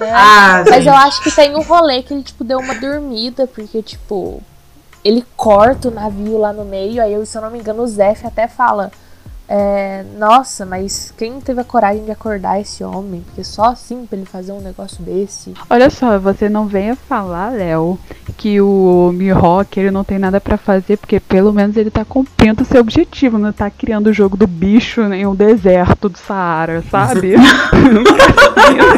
Ah, 0.12 0.64
Mas 0.68 0.84
eu 0.86 0.92
acho 0.94 1.22
que 1.22 1.30
tem 1.30 1.54
um 1.54 1.62
rolê 1.62 2.02
que 2.02 2.12
ele, 2.12 2.22
tipo, 2.24 2.42
deu 2.42 2.58
uma 2.58 2.74
dormida, 2.74 3.46
porque, 3.46 3.80
tipo, 3.80 4.42
ele 5.04 5.24
corta 5.36 5.86
o 5.88 5.90
navio 5.92 6.36
lá 6.36 6.52
no 6.52 6.64
meio, 6.64 7.00
aí, 7.00 7.12
eu, 7.12 7.24
se 7.24 7.38
eu 7.38 7.42
não 7.42 7.50
me 7.50 7.58
engano, 7.60 7.82
o 7.82 7.86
Zef 7.86 8.26
até 8.26 8.48
fala. 8.48 8.90
É, 9.52 10.04
Nossa, 10.16 10.64
mas 10.64 11.12
quem 11.18 11.40
teve 11.40 11.60
a 11.60 11.64
coragem 11.64 12.04
de 12.04 12.10
acordar 12.12 12.60
esse 12.60 12.84
homem? 12.84 13.22
Porque 13.26 13.42
só 13.42 13.64
assim 13.64 14.06
pra 14.06 14.16
ele 14.16 14.26
fazer 14.26 14.52
um 14.52 14.60
negócio 14.60 15.02
desse. 15.02 15.52
Olha 15.68 15.90
só, 15.90 16.18
você 16.20 16.48
não 16.48 16.66
venha 16.68 16.94
falar, 16.94 17.50
Léo, 17.50 17.98
que 18.36 18.60
o 18.60 19.10
Mihawk 19.12 19.78
ele 19.80 19.90
não 19.90 20.04
tem 20.04 20.18
nada 20.20 20.40
pra 20.40 20.56
fazer, 20.56 20.96
porque 20.98 21.18
pelo 21.18 21.52
menos 21.52 21.76
ele 21.76 21.90
tá 21.90 22.04
cumprindo 22.04 22.62
o 22.62 22.66
seu 22.66 22.80
objetivo, 22.80 23.38
não 23.38 23.52
tá 23.52 23.68
criando 23.68 24.06
o 24.06 24.12
jogo 24.12 24.36
do 24.36 24.46
bicho 24.46 25.00
em 25.12 25.26
um 25.26 25.34
deserto 25.34 26.08
do 26.08 26.16
Saara, 26.16 26.84
sabe? 26.90 27.34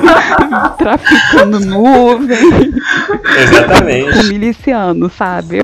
Traficando 0.79 1.61
nuvem 1.61 2.51
com 2.51 3.29
Exatamente. 3.41 4.27
miliciano, 4.27 5.11
sabe? 5.11 5.61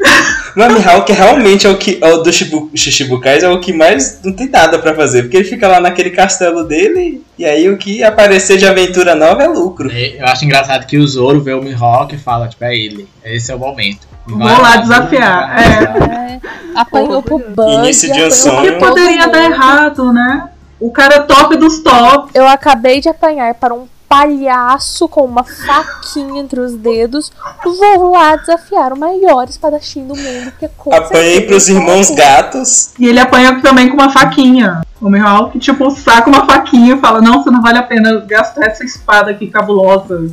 Mas 0.57 0.73
Mihawk 0.75 1.13
realmente 1.13 1.67
é 1.67 1.71
o 1.71 1.77
que. 1.77 1.99
É 2.03 2.13
o 2.15 2.19
do 2.19 2.33
Shibu- 2.33 2.71
Shichibukais 2.75 3.43
é 3.43 3.49
o 3.49 3.61
que 3.61 3.73
mais 3.73 4.21
não 4.25 4.33
tem 4.33 4.49
nada 4.49 4.78
pra 4.79 4.95
fazer. 4.95 5.23
Porque 5.23 5.37
ele 5.37 5.49
fica 5.49 5.69
lá 5.69 5.81
naquele 5.81 6.11
castelo 6.11 6.65
dele. 6.65 7.23
E 7.39 7.45
aí 7.45 7.69
o 7.69 7.77
que 7.77 8.03
aparecer 8.03 8.57
de 8.57 8.67
aventura 8.67 9.15
nova 9.15 9.43
é 9.43 9.49
lucro. 9.49 9.91
Eu 9.91 10.27
acho 10.27 10.45
engraçado 10.45 10.87
que 10.87 10.99
o 10.99 11.07
Zoro 11.07 11.41
vê 11.41 11.55
o 11.55 11.63
Mihawk 11.63 12.15
e 12.15 12.19
fala, 12.19 12.49
tipo, 12.49 12.65
é 12.65 12.75
ele. 12.77 13.09
Esse 13.25 13.53
é 13.53 13.55
o 13.55 13.59
momento. 13.59 14.07
Vou 14.27 14.39
lá 14.39 14.77
desafiar, 14.77 15.59
É, 15.59 16.41
apanhou 16.75 17.23
pro 17.23 17.39
Bug. 17.39 17.73
Início 17.75 18.13
de 18.13 18.23
um 18.23 18.29
pra 18.29 18.63
que 18.63 18.73
poderia 18.73 19.27
dar 19.29 19.45
errado, 19.45 20.13
né? 20.13 20.49
O 20.79 20.91
cara 20.91 21.17
é 21.17 21.21
top 21.21 21.57
dos 21.57 21.81
tops. 21.81 22.31
Eu 22.35 22.47
acabei 22.47 23.01
de 23.01 23.09
apanhar 23.09 23.55
para 23.55 23.75
um 23.75 23.87
palhaço 24.09 25.09
com 25.09 25.25
uma 25.25 25.45
faquinha 25.45 26.41
entre 26.41 26.61
os 26.61 26.75
dedos. 26.75 27.31
Vou 27.63 28.13
lá 28.13 28.37
desafiar 28.37 28.93
o 28.93 28.99
maior 28.99 29.49
espadachim 29.49 30.07
do 30.07 30.17
mundo. 30.17 30.51
Porque 30.51 30.69
com 30.77 30.95
Apanhei 30.95 31.43
pros 31.43 31.69
irmãos 31.69 32.11
gatos. 32.11 32.93
E 32.99 33.07
ele 33.07 33.21
apanha 33.21 33.61
também 33.61 33.89
com 33.89 33.95
uma 33.95 34.11
faquinha. 34.11 34.81
O 35.01 35.09
Mihawk, 35.09 35.59
tipo, 35.59 35.91
saca 35.91 36.29
uma 36.29 36.47
faquinha 36.47 36.95
e 36.95 36.99
fala: 36.99 37.21
Não, 37.21 37.43
você 37.43 37.51
não 37.51 37.63
vale 37.63 37.79
a 37.79 37.83
pena 37.83 38.21
gastar 38.27 38.67
essa 38.67 38.85
espada 38.85 39.31
aqui 39.31 39.47
cabulosa, 39.47 40.31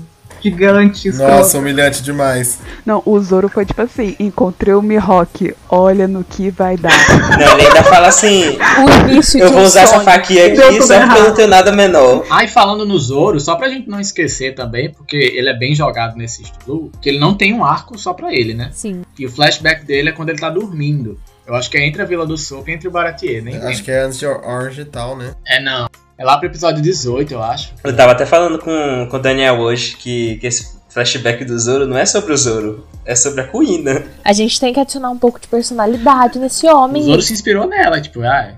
gigante. 0.50 1.08
escrota." 1.10 1.38
Nossa, 1.38 1.58
humilhante 1.58 2.02
demais. 2.04 2.60
Não, 2.86 3.02
o 3.06 3.20
Zoro 3.20 3.50
foi 3.50 3.66
tipo 3.66 3.82
assim, 3.82 4.16
encontrei 4.20 4.74
o 4.74 4.82
Mihawk, 4.82 5.56
olha 5.70 6.08
no 6.08 6.24
que 6.24 6.50
vai 6.50 6.78
dar. 6.78 6.92
Não, 7.38 7.54
ele 7.58 7.68
ainda 7.68 7.84
fala 7.84 8.08
assim: 8.08 8.58
O 8.58 9.10
início 9.10 9.40
Eu 9.40 9.52
vou 9.52 9.62
um 9.62 9.64
usar 9.64 9.82
essa 9.82 9.94
sonho. 9.96 10.06
faquinha 10.06 10.50
Deu 10.56 10.70
aqui 10.70 10.82
só 10.84 11.00
porque 11.00 11.20
eu 11.20 11.24
não 11.24 11.34
tenho 11.34 11.48
nada 11.48 11.72
menor. 11.72 12.26
Ah, 12.30 12.44
e 12.44 12.48
falando 12.48 12.86
no 12.86 12.98
Zoro, 12.98 13.40
só 13.40 13.56
pra 13.56 13.70
gente 13.70 13.90
não 13.90 14.00
esquecer 14.00 14.56
também, 14.56 14.92
porque 14.92 15.16
ele 15.16 15.50
é 15.50 15.54
bem 15.58 15.74
jogado 15.76 16.16
nesse 16.16 16.44
estilo, 16.44 16.92
que 17.02 17.10
ele 17.10 17.20
não 17.20 17.34
tem 17.34 17.54
um 17.54 17.64
arco 17.66 17.98
só 17.98 18.14
pra 18.14 18.34
ele, 18.34 18.54
né? 18.54 18.70
Sim. 18.74 19.02
E 19.18 19.26
o 19.26 19.30
flashback 19.30 19.86
dele 19.86 20.10
é 20.10 20.12
quando 20.12 20.30
ele 20.30 20.40
tá 20.40 20.50
dormindo. 20.50 21.20
Eu 21.48 21.54
acho 21.54 21.70
que 21.70 21.78
é 21.78 21.86
entre 21.86 22.02
a 22.02 22.06
Vila 22.06 22.26
do 22.26 22.38
Soco 22.38 22.70
e 22.70 22.74
entre 22.74 22.88
o 22.88 22.92
Baratier, 22.92 23.44
nem 23.44 23.56
Acho 23.58 23.84
que 23.84 23.92
é 23.92 24.02
antes 24.02 24.18
de 24.18 24.26
Orange 24.26 24.82
e 24.82 24.86
tal, 24.86 25.16
né? 25.16 25.34
É 25.48 25.62
não. 25.62 25.88
É 26.18 26.24
lá 26.24 26.38
pro 26.38 26.48
episódio 26.48 26.82
18, 26.82 27.34
eu 27.34 27.44
acho. 27.44 27.74
Eu 27.84 27.96
tava 27.96 28.14
até 28.14 28.26
falando 28.26 28.58
com, 28.58 29.08
com 29.12 29.18
o 29.18 29.20
Daniel 29.20 29.60
hoje 29.60 29.98
que, 29.98 30.38
que 30.38 30.48
esse 30.48 30.78
flashback 30.88 31.44
do 31.44 31.60
Zoro 31.60 31.86
não 31.86 31.98
é 31.98 32.06
sobre 32.06 32.32
o 32.32 32.38
Zoro, 32.38 32.88
é 33.04 33.14
sobre 33.16 33.42
a 33.42 33.48
Kuina. 33.48 34.06
A 34.24 34.32
gente 34.32 34.58
tem 34.58 34.74
que 34.74 34.80
adicionar 34.80 35.10
um 35.10 35.18
pouco 35.18 35.42
de 35.42 35.48
personalidade 35.50 36.40
nesse 36.40 36.66
O 36.68 36.78
homem. 36.78 37.04
Zoro 37.04 37.22
se 37.22 37.34
inspirou 37.34 37.68
nela, 37.68 38.00
tipo, 38.00 38.22
ah, 38.22 38.56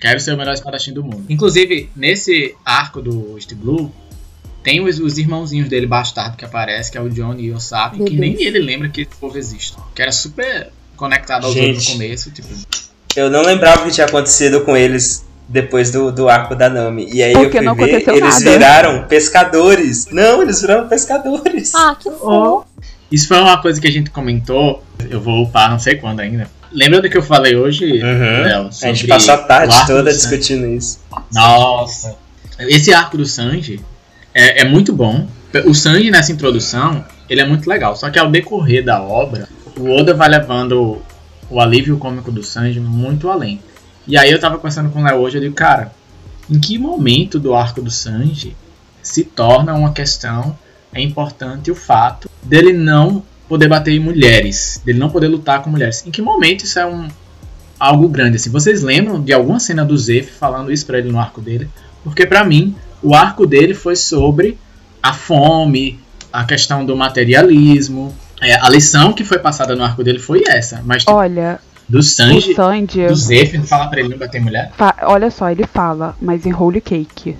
quero 0.00 0.18
ser 0.18 0.34
o 0.34 0.36
melhor 0.36 0.54
espadachim 0.54 0.92
do 0.92 1.04
mundo. 1.04 1.24
Inclusive, 1.28 1.88
nesse 1.94 2.56
arco 2.64 3.00
do 3.00 3.36
East 3.36 3.54
Blue, 3.54 3.92
tem 4.64 4.80
os, 4.80 4.98
os 4.98 5.18
irmãozinhos 5.18 5.68
dele 5.68 5.86
bastardo 5.86 6.36
que 6.36 6.44
aparece, 6.44 6.90
que 6.90 6.98
é 6.98 7.00
o 7.00 7.08
Johnny 7.08 7.44
e 7.44 7.52
o 7.52 7.58
Meu 7.94 8.06
que 8.06 8.16
nem 8.16 8.42
ele 8.42 8.58
lembra 8.58 8.88
que 8.88 9.02
esse 9.02 9.16
povo 9.20 9.38
existe. 9.38 9.76
Que 9.94 10.02
era 10.02 10.10
super 10.10 10.72
conectado 10.96 11.46
ao 11.46 11.52
Zoro 11.52 11.68
no 11.68 11.74
Gente. 11.74 11.92
começo, 11.92 12.32
tipo... 12.32 12.48
Eu 13.14 13.30
não 13.30 13.42
lembrava 13.42 13.82
o 13.82 13.84
que 13.84 13.92
tinha 13.92 14.06
acontecido 14.06 14.62
com 14.62 14.76
eles 14.76 15.25
depois 15.48 15.90
do, 15.90 16.10
do 16.10 16.28
arco 16.28 16.54
da 16.54 16.68
Nami. 16.68 17.08
E 17.12 17.22
aí 17.22 17.32
Porque 17.32 17.58
eu 17.58 17.74
fui 17.74 17.86
ver, 17.86 18.08
eles 18.08 18.20
nada. 18.40 18.50
viraram 18.50 19.02
pescadores. 19.04 20.06
Não, 20.10 20.42
eles 20.42 20.60
viraram 20.60 20.88
pescadores. 20.88 21.74
Ah, 21.74 21.96
que 21.98 22.10
fofo. 22.10 22.66
Isso 23.10 23.28
foi 23.28 23.38
uma 23.40 23.60
coisa 23.62 23.80
que 23.80 23.86
a 23.86 23.90
gente 23.90 24.10
comentou, 24.10 24.82
eu 25.08 25.20
vou 25.20 25.44
upar 25.44 25.70
não 25.70 25.78
sei 25.78 25.94
quando 25.94 26.20
ainda. 26.20 26.48
Lembra 26.72 27.00
do 27.00 27.08
que 27.08 27.16
eu 27.16 27.22
falei 27.22 27.54
hoje, 27.54 27.84
Uhum. 28.02 28.42
Léo? 28.42 28.68
a 28.82 28.86
gente 28.88 29.06
passou 29.06 29.34
a 29.34 29.38
tarde 29.38 29.74
toda 29.86 30.12
discutindo 30.12 30.66
isso. 30.66 30.98
Nossa. 31.32 32.16
Esse 32.58 32.92
arco 32.92 33.16
do 33.16 33.24
Sanji 33.24 33.80
é, 34.34 34.62
é 34.62 34.64
muito 34.64 34.92
bom. 34.92 35.26
O 35.64 35.72
Sanji 35.74 36.10
nessa 36.10 36.32
introdução, 36.32 37.04
ele 37.30 37.40
é 37.40 37.46
muito 37.46 37.68
legal. 37.70 37.94
Só 37.94 38.10
que 38.10 38.18
ao 38.18 38.28
decorrer 38.28 38.84
da 38.84 39.00
obra, 39.00 39.48
o 39.78 39.88
Oda 39.90 40.12
vai 40.12 40.28
levando 40.28 41.00
o 41.48 41.60
alívio 41.60 41.96
cômico 41.98 42.32
do 42.32 42.42
Sanji 42.42 42.80
muito 42.80 43.30
além. 43.30 43.60
E 44.06 44.16
aí 44.16 44.30
eu 44.30 44.40
tava 44.40 44.56
conversando 44.56 44.90
com 44.90 45.00
o 45.00 45.04
Léo 45.04 45.18
hoje, 45.18 45.38
eu 45.38 45.42
digo, 45.42 45.54
cara, 45.54 45.92
em 46.48 46.60
que 46.60 46.78
momento 46.78 47.40
do 47.40 47.54
arco 47.54 47.82
do 47.82 47.90
Sanji 47.90 48.56
se 49.02 49.24
torna 49.24 49.74
uma 49.74 49.92
questão, 49.92 50.56
é 50.92 51.00
importante 51.00 51.70
o 51.70 51.74
fato 51.74 52.30
dele 52.42 52.72
não 52.72 53.22
poder 53.48 53.68
bater 53.68 53.92
em 53.92 54.00
mulheres, 54.00 54.80
dele 54.84 54.98
não 54.98 55.10
poder 55.10 55.28
lutar 55.28 55.62
com 55.62 55.70
mulheres. 55.70 56.04
Em 56.06 56.10
que 56.10 56.22
momento 56.22 56.64
isso 56.64 56.78
é 56.78 56.86
um 56.86 57.08
algo 57.78 58.08
grande 58.08 58.36
assim? 58.36 58.50
Vocês 58.50 58.82
lembram 58.82 59.22
de 59.22 59.32
alguma 59.32 59.60
cena 59.60 59.84
do 59.84 59.96
Zef 59.96 60.30
falando 60.32 60.72
isso 60.72 60.86
pra 60.86 60.98
ele 60.98 61.10
no 61.10 61.18
arco 61.18 61.40
dele? 61.40 61.68
Porque 62.02 62.26
pra 62.26 62.44
mim, 62.44 62.74
o 63.02 63.14
arco 63.14 63.46
dele 63.46 63.74
foi 63.74 63.96
sobre 63.96 64.58
a 65.02 65.12
fome, 65.12 66.00
a 66.32 66.44
questão 66.44 66.84
do 66.84 66.96
materialismo. 66.96 68.14
É, 68.40 68.54
a 68.54 68.68
lição 68.68 69.12
que 69.12 69.24
foi 69.24 69.38
passada 69.38 69.74
no 69.74 69.84
arco 69.84 70.04
dele 70.04 70.18
foi 70.18 70.42
essa. 70.46 70.82
Mas 70.84 71.04
Olha, 71.06 71.60
Do 71.88 72.02
Sanji, 72.02 72.54
Sanji, 72.54 73.06
do 73.06 73.14
Zef, 73.14 73.56
não 73.56 73.64
falar 73.64 73.86
pra 73.88 74.00
ele 74.00 74.08
não 74.08 74.18
bater 74.18 74.40
mulher? 74.40 74.72
fa- 74.76 74.96
olha 75.02 75.30
só, 75.30 75.50
ele 75.50 75.64
fala, 75.72 76.16
mas 76.20 76.44
em 76.44 76.52
Holy 76.52 76.80
Cake. 76.80 77.36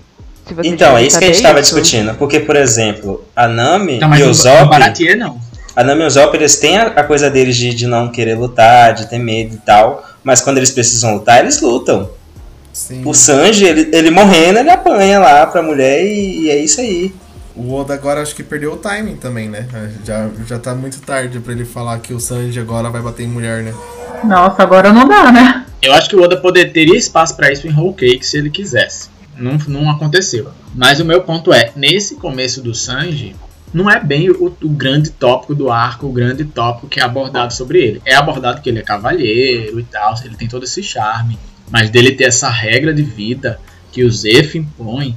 Então, 0.64 0.97
é 0.97 1.05
isso 1.05 1.18
que 1.18 1.24
a 1.24 1.28
gente 1.28 1.38
saber 1.38 1.49
tava 1.49 1.61
isso- 1.61 1.74
discutindo. 1.74 2.14
Porque, 2.14 2.38
por 2.38 2.55
exemplo, 2.55 3.24
a 3.34 3.49
Nami 3.49 3.99
Não, 3.99 4.14
e 4.14 4.22
o 4.22 4.32
Zop. 4.32 4.70
Não. 5.18 5.40
A 5.74 5.82
Nami 5.82 6.03
e 6.03 6.07
o 6.07 6.11
Zop, 6.11 6.36
eles 6.36 6.57
têm 6.61 6.78
a, 6.78 6.86
a 6.86 7.03
coisa 7.03 7.28
deles 7.28 7.57
de, 7.57 7.74
de 7.74 7.86
não 7.88 8.09
querer 8.12 8.36
lutar, 8.36 8.94
de 8.94 9.11
ter 9.11 9.18
medo 9.18 9.57
e 9.57 9.59
tal. 9.59 10.05
Mas 10.22 10.40
quando 10.40 10.59
eles 10.59 10.70
precisam 10.70 11.14
lutar, 11.14 11.40
eles 11.40 11.61
lutam. 11.61 12.09
Sim. 12.72 13.03
O 13.05 13.12
Sanji, 13.12 13.64
ele, 13.64 13.90
ele 13.92 14.11
morrendo, 14.12 14.61
ele 14.61 14.70
apanha 14.70 15.18
lá 15.18 15.47
pra 15.49 15.62
mulher 15.62 16.05
e, 16.05 16.42
e 16.44 16.51
é 16.51 16.57
isso 16.59 16.80
aí. 16.80 17.12
O 17.57 17.72
Oda 17.74 17.94
agora 17.94 18.20
acho 18.22 18.34
que 18.34 18.42
perdeu 18.44 18.74
o 18.74 18.76
timing 18.76 19.16
também, 19.16 19.49
né? 19.49 19.66
Já, 20.05 20.28
já 20.47 20.59
tá 20.59 20.74
muito 20.74 21.01
tarde 21.01 21.40
pra 21.40 21.53
ele 21.55 21.64
falar 21.64 21.99
que 21.99 22.12
o 22.14 22.20
Sanji 22.20 22.61
agora 22.61 22.88
vai 22.90 23.01
bater 23.01 23.24
em 23.24 23.28
mulher, 23.28 23.62
né? 23.64 23.72
Nossa, 24.24 24.62
agora 24.62 24.92
não 24.92 25.08
dá, 25.08 25.30
né? 25.30 25.66
Eu 25.82 25.92
acho 25.92 26.08
que 26.08 26.16
o 26.16 26.22
Oda 26.22 26.36
poder, 26.36 26.72
teria 26.72 26.96
espaço 26.96 27.36
pra 27.36 27.52
isso 27.52 27.66
em 27.66 27.72
Whole 27.72 27.94
Cake 27.94 28.24
se 28.24 28.38
ele 28.38 28.50
quisesse. 28.50 29.08
Não, 29.36 29.58
não 29.68 29.90
aconteceu. 29.90 30.50
Mas 30.74 30.98
o 31.00 31.04
meu 31.04 31.22
ponto 31.22 31.52
é, 31.52 31.70
nesse 31.76 32.16
começo 32.16 32.62
do 32.62 32.74
Sanji, 32.74 33.36
não 33.72 33.90
é 33.90 34.00
bem 34.00 34.30
o, 34.30 34.46
o 34.46 34.68
grande 34.68 35.10
tópico 35.10 35.54
do 35.54 35.70
arco, 35.70 36.06
o 36.06 36.12
grande 36.12 36.44
tópico 36.44 36.88
que 36.88 37.00
é 37.00 37.02
abordado 37.02 37.52
sobre 37.52 37.78
ele. 37.80 38.02
É 38.04 38.14
abordado 38.14 38.60
que 38.62 38.68
ele 38.68 38.78
é 38.78 38.82
cavalheiro 38.82 39.78
e 39.78 39.84
tal, 39.84 40.14
ele 40.24 40.36
tem 40.36 40.48
todo 40.48 40.64
esse 40.64 40.82
charme. 40.82 41.38
Mas 41.70 41.90
dele 41.90 42.12
ter 42.12 42.24
essa 42.24 42.48
regra 42.48 42.94
de 42.94 43.02
vida 43.02 43.60
que 43.92 44.04
o 44.04 44.10
Zef 44.10 44.56
impõe, 44.56 45.16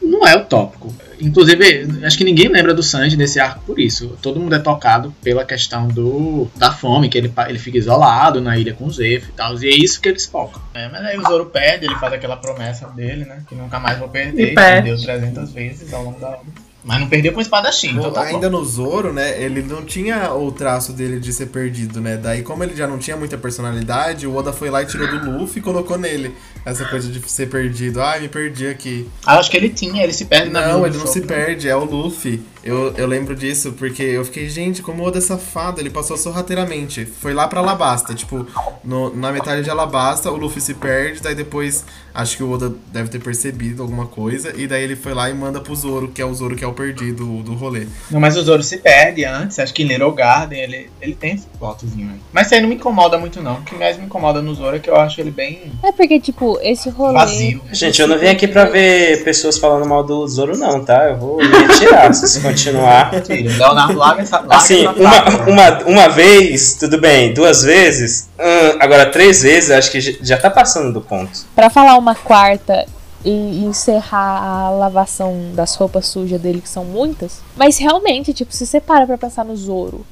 não 0.00 0.26
é 0.26 0.36
o 0.36 0.44
tópico. 0.44 0.94
Inclusive, 1.20 1.88
acho 2.04 2.16
que 2.16 2.24
ninguém 2.24 2.48
lembra 2.48 2.74
do 2.74 2.82
Sanji 2.82 3.16
nesse 3.16 3.40
arco 3.40 3.62
por 3.66 3.78
isso. 3.78 4.16
Todo 4.22 4.40
mundo 4.40 4.54
é 4.54 4.58
tocado 4.58 5.14
pela 5.22 5.44
questão 5.44 5.88
do 5.88 6.48
da 6.56 6.72
fome, 6.72 7.08
que 7.08 7.18
ele, 7.18 7.32
ele 7.48 7.58
fica 7.58 7.78
isolado 7.78 8.40
na 8.40 8.56
ilha 8.58 8.74
com 8.74 8.86
o 8.86 8.90
Zef 8.90 9.28
e 9.28 9.32
tal. 9.32 9.58
E 9.62 9.66
é 9.66 9.76
isso 9.76 10.00
que 10.00 10.08
eles 10.08 10.26
focam. 10.26 10.60
É, 10.74 10.88
mas 10.88 11.04
aí 11.04 11.18
o 11.18 11.22
Zoro 11.22 11.46
perde, 11.46 11.86
ele 11.86 11.96
faz 11.96 12.12
aquela 12.12 12.36
promessa 12.36 12.88
dele, 12.88 13.24
né? 13.24 13.42
Que 13.48 13.54
nunca 13.54 13.78
mais 13.78 13.98
vou 13.98 14.08
perder. 14.08 14.52
E 14.52 14.54
perde. 14.54 14.88
Perdeu 14.88 15.04
300 15.04 15.52
vezes 15.52 15.92
ao 15.92 16.04
longo 16.04 16.20
da 16.20 16.28
obra. 16.28 16.68
Mas 16.84 17.00
não 17.00 17.08
perdeu 17.08 17.32
com 17.32 17.40
espadachim, 17.40 17.90
então 17.90 18.10
tá 18.10 18.22
bom. 18.22 18.26
Ainda 18.28 18.48
no 18.48 18.64
Zoro, 18.64 19.12
né, 19.12 19.42
ele 19.42 19.62
não 19.62 19.84
tinha 19.84 20.32
o 20.32 20.50
traço 20.52 20.92
dele 20.92 21.18
de 21.18 21.32
ser 21.32 21.46
perdido, 21.46 22.00
né? 22.00 22.16
Daí, 22.16 22.42
como 22.42 22.62
ele 22.62 22.74
já 22.74 22.86
não 22.86 22.98
tinha 22.98 23.16
muita 23.16 23.36
personalidade, 23.36 24.26
o 24.26 24.34
Oda 24.34 24.52
foi 24.52 24.70
lá 24.70 24.82
e 24.82 24.86
tirou 24.86 25.06
do 25.06 25.30
Luffy 25.30 25.58
e 25.58 25.62
colocou 25.62 25.98
nele 25.98 26.34
essa 26.70 26.84
coisa 26.84 27.10
de 27.10 27.20
ser 27.30 27.48
perdido. 27.48 28.00
Ah, 28.02 28.18
me 28.20 28.28
perdi 28.28 28.66
aqui. 28.66 29.08
Ah, 29.26 29.38
acho 29.38 29.50
que 29.50 29.56
ele 29.56 29.68
tinha, 29.70 30.02
ele 30.02 30.12
se 30.12 30.24
perde 30.26 30.50
na 30.50 30.68
Não, 30.68 30.86
ele 30.86 30.96
não 30.98 31.06
se 31.06 31.20
Chopper. 31.20 31.36
perde, 31.46 31.68
é 31.68 31.76
o 31.76 31.84
Luffy. 31.84 32.42
Eu, 32.64 32.92
eu 32.96 33.06
lembro 33.06 33.34
disso 33.34 33.72
porque 33.72 34.02
eu 34.02 34.24
fiquei, 34.24 34.48
gente, 34.50 34.82
como 34.82 35.02
o 35.02 35.06
Oda 35.06 35.18
é 35.18 35.20
safado, 35.20 35.80
ele 35.80 35.88
passou 35.88 36.16
sorrateiramente. 36.16 37.06
Foi 37.06 37.32
lá 37.32 37.46
pra 37.48 37.60
Alabasta, 37.60 38.14
tipo, 38.14 38.46
no- 38.84 39.14
na 39.14 39.32
metade 39.32 39.62
de 39.62 39.70
Alabasta, 39.70 40.30
o 40.30 40.36
Luffy 40.36 40.60
se 40.60 40.74
perde, 40.74 41.20
daí 41.22 41.34
depois 41.34 41.84
acho 42.14 42.36
que 42.36 42.42
o 42.42 42.50
Oda 42.50 42.74
deve 42.92 43.08
ter 43.08 43.20
percebido 43.20 43.82
alguma 43.82 44.06
coisa, 44.06 44.52
e 44.56 44.66
daí 44.66 44.82
ele 44.82 44.96
foi 44.96 45.14
lá 45.14 45.30
e 45.30 45.34
manda 45.34 45.60
pro 45.60 45.74
Zoro, 45.74 46.08
que 46.08 46.20
é 46.20 46.24
o 46.26 46.34
Zoro 46.34 46.56
que 46.56 46.64
é 46.64 46.66
o 46.66 46.72
perdido 46.72 47.42
do 47.42 47.54
rolê. 47.54 47.86
Não, 48.10 48.20
mas 48.20 48.36
o 48.36 48.42
Zoro 48.42 48.62
se 48.62 48.78
perde 48.78 49.24
antes, 49.24 49.58
acho 49.58 49.72
que 49.72 49.82
em 49.82 49.86
Little 49.86 50.12
Garden 50.12 50.60
ele, 50.60 50.90
ele 51.00 51.14
tem 51.14 51.34
esse 51.34 51.46
plotzinho 51.58 52.10
aí. 52.10 52.20
Mas 52.32 52.46
isso 52.46 52.54
aí 52.56 52.60
não 52.60 52.68
me 52.68 52.74
incomoda 52.74 53.16
muito 53.18 53.40
não. 53.40 53.54
O 53.58 53.62
que 53.62 53.74
mais 53.76 53.96
me 53.96 54.04
incomoda 54.04 54.42
no 54.42 54.52
Zoro 54.54 54.76
é 54.76 54.78
que 54.78 54.90
eu 54.90 54.96
acho 54.96 55.20
ele 55.20 55.30
bem 55.30 55.72
É 55.82 55.92
porque, 55.92 56.18
tipo, 56.20 56.57
esse 56.62 56.88
rolê. 56.90 57.14
vazio. 57.14 57.60
Gente, 57.72 58.00
eu 58.00 58.08
não 58.08 58.18
vim 58.18 58.26
aqui 58.28 58.46
pra 58.48 58.64
ver 58.64 59.22
pessoas 59.24 59.58
falando 59.58 59.86
mal 59.86 60.02
do 60.04 60.26
Zoro, 60.26 60.56
não, 60.56 60.84
tá? 60.84 61.04
Eu 61.10 61.16
vou 61.18 61.36
me 61.38 61.46
retirar 61.46 62.12
se 62.14 62.24
isso 62.24 62.40
continuar. 62.40 63.10
Mentira, 63.28 63.56
Leonardo 63.58 63.98
larga 63.98 64.22
essa 64.22 64.44
Assim, 64.50 64.86
uma, 64.86 65.24
uma, 65.46 65.78
uma 65.86 66.08
vez, 66.08 66.74
tudo 66.74 66.98
bem, 67.00 67.32
duas 67.34 67.62
vezes, 67.62 68.28
hum, 68.38 68.78
agora 68.80 69.10
três 69.10 69.42
vezes, 69.42 69.70
eu 69.70 69.76
acho 69.78 69.90
que 69.90 70.00
já- 70.00 70.12
já 70.20 70.36
tá 70.38 70.50
passando 70.50 70.92
do 70.92 71.00
ponto. 71.00 71.30
Pra 71.54 71.68
falar 71.70 71.96
uma 71.98 72.14
quarta 72.14 72.86
e 73.24 73.64
encerrar 73.64 74.40
a 74.42 74.70
lavação 74.70 75.50
das 75.54 75.74
roupas 75.74 76.06
sujas 76.06 76.40
dele, 76.40 76.60
que 76.60 76.68
são 76.68 76.84
muitas. 76.84 77.40
Mas 77.56 77.76
realmente, 77.78 78.32
tipo, 78.32 78.52
se 78.52 78.64
você 78.66 78.80
para 78.80 79.06
pra 79.06 79.18
pensar 79.18 79.44
no 79.44 79.56
Zoro, 79.56 80.06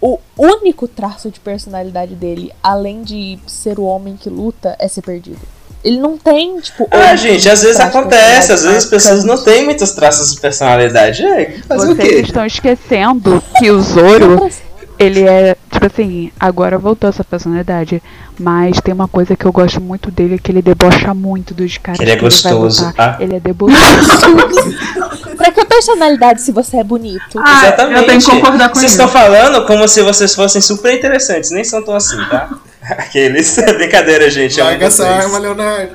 o 0.00 0.18
único 0.36 0.86
traço 0.86 1.30
de 1.30 1.40
personalidade 1.40 2.14
dele, 2.14 2.52
além 2.62 3.02
de 3.02 3.38
ser 3.46 3.78
o 3.78 3.84
homem 3.84 4.16
que 4.16 4.28
luta, 4.28 4.76
é 4.78 4.86
ser 4.88 5.00
perdido. 5.00 5.38
Ele 5.84 5.98
não 5.98 6.16
tem, 6.16 6.58
tipo. 6.60 6.88
Ah, 6.90 7.14
gente, 7.14 7.46
às 7.48 7.60
vezes 7.62 7.78
acontece, 7.78 8.52
às 8.52 8.62
vezes 8.62 8.78
as 8.78 8.84
pessoas 8.86 9.22
não 9.22 9.36
têm 9.36 9.64
muitos 9.66 9.90
traços 9.92 10.34
de 10.34 10.40
personalidade. 10.40 11.22
É, 11.22 11.58
fazer 11.68 11.92
o 11.92 11.94
Vocês 11.94 12.08
quê? 12.08 12.20
estão 12.20 12.46
esquecendo 12.46 13.42
que 13.58 13.70
o 13.70 13.80
Zoro, 13.82 14.50
ele 14.98 15.22
é, 15.28 15.54
tipo 15.70 15.84
assim, 15.86 16.32
agora 16.40 16.78
voltou 16.78 17.10
essa 17.10 17.22
personalidade. 17.22 18.02
Mas 18.40 18.80
tem 18.80 18.92
uma 18.92 19.06
coisa 19.06 19.36
que 19.36 19.44
eu 19.44 19.52
gosto 19.52 19.80
muito 19.80 20.10
dele, 20.10 20.40
que 20.40 20.50
ele 20.50 20.60
debocha 20.60 21.14
muito 21.14 21.54
dos 21.54 21.78
caras. 21.78 22.00
Ele 22.00 22.10
é 22.10 22.16
gostoso, 22.16 22.86
lutar. 22.86 23.16
ah. 23.20 23.22
Ele 23.22 23.36
é 23.36 23.40
debochado. 23.40 23.76
Pra 25.36 25.52
que 25.52 25.64
personalidade 25.64 26.40
se 26.40 26.50
você 26.50 26.78
é 26.78 26.84
bonito? 26.84 27.38
Ah, 27.38 27.62
Exatamente. 27.66 28.00
eu 28.00 28.06
tenho 28.06 28.20
que 28.20 28.30
concordar 28.30 28.68
com 28.70 28.74
Vocês 28.76 28.92
estão 28.92 29.06
falando 29.06 29.64
como 29.66 29.86
se 29.86 30.02
vocês 30.02 30.34
fossem 30.34 30.60
super 30.60 30.94
interessantes, 30.96 31.50
nem 31.50 31.62
são 31.62 31.84
tão 31.84 31.94
assim, 31.94 32.16
tá? 32.30 32.48
Aqueles. 32.90 33.56
Brincadeira, 33.76 34.30
gente. 34.30 34.60
amo 34.60 34.70
Larga 34.70 34.86
essa 34.86 35.04
vocês. 35.04 35.24
arma, 35.24 35.38
Leonardo. 35.38 35.92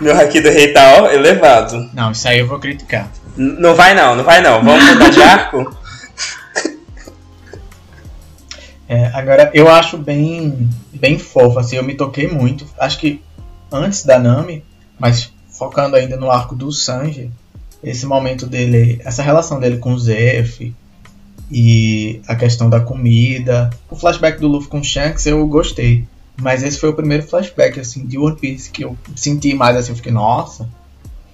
Meu 0.00 0.18
haki 0.18 0.40
do 0.40 0.48
rei 0.50 0.72
tá 0.72 1.02
ó, 1.02 1.10
elevado. 1.10 1.88
Não, 1.92 2.10
isso 2.12 2.26
aí 2.26 2.38
eu 2.38 2.46
vou 2.46 2.58
criticar. 2.58 3.10
N- 3.36 3.56
não 3.60 3.74
vai 3.74 3.94
não, 3.94 4.16
não 4.16 4.24
vai 4.24 4.40
não. 4.40 4.62
Vamos 4.64 4.84
mudar 4.84 5.10
de 5.10 5.22
arco? 5.22 5.76
É, 8.86 9.06
agora, 9.14 9.50
eu 9.54 9.66
acho 9.68 9.96
bem, 9.96 10.68
bem 10.92 11.18
fofo, 11.18 11.58
assim, 11.58 11.76
eu 11.76 11.82
me 11.82 11.94
toquei 11.94 12.28
muito. 12.28 12.66
Acho 12.78 12.98
que 12.98 13.22
antes 13.72 14.04
da 14.04 14.18
Nami, 14.18 14.62
mas 14.98 15.32
focando 15.48 15.96
ainda 15.96 16.18
no 16.18 16.30
arco 16.30 16.54
do 16.54 16.70
Sanji, 16.70 17.30
esse 17.82 18.04
momento 18.04 18.46
dele, 18.46 19.00
essa 19.04 19.22
relação 19.22 19.58
dele 19.58 19.78
com 19.78 19.94
o 19.94 19.98
Zef 19.98 20.74
e 21.50 22.20
a 22.26 22.34
questão 22.34 22.68
da 22.70 22.80
comida. 22.80 23.70
O 23.90 23.96
flashback 23.96 24.40
do 24.40 24.48
Luffy 24.48 24.68
com 24.68 24.82
Shanks 24.82 25.26
eu 25.26 25.46
gostei. 25.46 26.04
Mas 26.40 26.62
esse 26.62 26.78
foi 26.78 26.88
o 26.88 26.94
primeiro 26.94 27.22
flashback, 27.22 27.78
assim, 27.78 28.04
de 28.06 28.18
One 28.18 28.36
Piece 28.36 28.70
que 28.70 28.84
eu 28.84 28.96
senti 29.14 29.54
mais, 29.54 29.76
assim, 29.76 29.92
eu 29.92 29.96
fiquei, 29.96 30.12
nossa. 30.12 30.68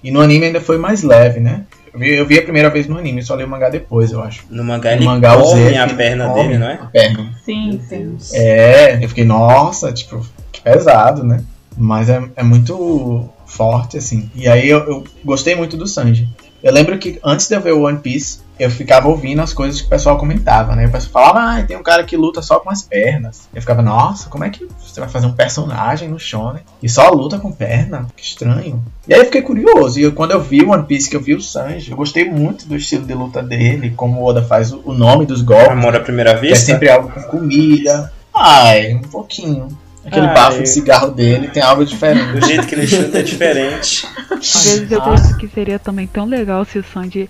E 0.03 0.11
no 0.11 0.21
anime 0.21 0.47
ainda 0.47 0.61
foi 0.61 0.77
mais 0.77 1.01
leve, 1.01 1.39
né? 1.39 1.65
Eu 1.93 1.99
vi, 1.99 2.15
eu 2.15 2.25
vi 2.25 2.39
a 2.39 2.43
primeira 2.43 2.69
vez 2.69 2.87
no 2.87 2.97
anime, 2.97 3.21
só 3.21 3.35
li 3.35 3.43
o 3.43 3.47
mangá 3.47 3.69
depois, 3.69 4.11
eu 4.11 4.21
acho. 4.21 4.45
No 4.49 4.63
mangá 4.63 4.91
No 4.91 4.97
ele 4.97 5.05
mangá 5.05 5.35
o 5.37 5.41
come 5.41 5.63
Zef, 5.63 5.77
a 5.77 5.83
ele 5.83 5.93
perna 5.95 6.29
come 6.29 6.43
dele, 6.43 6.57
não 6.57 6.67
é? 6.67 6.73
A 6.73 6.85
perna. 6.85 7.33
Sim, 7.43 7.81
sim. 7.87 8.17
É, 8.33 9.03
eu 9.03 9.09
fiquei, 9.09 9.25
nossa, 9.25 9.91
tipo, 9.91 10.25
que 10.51 10.61
pesado, 10.61 11.23
né? 11.23 11.43
Mas 11.77 12.09
é, 12.09 12.21
é 12.35 12.43
muito 12.43 13.29
forte, 13.45 13.97
assim. 13.97 14.29
E 14.35 14.47
aí 14.47 14.69
eu, 14.69 14.79
eu 14.79 15.03
gostei 15.25 15.55
muito 15.55 15.75
do 15.75 15.87
Sanji. 15.87 16.29
Eu 16.63 16.71
lembro 16.71 16.97
que 16.97 17.19
antes 17.23 17.47
de 17.47 17.55
eu 17.55 17.61
ver 17.61 17.73
o 17.73 17.81
One 17.81 17.99
Piece, 17.99 18.39
eu 18.61 18.69
ficava 18.71 19.07
ouvindo 19.07 19.41
as 19.41 19.53
coisas 19.53 19.79
que 19.81 19.87
o 19.87 19.89
pessoal 19.89 20.17
comentava, 20.17 20.75
né? 20.75 20.85
O 20.85 20.91
pessoal 20.91 21.11
falava, 21.33 21.59
ah, 21.59 21.63
tem 21.63 21.75
um 21.77 21.83
cara 21.83 22.03
que 22.03 22.15
luta 22.17 22.41
só 22.41 22.59
com 22.59 22.69
as 22.69 22.81
pernas. 22.81 23.47
Eu 23.53 23.61
ficava, 23.61 23.81
nossa, 23.81 24.29
como 24.29 24.43
é 24.43 24.49
que 24.49 24.67
você 24.79 24.99
vai 24.99 25.09
fazer 25.09 25.25
um 25.27 25.33
personagem 25.33 26.07
no 26.09 26.19
Shonen 26.19 26.61
e 26.81 26.87
só 26.89 27.09
luta 27.09 27.39
com 27.39 27.51
perna? 27.51 28.07
Que 28.15 28.23
estranho. 28.23 28.83
E 29.07 29.13
aí 29.13 29.19
eu 29.21 29.25
fiquei 29.25 29.41
curioso. 29.41 29.99
E 29.99 30.03
eu- 30.03 30.11
quando 30.13 30.31
eu 30.31 30.41
vi 30.41 30.61
o 30.61 30.69
One 30.71 30.83
Piece, 30.85 31.09
que 31.09 31.15
eu 31.15 31.21
vi 31.21 31.33
o 31.33 31.41
Sanji, 31.41 31.91
eu 31.91 31.97
gostei 31.97 32.25
muito 32.29 32.67
do 32.67 32.75
estilo 32.75 33.05
de 33.05 33.13
luta 33.13 33.41
dele, 33.41 33.91
como 33.95 34.19
o 34.21 34.25
Oda 34.25 34.43
faz 34.43 34.71
o, 34.71 34.81
o 34.85 34.93
nome 34.93 35.25
dos 35.25 35.41
golpes. 35.41 35.69
Amor 35.71 35.95
à 35.95 35.99
primeira 35.99 36.31
Que 36.37 36.45
é 36.45 36.49
vista? 36.49 36.65
sempre 36.65 36.89
algo 36.89 37.09
com 37.09 37.21
comida. 37.23 38.11
Ai, 38.35 38.93
um 38.93 39.01
pouquinho. 39.01 39.67
Aquele 40.03 40.25
Ai. 40.25 40.33
bafo 40.33 40.63
de 40.63 40.67
cigarro 40.69 41.11
dele 41.11 41.47
tem 41.49 41.61
algo 41.61 41.85
diferente. 41.85 42.35
O 42.37 42.43
jeito 42.45 42.65
que 42.65 42.73
ele 42.73 42.87
chuta 42.87 43.19
é 43.19 43.21
diferente. 43.21 44.07
Às 44.31 44.63
vezes 44.63 44.91
eu 44.91 44.99
penso 44.99 45.37
que 45.37 45.47
seria 45.47 45.77
também 45.77 46.07
tão 46.07 46.25
legal 46.25 46.65
se 46.65 46.79
o 46.79 46.83
Sanji 46.83 47.29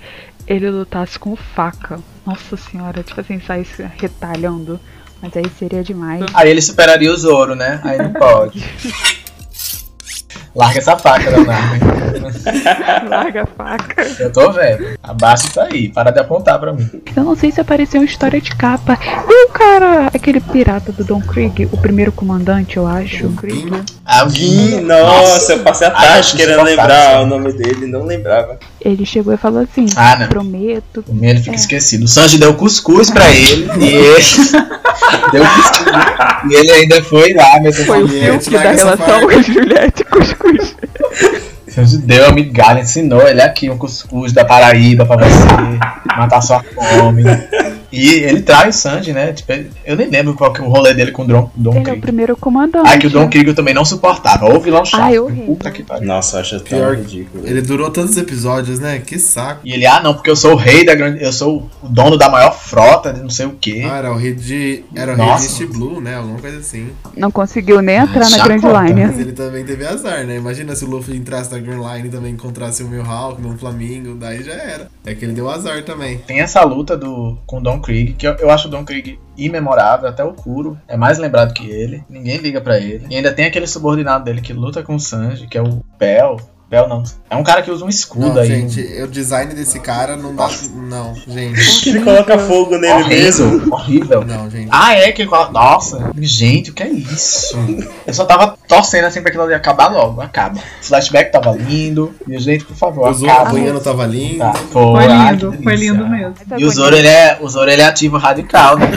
ele 0.52 0.70
lutasse 0.70 1.18
com 1.18 1.36
faca. 1.36 2.00
Nossa 2.26 2.58
senhora, 2.58 3.02
tipo 3.04 3.22
assim, 3.22 3.40
saísse 3.40 3.84
retalhando. 3.98 4.80
Mas 5.22 5.38
aí 5.38 5.46
seria 5.58 5.84
demais. 5.84 6.26
Aí 6.34 6.50
ele 6.50 6.62
superaria 6.62 7.12
o 7.12 7.16
Zoro, 7.16 7.56
né? 7.56 7.80
Aí 7.84 7.98
não 7.98 8.12
pode. 8.12 8.64
Larga 10.54 10.80
essa 10.80 10.98
faca, 10.98 11.30
Leonardo. 11.30 11.86
Larga 13.08 13.44
a 13.44 13.46
faca. 13.46 14.06
Eu 14.20 14.34
tô 14.34 14.52
vendo. 14.52 14.98
Abaixa 15.02 15.48
isso 15.48 15.62
aí. 15.62 15.88
Para 15.90 16.12
de 16.12 16.20
apontar 16.20 16.60
pra 16.60 16.74
mim. 16.74 16.90
Eu 17.16 17.24
não 17.24 17.36
sei 17.36 17.52
se 17.52 17.62
apareceu 17.62 18.02
uma 18.02 18.06
história 18.06 18.42
de 18.42 18.54
capa. 18.56 18.98
E 19.30 19.46
o 19.46 19.50
cara, 19.50 20.08
aquele 20.08 20.42
pirata 20.42 20.92
do 20.92 21.06
Don 21.06 21.22
Krieg, 21.22 21.70
o 21.72 21.78
primeiro 21.78 22.12
comandante, 22.12 22.76
eu 22.76 22.86
acho. 22.86 23.30
Krieg. 23.34 23.72
Ah, 24.06 24.26
o 24.26 24.30
Gui, 24.30 24.82
nossa, 24.82 25.54
eu 25.54 25.60
passei 25.60 25.88
a 25.88 25.92
tarde 25.92 26.36
querendo 26.36 26.64
lembrar 26.64 26.88
passar, 26.88 27.22
o 27.22 27.26
nome 27.26 27.54
dele, 27.54 27.88
não 27.88 28.04
lembrava. 28.04 28.60
Ele 28.84 29.06
chegou 29.06 29.34
e 29.34 29.38
falou 29.38 29.62
assim: 29.62 29.86
Ah, 29.96 30.16
não. 30.20 30.28
Prometo. 30.28 31.04
O 31.08 31.24
ele 31.24 31.40
fica 31.40 31.52
É. 31.52 31.56
esquecido. 31.56 32.06
O 32.06 32.08
Sanji 32.08 32.38
deu 32.40 32.54
cuscuz 32.56 33.10
pra 33.12 33.30
ele 33.30 33.70
e 33.80 33.86
ele 33.86 34.16
deu 35.32 35.46
cuscuz. 35.46 35.94
E 36.50 36.54
ele 36.56 36.72
ainda 36.72 37.04
foi 37.04 37.34
lá, 37.34 37.60
mesmo 37.62 37.86
Foi 37.86 38.04
o 38.04 38.08
filtro 38.08 38.52
da 38.52 38.72
relação 38.72 38.98
faca. 39.22 39.44
Juliette 39.44 40.04
Cuscuz. 40.06 40.76
Sanji 41.68 41.98
deu 42.00 42.26
a 42.28 42.32
migalha, 42.34 42.82
ensinou 42.82 43.22
ele 43.28 43.42
aqui 43.42 43.70
um 43.70 43.78
cuscuz 43.78 44.34
da 44.34 44.44
Paraíba 44.44 45.06
pra 45.06 45.16
você 45.18 45.80
matar 46.18 46.42
sua 46.42 46.62
fome. 46.64 47.24
E 47.92 48.10
ele 48.10 48.42
traz 48.42 48.76
o 48.76 48.80
Sanji, 48.80 49.12
né? 49.14 49.34
Tipo, 49.34 49.52
eu 49.86 49.96
nem 49.96 50.10
lembro 50.10 50.34
qual 50.34 50.54
que 50.54 50.62
é 50.62 50.64
o 50.64 50.70
rolê 50.70 50.94
dele 50.94 51.12
com 51.12 51.24
o 51.24 51.28
Don, 51.28 51.52
Don 51.56 51.72
Ele 51.72 51.80
é 51.80 51.82
o 51.82 51.86
Krieg. 51.86 52.02
primeiro 52.02 52.36
comandante. 52.38 52.88
Ah, 52.90 52.98
que 52.98 53.08
o 53.08 53.10
Don 53.10 53.30
Krieg 53.30 53.48
eu 53.50 53.56
também 53.56 53.74
não 53.74 53.84
suportava. 53.86 54.46
Ou 54.46 54.60
vilão 54.60 54.86
chato. 54.86 55.02
Ai, 55.02 55.20
horrível. 55.20 55.46
Puta 55.48 55.72
que 55.72 55.84
pariu. 55.84 56.08
Nossa, 56.08 56.38
eu 56.38 56.42
acho 56.42 56.60
Pior- 56.62 56.96
ridículo. 56.96 57.46
Ele 57.46 57.62
durou 57.62 57.90
tantos 57.92 58.16
episódios, 58.18 58.80
né? 58.80 59.00
Que 59.06 59.20
saco. 59.20 59.62
E 59.64 59.74
ele, 59.74 59.86
ah, 59.86 60.02
não, 60.02 60.14
porque 60.14 60.30
eu 60.30 60.36
sou 60.36 60.54
o 60.54 60.56
rei 60.56 60.86
da 60.86 60.96
grande. 60.96 61.24
Eu 61.24 61.34
sou 61.34 61.70
o 61.84 61.88
dono 61.88 62.18
da 62.18 62.30
maior 62.30 62.54
frota 62.58 63.12
de 63.14 63.22
não 63.22 63.30
sei 63.30 63.46
o 63.46 63.56
quê. 63.60 63.84
Ah, 63.86 63.98
era 63.98 64.12
o 64.14 64.18
rei 64.18 64.34
de. 64.34 64.84
Era 64.96 65.14
o 65.14 65.16
rei 65.16 65.26
Nossa. 65.26 65.48
de 65.58 65.64
East 65.64 65.74
Blue, 65.74 66.00
né? 66.00 66.16
Alguma 66.16 66.40
coisa 66.40 66.58
assim. 66.58 66.90
Não 67.18 67.30
conseguiu 67.32 67.82
nem 67.82 67.98
entrar 67.98 68.30
na 68.30 68.38
Grand. 68.44 68.62
Line. 68.62 69.06
Mas 69.08 69.20
ele 69.20 69.32
também 69.34 69.66
teve 69.66 69.86
azar, 69.86 70.26
né? 70.26 70.38
Imagina 70.38 70.76
se 70.76 70.86
o 70.86 70.90
Luffy 70.90 71.18
entrasse 71.18 71.52
na 71.52 71.60
Grand 71.60 71.82
Line 71.96 72.08
e 72.08 72.12
também 72.12 72.34
encontrasse 72.34 72.84
o 72.84 72.88
Mihawk 72.88 73.42
no 73.42 73.58
Flamingo, 73.58 74.16
daí 74.16 74.44
já 74.44 74.54
era. 74.54 74.88
É 75.06 75.14
que 75.16 75.26
ele 75.26 75.34
deu 75.34 75.50
azar 75.50 75.84
também. 75.84 76.20
Tem 76.20 76.40
essa 76.40 76.64
luta 76.64 76.96
do, 76.96 77.38
com 77.46 77.58
o 77.58 77.62
Don 77.62 77.81
Krieg, 77.82 78.14
que 78.14 78.28
eu, 78.28 78.36
eu 78.36 78.50
acho 78.50 78.68
o 78.68 78.72
Don 78.72 78.86
Krieg 78.86 79.20
imemorável, 79.38 80.08
até 80.08 80.24
o 80.24 80.34
Kuro 80.34 80.78
é 80.88 80.96
mais 80.96 81.18
lembrado 81.18 81.54
que 81.54 81.70
ele, 81.70 82.04
ninguém 82.10 82.38
liga 82.38 82.62
pra 82.62 82.78
ele. 82.78 83.06
E 83.10 83.16
ainda 83.16 83.34
tem 83.34 83.46
aquele 83.46 83.68
subordinado 83.68 84.24
dele 84.24 84.42
que 84.42 84.54
luta 84.54 84.84
com 84.84 84.96
o 84.96 85.00
Sanji, 85.00 85.48
que 85.48 85.58
é 85.58 85.62
o 85.62 85.84
Bell. 85.98 86.38
Bell 86.72 86.88
não, 86.88 87.04
é 87.30 87.36
um 87.36 87.44
cara 87.44 87.62
que 87.62 87.70
usa 87.70 87.84
um 87.84 87.90
escudo 87.90 88.30
Não, 88.34 88.42
aí. 88.42 88.48
gente, 88.48 88.80
o 89.04 89.08
design 89.10 89.54
desse 89.54 89.78
cara 89.82 90.16
não 90.16 90.34
dá. 90.34 90.50
Não, 90.74 91.14
gente. 91.28 91.90
Ele 91.90 92.00
coloca 92.00 92.38
fogo 92.40 92.78
nele 92.78 93.04
mesmo. 93.10 93.46
horrível, 93.46 93.74
horrível. 93.74 94.26
Não, 94.26 94.50
gente. 94.50 94.70
Ah, 94.72 94.96
é 94.96 95.12
que 95.12 95.24
ele 95.24 95.30
coloca. 95.30 95.52
Nossa, 95.52 96.12
gente, 96.22 96.72
o 96.72 96.74
que 96.74 96.82
é 96.84 96.88
isso? 96.90 97.58
Eu 98.08 98.14
só 98.14 98.24
tava 98.24 98.58
torcendo 98.70 99.04
assim 99.04 99.20
pra 99.20 99.28
aquilo 99.28 99.44
ali 99.44 99.54
acabar 99.54 99.90
logo. 99.92 100.22
Acaba. 100.22 100.60
O 100.60 100.86
flashback 100.86 101.30
tava 101.34 101.52
lindo. 101.52 102.16
E, 102.26 102.40
gente, 102.40 102.64
por 102.64 102.78
favor, 102.78 103.10
O 103.10 103.14
Zoro 103.14 103.30
tava 103.82 104.06
lindo. 104.06 104.40
Tá, 104.40 104.54
Foi 104.54 105.08
lindo, 105.08 105.52
que 105.52 105.64
foi 105.64 105.76
lindo 105.76 106.08
mesmo. 106.08 106.34
E 106.58 106.64
o 106.64 106.70
Zoro, 106.72 106.96
ele 106.96 107.10
é, 107.10 107.38
o 107.42 107.50
Zoro, 107.50 107.70
ele 107.70 107.82
é 107.82 107.86
ativo 107.86 108.18
radical, 108.18 108.78
né? 108.78 108.88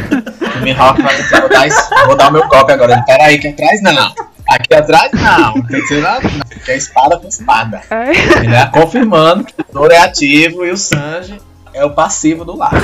O 0.59 0.62
Mihawk 0.62 1.03
vai 1.03 1.16
dizer, 1.20 1.41
vou 1.41 1.49
dar, 1.51 1.66
isso- 1.66 1.91
vou 2.07 2.16
dar 2.16 2.29
o 2.29 2.33
meu 2.35 2.43
copo 2.49 2.70
agora. 2.70 2.93
Ele, 2.93 3.03
peraí, 3.03 3.35
aqui 3.35 3.49
atrás 3.49 3.83
não. 3.83 4.14
Aqui 4.49 4.74
atrás 4.74 5.11
não. 5.12 5.55
Tem 5.62 5.80
que 5.80 5.86
ser 5.86 6.01
lá, 6.01 6.20
não. 6.20 6.61
Que 6.64 6.70
é 6.72 6.76
espada 6.76 7.18
com 7.18 7.28
espada. 7.28 7.80
É 7.90 8.66
confirmando 8.72 9.45
que 9.45 9.55
o 9.59 9.72
Zoro 9.72 9.92
é 9.92 9.99
ativo 9.99 10.64
e 10.64 10.70
o 10.70 10.76
Sanji 10.76 11.40
é 11.74 11.84
o 11.84 11.90
passivo 11.90 12.45
do 12.45 12.57
lado. 12.57 12.80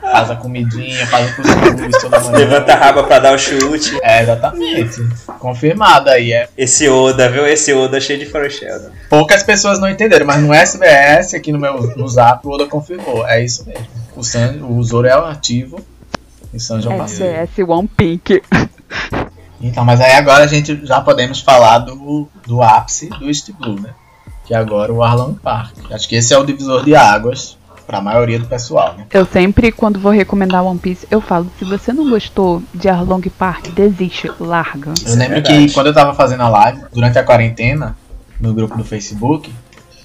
Faz 0.00 0.30
a 0.30 0.36
comidinha, 0.36 1.06
faz 1.06 1.30
o 1.30 1.36
cuscuz 1.36 2.02
toda 2.02 2.20
manhã. 2.20 2.38
Levanta 2.38 2.74
a 2.74 2.76
raba 2.76 3.04
pra 3.04 3.18
dar 3.18 3.34
o 3.34 3.38
chute. 3.38 3.98
É, 4.02 4.22
exatamente. 4.22 5.02
Confirmado 5.38 6.10
aí. 6.10 6.32
É. 6.32 6.48
Esse 6.56 6.88
Oda, 6.88 7.30
viu? 7.30 7.46
Esse 7.46 7.72
Oda 7.72 7.98
cheio 7.98 8.18
de 8.18 8.26
Foreshadowing. 8.26 8.92
Poucas 9.08 9.42
pessoas 9.42 9.80
não 9.80 9.88
entenderam, 9.88 10.26
mas 10.26 10.42
no 10.42 10.52
SBS, 10.52 11.32
aqui 11.32 11.50
no 11.50 11.58
meu 11.58 11.80
no 11.96 12.06
zap, 12.06 12.46
o 12.46 12.50
Oda 12.50 12.66
confirmou. 12.66 13.26
É 13.26 13.42
isso 13.42 13.66
mesmo. 13.66 13.86
O, 14.14 14.22
Sanji, 14.22 14.60
o 14.62 14.82
Zoro 14.82 15.08
é 15.08 15.16
o 15.16 15.24
ativo 15.24 15.80
e 16.52 16.58
o 16.58 16.60
Sanji 16.60 16.88
é 16.88 16.94
o 16.94 16.98
passivo. 16.98 17.24
SS 17.24 17.62
One 17.62 17.88
Pink. 17.96 18.42
Então, 19.62 19.84
mas 19.84 20.00
aí 20.00 20.12
agora 20.12 20.44
a 20.44 20.46
gente 20.48 20.84
já 20.84 21.00
podemos 21.00 21.40
falar 21.40 21.78
do, 21.78 22.28
do 22.46 22.62
ápice 22.62 23.08
do 23.08 23.28
East 23.28 23.50
Blue, 23.52 23.80
né? 23.80 23.90
Que 24.44 24.54
é 24.54 24.56
agora 24.56 24.92
o 24.92 25.02
Arlong 25.02 25.34
Park. 25.34 25.76
Acho 25.90 26.08
que 26.08 26.16
esse 26.16 26.34
é 26.34 26.38
o 26.38 26.44
divisor 26.44 26.84
de 26.84 26.96
águas 26.96 27.56
pra 27.86 28.00
maioria 28.00 28.38
do 28.38 28.46
pessoal, 28.46 28.94
né? 28.96 29.06
Eu 29.12 29.24
sempre, 29.24 29.70
quando 29.70 30.00
vou 30.00 30.10
recomendar 30.10 30.64
One 30.64 30.78
Piece, 30.78 31.06
eu 31.10 31.20
falo: 31.20 31.50
se 31.58 31.64
você 31.64 31.92
não 31.92 32.10
gostou 32.10 32.60
de 32.74 32.88
Arlong 32.88 33.22
Park, 33.38 33.68
desiste, 33.68 34.30
larga. 34.40 34.92
Eu 35.06 35.12
é 35.12 35.16
lembro 35.16 35.34
verdade. 35.34 35.66
que 35.66 35.72
quando 35.72 35.86
eu 35.86 35.94
tava 35.94 36.12
fazendo 36.14 36.42
a 36.42 36.48
live, 36.48 36.82
durante 36.92 37.18
a 37.18 37.22
quarentena, 37.22 37.96
no 38.40 38.52
grupo 38.52 38.76
do 38.76 38.84
Facebook, 38.84 39.52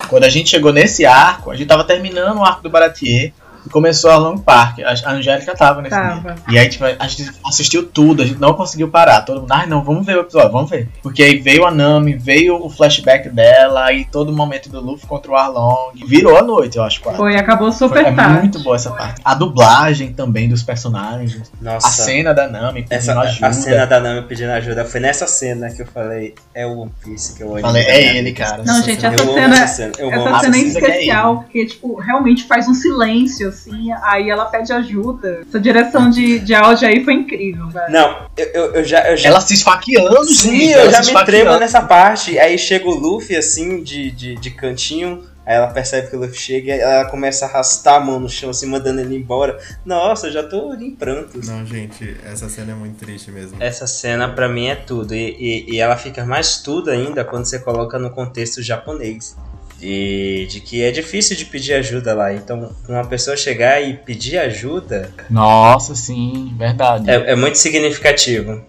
quando 0.07 0.23
a 0.23 0.29
gente 0.29 0.49
chegou 0.49 0.71
nesse 0.71 1.05
arco, 1.05 1.49
a 1.49 1.55
gente 1.55 1.67
tava 1.67 1.83
terminando 1.83 2.37
o 2.37 2.45
arco 2.45 2.61
do 2.61 2.69
Baratier 2.69 3.33
começou 3.69 4.09
a 4.11 4.17
Long 4.17 4.37
Park. 4.37 4.79
A 4.79 5.11
Angélica 5.11 5.55
tava 5.55 5.81
nesse 5.81 5.95
Tava. 5.95 6.35
dia. 6.47 6.55
E 6.55 6.57
aí 6.59 6.69
tipo, 6.69 6.85
a 6.85 7.07
gente 7.07 7.31
assistiu 7.45 7.85
tudo, 7.85 8.21
a 8.23 8.25
gente 8.25 8.39
não 8.39 8.53
conseguiu 8.53 8.89
parar. 8.89 9.21
Todo 9.21 9.41
mundo, 9.41 9.51
ai 9.51 9.67
não, 9.67 9.83
vamos 9.83 10.05
ver 10.05 10.17
o 10.17 10.21
episódio, 10.21 10.51
vamos 10.51 10.69
ver. 10.69 10.87
Porque 11.01 11.23
aí 11.23 11.37
veio 11.39 11.65
a 11.65 11.71
Nami, 11.71 12.13
veio 12.15 12.63
o 12.63 12.69
flashback 12.69 13.29
dela, 13.29 13.85
aí 13.85 14.05
todo 14.05 14.31
momento 14.31 14.69
do 14.69 14.79
Luffy 14.81 15.07
contra 15.07 15.31
o 15.31 15.35
Arlong. 15.35 15.91
E 15.95 16.05
virou 16.05 16.37
a 16.37 16.41
noite, 16.41 16.77
eu 16.77 16.83
acho, 16.83 17.01
quase. 17.01 17.17
Foi, 17.17 17.35
acabou 17.35 17.71
Foi- 17.71 17.87
super 17.87 18.05
é 18.05 18.11
tarde. 18.11 18.39
muito 18.39 18.59
boa 18.59 18.75
essa 18.75 18.91
parte. 18.91 19.21
A 19.23 19.33
dublagem 19.33 20.13
também 20.13 20.47
dos 20.49 20.63
personagens. 20.63 21.51
Nossa. 21.61 21.87
A 21.87 21.91
cena 21.91 22.33
da 22.33 22.47
Nami 22.47 22.83
pedindo 22.83 22.93
Essa, 22.97 23.19
ajuda. 23.19 23.47
a 23.47 23.53
cena 23.53 23.85
da 23.85 23.99
Nami 23.99 24.21
pedindo 24.23 24.51
ajuda 24.51 24.85
foi 24.85 24.99
nessa 24.99 25.27
cena 25.27 25.69
que 25.69 25.81
eu 25.81 25.87
falei, 25.87 26.35
é 26.53 26.65
o 26.65 26.79
One 26.79 26.91
Piece 27.03 27.35
que 27.35 27.43
eu 27.43 27.49
olhei. 27.49 27.61
Falei, 27.61 27.83
é 27.83 28.17
ele, 28.17 28.31
cara. 28.33 28.63
Não, 28.65 28.81
gente, 28.83 29.03
Eu 29.03 29.11
essa 29.11 29.23
amo 29.23 29.33
cena, 29.33 29.55
essa 29.55 29.67
cena, 29.75 29.91
eu 29.99 30.11
essa 30.11 30.39
cena 30.39 30.57
é 30.57 30.59
cena. 30.59 30.67
especial, 30.67 31.37
porque, 31.37 31.65
tipo, 31.65 31.99
realmente 31.99 32.43
faz 32.45 32.67
um 32.67 32.73
silêncio, 32.73 33.51
assim, 33.57 33.91
aí 34.03 34.29
ela 34.29 34.45
pede 34.45 34.71
ajuda. 34.71 35.41
Essa 35.47 35.59
direção 35.59 36.09
de, 36.09 36.39
de 36.39 36.53
áudio 36.53 36.87
aí 36.87 37.03
foi 37.03 37.13
incrível, 37.13 37.67
velho. 37.69 37.91
Não, 37.91 38.27
eu, 38.37 38.45
eu, 38.47 38.73
eu 38.75 38.83
já. 38.83 39.09
Eu 39.09 39.17
já 39.17 39.29
Ela 39.29 39.41
se 39.41 39.53
esfaqueando, 39.53 40.25
Sim, 40.25 40.69
eu 40.71 40.89
já 40.89 41.03
se 41.03 41.13
me 41.13 41.25
tremo 41.25 41.43
esfaqueando. 41.43 41.59
nessa 41.59 41.81
parte. 41.81 42.37
Aí 42.39 42.57
chega 42.57 42.87
o 42.87 42.93
Luffy, 42.93 43.35
assim, 43.35 43.81
de, 43.83 44.11
de, 44.11 44.35
de 44.35 44.51
cantinho. 44.51 45.23
Aí 45.45 45.55
ela 45.55 45.67
percebe 45.67 46.09
que 46.09 46.15
o 46.17 46.19
Luffy 46.19 46.37
chega 46.37 46.75
e 46.75 46.79
ela 46.79 47.05
começa 47.05 47.45
a 47.45 47.47
arrastar 47.47 47.95
a 47.95 47.99
mão 48.01 48.19
no 48.19 48.27
chão, 48.27 48.49
assim, 48.49 48.65
mandando 48.65 48.99
ele 48.99 49.15
embora. 49.15 49.57
Nossa, 49.85 50.27
eu 50.27 50.31
já 50.33 50.43
tô 50.43 50.73
em 50.73 50.91
prantos. 50.91 51.47
Não, 51.47 51.65
gente, 51.65 52.17
essa 52.25 52.49
cena 52.49 52.73
é 52.73 52.75
muito 52.75 52.97
triste 52.97 53.31
mesmo. 53.31 53.55
Essa 53.57 53.87
cena 53.87 54.27
pra 54.27 54.49
mim 54.49 54.67
é 54.67 54.75
tudo. 54.75 55.15
E, 55.15 55.37
e, 55.39 55.75
e 55.75 55.79
ela 55.79 55.95
fica 55.95 56.25
mais 56.25 56.57
tudo 56.57 56.91
ainda 56.91 57.23
quando 57.23 57.45
você 57.45 57.59
coloca 57.59 57.97
no 57.97 58.09
contexto 58.09 58.61
japonês. 58.61 59.37
De, 59.79 60.47
de 60.49 60.59
que 60.59 60.81
é 60.83 60.91
difícil 60.91 61.35
de 61.37 61.45
pedir 61.45 61.73
ajuda 61.73 62.13
lá. 62.15 62.33
Então, 62.33 62.71
uma 62.89 63.05
pessoa 63.05 63.37
chegar 63.37 63.79
e 63.81 63.93
pedir 63.93 64.37
ajuda 64.39 65.11
Nossa, 65.29 65.93
sim, 65.93 66.51
verdade. 66.57 67.09
é, 67.09 67.31
é 67.31 67.35
muito 67.35 67.57
significativo. 67.57 68.61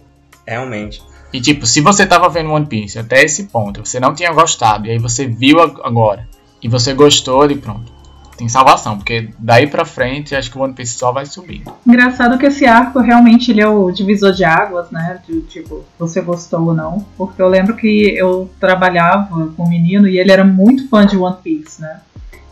Realmente. 0.47 1.03
E 1.33 1.41
tipo, 1.41 1.67
se 1.67 1.81
você 1.81 2.07
tava 2.07 2.29
vendo 2.29 2.51
One 2.51 2.67
Piece 2.67 2.99
até 2.99 3.23
esse 3.23 3.45
ponto, 3.45 3.85
você 3.87 3.99
não 4.01 4.15
tinha 4.15 4.33
gostado, 4.33 4.87
e 4.87 4.91
aí 4.91 4.99
você 4.99 5.27
viu 5.27 5.61
ag- 5.61 5.81
agora, 5.85 6.27
e 6.63 6.69
você 6.69 6.95
gostou, 6.95 7.51
e 7.51 7.57
pronto. 7.57 7.93
Tem 8.39 8.49
salvação, 8.49 8.97
porque 8.97 9.31
daí 9.37 9.67
pra 9.67 9.85
frente 9.85 10.37
acho 10.37 10.49
que 10.49 10.57
o 10.57 10.63
One 10.63 10.73
Piece 10.73 10.97
só 10.97 11.11
vai 11.11 11.27
subir. 11.27 11.65
Engraçado 11.85 12.39
que 12.39 12.47
esse 12.47 12.65
arco 12.65 13.01
realmente 13.01 13.51
ele 13.51 13.61
é 13.61 13.67
o 13.67 13.91
divisor 13.91 14.33
de 14.33 14.45
águas, 14.45 14.93
né? 14.93 15.21
De, 15.27 15.41
tipo, 15.41 15.85
você 15.99 16.21
gostou 16.21 16.67
ou 16.67 16.75
não. 16.75 17.05
Porque 17.17 17.43
eu 17.43 17.49
lembro 17.49 17.75
que 17.75 18.15
eu 18.17 18.49
trabalhava 18.61 19.49
com 19.57 19.65
um 19.65 19.69
menino 19.69 20.07
e 20.07 20.21
ele 20.21 20.31
era 20.31 20.45
muito 20.45 20.89
fã 20.89 21.05
de 21.05 21.17
One 21.17 21.37
Piece, 21.43 21.83
né? 21.83 22.01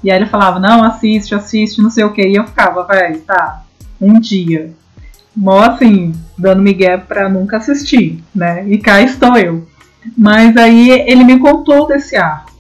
E 0.03 0.11
aí 0.11 0.19
ele 0.19 0.27
falava, 0.27 0.59
não, 0.59 0.83
assiste, 0.83 1.37
assiste, 1.37 1.81
não 1.81 1.89
sei 1.89 2.03
o 2.03 2.13
que. 2.13 2.27
E 2.27 2.35
eu 2.35 2.45
ficava, 2.45 2.85
velho, 2.85 3.21
tá, 3.21 3.63
um 4.01 4.19
dia. 4.19 4.73
Mó 5.37 5.61
assim, 5.61 6.13
dando 6.37 6.63
migué 6.63 6.97
pra 6.97 7.29
nunca 7.29 7.59
assistir, 7.59 8.25
né? 8.35 8.67
E 8.69 8.77
cá 8.79 9.01
estou 9.01 9.37
eu. 9.37 9.69
Mas 10.19 10.57
aí 10.57 10.91
ele 10.91 11.23
me 11.23 11.39
contou 11.39 11.87
desse 11.87 12.17
arco. 12.17 12.56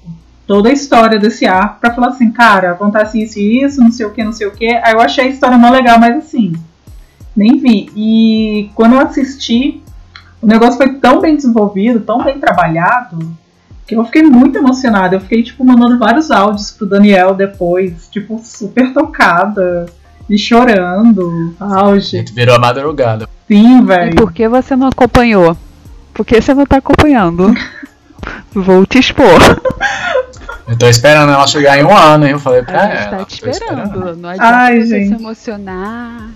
Toda 0.46 0.68
a 0.68 0.72
história 0.72 1.18
desse 1.18 1.44
arco 1.44 1.80
pra 1.80 1.92
falar 1.92 2.08
assim, 2.08 2.30
cara, 2.30 2.70
acontece 2.72 3.20
isso 3.22 3.38
e 3.38 3.62
isso, 3.64 3.80
não 3.80 3.90
sei 3.90 4.06
o 4.06 4.10
que, 4.10 4.22
não 4.22 4.32
sei 4.32 4.46
o 4.46 4.52
que. 4.52 4.68
Aí 4.68 4.92
eu 4.92 5.00
achei 5.00 5.24
a 5.24 5.28
história 5.28 5.58
mó 5.58 5.70
legal, 5.70 5.98
mas 5.98 6.16
assim, 6.16 6.52
nem 7.34 7.58
vi. 7.58 7.90
E 7.96 8.70
quando 8.74 8.94
eu 8.94 9.00
assisti, 9.00 9.82
o 10.40 10.46
negócio 10.46 10.76
foi 10.76 10.94
tão 10.94 11.20
bem 11.20 11.34
desenvolvido, 11.34 11.98
tão 12.00 12.22
bem 12.22 12.38
trabalhado, 12.38 13.18
que 13.88 13.96
eu 13.96 14.04
fiquei 14.04 14.22
muito 14.22 14.56
emocionada. 14.56 15.16
Eu 15.16 15.20
fiquei, 15.20 15.42
tipo, 15.42 15.64
mandando 15.64 15.98
vários 15.98 16.30
áudios 16.30 16.70
pro 16.70 16.86
Daniel 16.86 17.34
depois, 17.34 18.08
tipo, 18.08 18.40
super 18.44 18.92
tocada 18.92 19.86
e 20.30 20.38
chorando. 20.38 21.54
A 21.58 21.80
Auge. 21.80 22.18
gente 22.18 22.32
virou 22.32 22.54
a 22.54 22.58
madrugada. 22.60 23.28
Sim, 23.48 23.80
E 23.80 23.82
velho. 23.82 24.14
por 24.16 24.32
que 24.32 24.48
você 24.48 24.76
não 24.76 24.88
acompanhou? 24.88 25.56
Por 26.14 26.24
que 26.24 26.40
você 26.40 26.54
não 26.54 26.64
tá 26.66 26.76
acompanhando? 26.78 27.52
Vou 28.54 28.86
te 28.86 28.98
expor. 28.98 29.26
Eu 30.68 30.76
tô 30.76 30.88
esperando 30.88 31.32
ela 31.32 31.46
chegar 31.46 31.78
em 31.78 31.84
um 31.84 31.96
ano, 31.96 32.24
hein? 32.26 32.32
Eu 32.32 32.40
falei 32.40 32.62
pra 32.62 32.80
A 32.82 32.86
gente 32.86 33.06
ela. 33.06 33.16
tá 33.18 33.24
te 33.24 33.40
tô 33.40 33.48
esperando. 33.50 34.16
Não 34.16 34.28
adianta 34.30 34.48
Ai, 34.56 34.80
você 34.80 34.86
gente. 35.00 35.08
se 35.08 35.14
emocionar. 35.22 36.30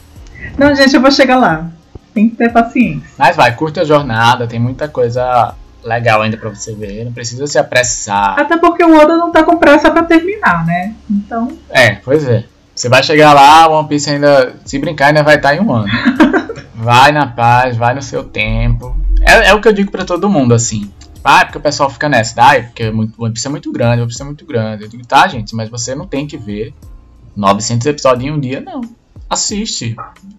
Não, 0.56 0.74
gente, 0.74 0.94
eu 0.94 1.00
vou 1.00 1.10
chegar 1.10 1.36
lá. 1.36 1.66
Tem 2.14 2.28
que 2.28 2.36
ter 2.36 2.52
paciência. 2.52 3.02
Mas 3.18 3.36
vai, 3.36 3.54
curta 3.54 3.80
a 3.82 3.84
jornada, 3.84 4.46
tem 4.46 4.58
muita 4.60 4.86
coisa 4.88 5.54
legal 5.84 6.22
ainda 6.22 6.36
pra 6.36 6.48
você 6.50 6.74
ver. 6.74 7.04
Não 7.04 7.12
precisa 7.12 7.46
se 7.46 7.58
apressar. 7.58 8.38
Até 8.38 8.56
porque 8.56 8.84
o 8.84 8.96
Oda 8.96 9.16
não 9.16 9.32
tá 9.32 9.42
com 9.42 9.56
pressa 9.56 9.90
pra 9.90 10.04
terminar, 10.04 10.64
né? 10.64 10.94
Então, 11.10 11.48
É, 11.68 11.96
pois 11.96 12.26
é. 12.28 12.44
Você 12.74 12.88
vai 12.88 13.02
chegar 13.02 13.32
lá, 13.34 13.68
o 13.68 13.78
One 13.78 13.88
Piece 13.88 14.10
ainda, 14.10 14.54
se 14.64 14.78
brincar, 14.78 15.08
ainda 15.08 15.22
vai 15.22 15.36
estar 15.36 15.54
em 15.54 15.60
um 15.60 15.72
ano. 15.72 15.88
vai 16.74 17.12
na 17.12 17.26
paz, 17.26 17.76
vai 17.76 17.94
no 17.94 18.00
seu 18.02 18.24
tempo. 18.24 18.96
É, 19.20 19.48
é 19.50 19.54
o 19.54 19.60
que 19.60 19.68
eu 19.68 19.72
digo 19.72 19.90
pra 19.90 20.04
todo 20.04 20.30
mundo, 20.30 20.54
assim. 20.54 20.90
Ah, 21.22 21.40
é 21.40 21.44
porque 21.44 21.58
o 21.58 21.60
pessoal 21.60 21.90
fica 21.90 22.08
nessa. 22.08 22.40
Ah, 22.42 22.62
porque 22.62 22.84
é 22.84 22.90
muito- 22.90 23.14
o 23.20 23.24
One 23.24 23.32
Piece 23.34 23.46
é 23.46 23.50
muito 23.50 23.70
grande, 23.72 24.02
o 24.02 24.06
Piece 24.06 24.22
é 24.22 24.24
muito 24.24 24.44
grande. 24.46 24.84
Eu 24.84 24.88
digo, 24.88 25.06
tá, 25.06 25.26
gente, 25.28 25.54
mas 25.54 25.68
você 25.68 25.94
não 25.94 26.06
tem 26.06 26.26
que 26.26 26.36
ver 26.36 26.72
900 27.36 27.86
episódios 27.86 28.24
em 28.24 28.30
um 28.32 28.40
dia, 28.40 28.60
não. 28.60 28.80
Assiste. 29.28 29.94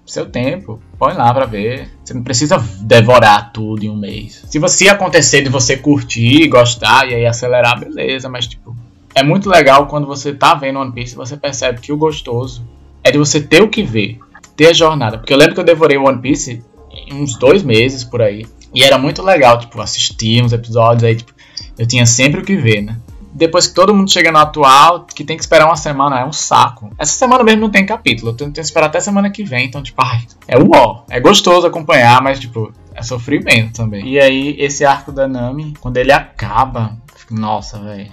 Seu 0.05 0.25
tempo. 0.25 0.81
Põe 0.99 1.13
lá 1.13 1.33
pra 1.33 1.45
ver. 1.45 1.89
Você 2.03 2.13
não 2.13 2.23
precisa 2.23 2.57
devorar 2.81 3.51
tudo 3.53 3.83
em 3.85 3.89
um 3.89 3.95
mês. 3.95 4.43
Se 4.49 4.59
você 4.59 4.89
acontecer 4.89 5.41
de 5.41 5.49
você 5.49 5.77
curtir, 5.77 6.47
gostar 6.49 7.07
e 7.09 7.13
aí 7.15 7.25
acelerar, 7.25 7.79
beleza. 7.79 8.27
Mas, 8.27 8.47
tipo, 8.47 8.75
é 9.15 9.23
muito 9.23 9.49
legal 9.49 9.87
quando 9.87 10.05
você 10.07 10.33
tá 10.33 10.53
vendo 10.55 10.79
One 10.79 10.91
Piece 10.91 11.15
você 11.15 11.37
percebe 11.37 11.79
que 11.79 11.93
o 11.93 11.97
gostoso 11.97 12.65
é 13.03 13.11
de 13.11 13.17
você 13.17 13.39
ter 13.39 13.61
o 13.61 13.69
que 13.69 13.83
ver. 13.83 14.19
ter 14.57 14.67
a 14.67 14.73
jornada. 14.73 15.17
Porque 15.17 15.33
eu 15.33 15.37
lembro 15.37 15.53
que 15.55 15.61
eu 15.61 15.65
devorei 15.65 15.97
One 15.97 16.19
Piece 16.21 16.61
em 16.91 17.13
uns 17.13 17.35
dois 17.37 17.63
meses 17.63 18.03
por 18.03 18.21
aí. 18.21 18.45
E 18.73 18.83
era 18.83 18.97
muito 18.97 19.21
legal, 19.21 19.59
tipo, 19.59 19.81
assistir 19.81 20.43
uns 20.43 20.53
episódios 20.53 21.03
aí, 21.03 21.15
tipo, 21.15 21.33
eu 21.77 21.87
tinha 21.87 22.05
sempre 22.05 22.41
o 22.41 22.43
que 22.43 22.55
ver, 22.55 22.81
né? 22.81 22.97
Depois 23.33 23.67
que 23.67 23.73
todo 23.73 23.93
mundo 23.93 24.11
chega 24.11 24.31
no 24.31 24.37
atual, 24.37 25.05
que 25.05 25.23
tem 25.23 25.37
que 25.37 25.43
esperar 25.43 25.65
uma 25.65 25.75
semana, 25.77 26.19
é 26.19 26.25
um 26.25 26.33
saco. 26.33 26.91
Essa 26.97 27.13
semana 27.13 27.43
mesmo 27.43 27.61
não 27.61 27.69
tem 27.69 27.85
capítulo, 27.85 28.31
eu 28.31 28.35
tenho 28.35 28.51
que 28.51 28.59
esperar 28.59 28.87
até 28.87 28.99
semana 28.99 29.29
que 29.29 29.43
vem, 29.43 29.65
então, 29.65 29.81
tipo, 29.81 30.01
ai, 30.01 30.21
é 30.47 30.57
o 30.57 30.69
ó. 30.73 31.03
É 31.09 31.19
gostoso 31.19 31.65
acompanhar, 31.65 32.21
mas, 32.21 32.39
tipo, 32.39 32.73
é 32.93 33.01
sofrimento 33.01 33.73
também. 33.73 34.05
E 34.05 34.19
aí, 34.19 34.55
esse 34.59 34.83
arco 34.83 35.11
da 35.11 35.27
Nami, 35.27 35.73
quando 35.79 35.97
ele 35.97 36.11
acaba, 36.11 36.97
nossa, 37.29 37.79
velho. 37.79 38.11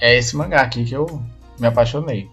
É 0.00 0.18
esse 0.18 0.36
mangá 0.36 0.62
aqui 0.62 0.84
que 0.84 0.94
eu 0.94 1.22
me 1.58 1.66
apaixonei. 1.66 2.28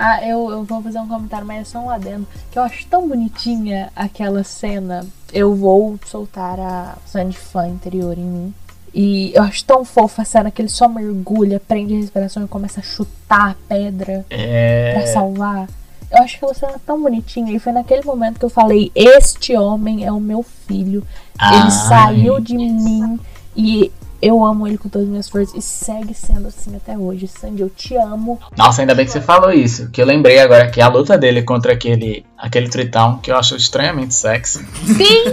Ah, 0.00 0.24
eu, 0.24 0.50
eu 0.50 0.62
vou 0.64 0.80
fazer 0.80 0.98
um 1.00 1.08
comentário, 1.08 1.44
mas 1.46 1.60
é 1.62 1.64
só 1.64 1.80
um 1.80 1.90
adendo. 1.90 2.26
Que 2.52 2.58
eu 2.58 2.62
acho 2.62 2.86
tão 2.86 3.08
bonitinha 3.08 3.90
aquela 3.96 4.44
cena. 4.44 5.04
Eu 5.32 5.54
vou 5.56 5.98
soltar 6.06 6.60
a 6.60 6.94
Sandy 7.04 7.36
fã 7.36 7.66
interior 7.66 8.16
em 8.16 8.22
mim. 8.22 8.54
E 8.94 9.32
eu 9.34 9.42
acho 9.42 9.64
tão 9.64 9.84
fofa 9.84 10.22
a 10.22 10.24
cena 10.24 10.50
que 10.50 10.62
ele 10.62 10.68
só 10.68 10.88
mergulha, 10.88 11.60
prende 11.60 11.94
a 11.94 11.96
respiração 11.98 12.44
e 12.44 12.48
começa 12.48 12.80
a 12.80 12.82
chutar 12.82 13.50
a 13.50 13.56
pedra 13.68 14.24
É. 14.30 14.94
pra 14.94 15.06
salvar. 15.08 15.68
Eu 16.10 16.22
acho 16.22 16.36
aquela 16.36 16.54
cena 16.54 16.80
tão 16.86 17.02
bonitinha. 17.02 17.52
E 17.52 17.58
foi 17.58 17.72
naquele 17.72 18.02
momento 18.04 18.38
que 18.38 18.44
eu 18.44 18.50
falei: 18.50 18.90
Este 18.94 19.54
homem 19.56 20.06
é 20.06 20.12
o 20.12 20.20
meu 20.20 20.42
filho. 20.42 21.00
Ele 21.40 21.62
Ai. 21.64 21.70
saiu 21.70 22.40
de 22.40 22.56
mim 22.56 23.18
e 23.56 23.92
eu 24.20 24.44
amo 24.44 24.66
ele 24.66 24.76
com 24.78 24.88
todas 24.88 25.06
as 25.06 25.10
minhas 25.10 25.28
forças. 25.28 25.54
E 25.54 25.62
segue 25.62 26.12
sendo 26.14 26.48
assim 26.48 26.74
até 26.76 26.96
hoje. 26.96 27.28
Sandy, 27.28 27.62
eu 27.62 27.70
te 27.70 27.96
amo. 27.96 28.38
Nossa, 28.56 28.82
ainda 28.82 28.94
bem 28.94 29.04
que 29.06 29.12
você 29.12 29.20
falou 29.20 29.52
isso. 29.52 29.88
Que 29.90 30.00
eu 30.02 30.06
lembrei 30.06 30.38
agora 30.40 30.68
que 30.70 30.80
a 30.80 30.88
luta 30.88 31.16
dele 31.16 31.42
contra 31.42 31.72
aquele, 31.72 32.24
aquele 32.36 32.68
tritão, 32.68 33.18
que 33.18 33.30
eu 33.30 33.36
acho 33.36 33.56
estranhamente 33.56 34.14
sexy. 34.14 34.58
Sim! 34.84 35.24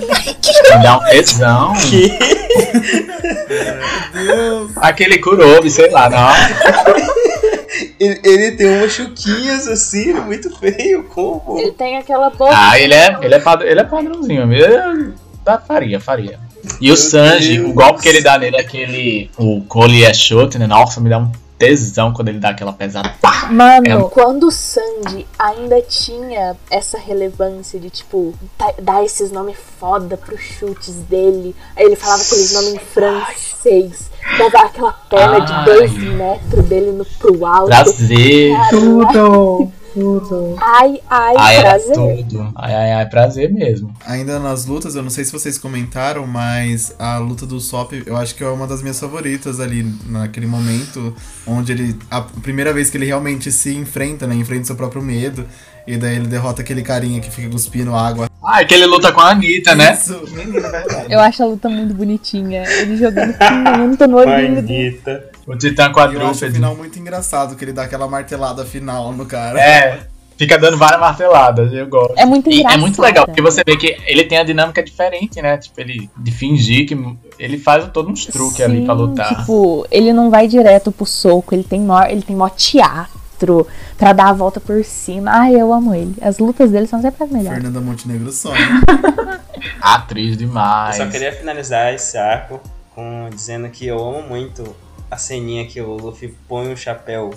Me 0.76 0.84
dá 0.84 0.98
um 0.98 1.04
tesão. 1.06 1.74
Aquele 4.78 5.18
Kurobi, 5.20 5.70
sei 5.70 5.90
lá, 5.90 6.10
não. 6.10 6.28
Ele, 8.00 8.22
ele 8.24 8.52
tem 8.52 8.68
umas 8.78 8.92
chuquinhas 8.92 9.68
assim, 9.68 10.14
muito 10.14 10.50
feio, 10.58 11.04
como? 11.06 11.58
Ele 11.60 11.72
tem 11.72 11.98
aquela 11.98 12.30
boca. 12.30 12.52
Ah, 12.54 12.80
ele 12.80 12.94
é, 12.94 13.18
ele 13.22 13.36
é, 13.36 13.40
pad- 13.40 13.64
ele 13.64 13.80
é 13.80 13.84
padrãozinho 13.84 14.48
mesmo. 14.48 15.14
Faria, 15.68 16.00
faria. 16.00 16.40
E 16.82 16.92
o 16.92 16.98
Sanji, 16.98 17.60
o 17.62 17.74
golpe 17.74 18.02
que 18.02 18.10
ele 18.10 18.22
dá 18.22 18.38
nele, 18.38 18.58
aquele. 18.58 19.30
O 19.38 19.62
Cole 19.62 20.04
é 20.04 20.14
shot, 20.14 20.58
né? 20.58 20.68
Nossa, 20.68 21.00
me 21.02 21.10
dá 21.10 21.20
um 21.20 21.32
tesão 21.58 22.12
quando 22.12 22.28
ele 22.28 22.40
dá 22.40 22.50
aquela 22.50 22.74
pesada. 22.74 23.14
Pá! 23.22 23.48
Mano, 23.50 23.88
É. 23.88 24.10
quando 24.10 24.48
o 24.48 24.52
Sandy 24.52 25.26
ainda 25.40 25.82
tinha 25.82 26.56
essa 26.70 26.98
relevância 26.98 27.80
de, 27.80 27.90
tipo, 27.90 28.34
dar 28.82 29.06
esses 29.06 29.32
nomes 29.32 29.56
foda 29.80 30.18
pros 30.18 30.42
chutes 30.42 30.96
dele. 31.10 31.56
Aí 31.76 31.86
ele 31.86 31.96
falava 31.96 32.22
aqueles 32.24 32.52
nomes 32.54 32.74
em 32.74 32.80
francês. 32.80 34.10
Dava 34.38 34.66
aquela 34.66 34.92
perna 34.92 35.40
de 35.42 35.54
Ai. 35.54 35.66
dois 35.66 35.94
metros 35.94 36.66
dele 36.66 36.92
no, 36.92 37.06
pro 37.06 37.46
alto. 37.46 37.68
Prazer. 37.68 38.54
Tudo, 38.70 39.72
tudo. 39.96 40.56
Ai, 40.62 41.00
ai, 41.10 41.34
Ai, 41.38 41.56
é 41.56 41.62
prazer. 41.62 41.94
tudo. 41.96 42.52
Ai, 42.56 42.76
ai, 42.76 42.92
ai, 42.92 43.06
prazer 43.08 43.52
mesmo. 43.52 43.92
Ainda 44.06 44.38
nas 44.40 44.66
lutas, 44.66 44.96
eu 44.96 45.02
não 45.02 45.10
sei 45.10 45.24
se 45.24 45.32
vocês 45.32 45.58
comentaram, 45.58 46.28
mas 46.28 46.94
a 47.00 47.18
luta 47.18 47.46
do 47.46 47.60
Sop, 47.60 47.94
eu 48.06 48.18
acho 48.18 48.36
que 48.36 48.44
é 48.44 48.48
uma 48.48 48.68
das 48.68 48.82
minhas 48.82 49.00
favoritas 49.00 49.60
ali, 49.60 49.84
naquele 50.08 50.46
momento, 50.46 51.16
onde 51.48 51.72
ele. 51.72 51.96
A 52.12 52.22
primeira 52.22 52.74
vez 52.74 52.90
que 52.90 52.98
ele 52.98 53.06
realmente 53.06 53.52
se 53.52 53.74
enfrenta, 53.74 54.28
né? 54.28 54.36
Enfrenta 54.36 54.64
o 54.64 54.68
seu 54.68 54.76
próprio 54.76 55.02
medo. 55.02 55.46
E 55.88 55.98
daí 55.98 56.16
ele 56.16 56.28
derrota 56.28 56.64
aquele 56.64 56.82
carinha 56.82 57.22
que 57.22 57.30
fica 57.30 57.48
cuspindo 57.48 57.94
água. 57.96 58.28
Ah, 58.44 58.62
é 58.62 58.66
que 58.66 58.74
ele 58.74 58.88
luta 58.88 59.12
com 59.12 59.22
a 59.22 59.30
Anitta, 59.30 59.76
né? 59.76 59.94
Isso, 59.94 60.20
menina, 60.32 60.68
é 60.68 60.72
verdade. 60.72 61.14
Eu 61.14 61.20
acho 61.20 61.44
a 61.44 61.46
luta 61.46 61.70
muito 61.70 61.94
bonitinha. 61.94 62.64
Ele 62.68 62.98
jogando 62.98 63.34
pinta 63.38 64.08
no 64.08 64.18
olhinho 64.18 64.62
dele. 64.64 64.88
Anitta. 64.90 65.35
O 65.48 65.56
Titã 65.56 65.84
E 65.84 65.86
eu 65.86 65.90
acho 65.90 65.92
o 65.92 65.94
quadrúpede. 65.96 66.52
final 66.54 66.76
muito 66.76 66.98
engraçado, 67.00 67.56
que 67.56 67.64
ele 67.64 67.74
dá 67.74 67.84
aquela 67.84 68.08
martelada 68.08 68.66
final 68.66 69.12
no 69.14 69.26
cara. 69.26 69.60
É, 69.62 70.08
fica 70.38 70.58
dando 70.58 70.78
várias 70.78 71.00
marteladas, 71.00 71.72
eu 71.72 71.86
gosto. 71.88 72.18
É 72.18 72.26
muito 72.26 72.50
E 72.50 72.56
engraçado. 72.60 72.78
é 72.78 72.82
muito 72.82 73.02
legal, 73.02 73.26
porque 73.26 73.42
você 73.42 73.62
vê 73.66 73.78
que 73.78 73.96
ele 74.08 74.24
tem 74.24 74.38
a 74.40 74.44
dinâmica 74.44 74.82
diferente, 74.84 75.42
né? 75.42 75.58
Tipo, 75.58 75.80
ele 75.82 76.10
de 76.18 76.32
fingir 76.32 76.88
que 76.88 76.98
ele 77.38 77.58
faz 77.60 77.88
todos 77.94 78.12
uns 78.12 78.26
truques 78.26 78.60
ali 78.62 78.84
pra 78.86 78.96
Sim, 78.96 79.02
lutar. 79.02 79.36
Tipo, 79.36 79.86
ele 79.92 80.12
não 80.12 80.30
vai 80.32 80.48
direto 80.48 80.92
pro 80.92 81.06
soco, 81.06 81.54
ele 81.54 81.64
tem 81.64 81.80
mó, 81.82 82.04
ele 82.04 82.22
tem 82.24 82.36
mó 82.36 82.50
teatro 82.50 83.68
pra 83.98 84.14
dar 84.14 84.30
a 84.30 84.34
volta 84.34 84.60
por 84.60 84.84
cima. 84.84 85.30
Ai, 85.32 85.54
eu 85.56 85.72
amo 85.72 85.94
ele. 85.94 86.16
As 86.22 86.40
lutas 86.40 86.72
dele 86.72 86.88
são 86.88 87.00
sempre 87.02 87.24
as 87.24 87.30
melhores. 87.30 87.54
Fernanda 87.62 87.82
Montenegro 87.82 88.32
sonha. 88.32 88.82
Atriz 89.82 90.32
Eu 90.32 90.38
demais. 90.38 90.96
só 90.98 91.06
queria 91.08 91.32
finalizar 91.32 91.94
esse 91.94 92.18
arco 92.18 92.60
com 92.94 93.30
dizendo 93.30 93.70
que 93.70 93.86
eu 93.86 94.00
amo 94.00 94.24
muito 94.30 94.64
a 95.10 95.18
ceninha 95.18 95.66
que 95.68 95.80
o 95.82 95.96
Luffy 95.96 96.36
põe 96.48 96.72
o 96.72 96.78
chapéu 96.78 97.34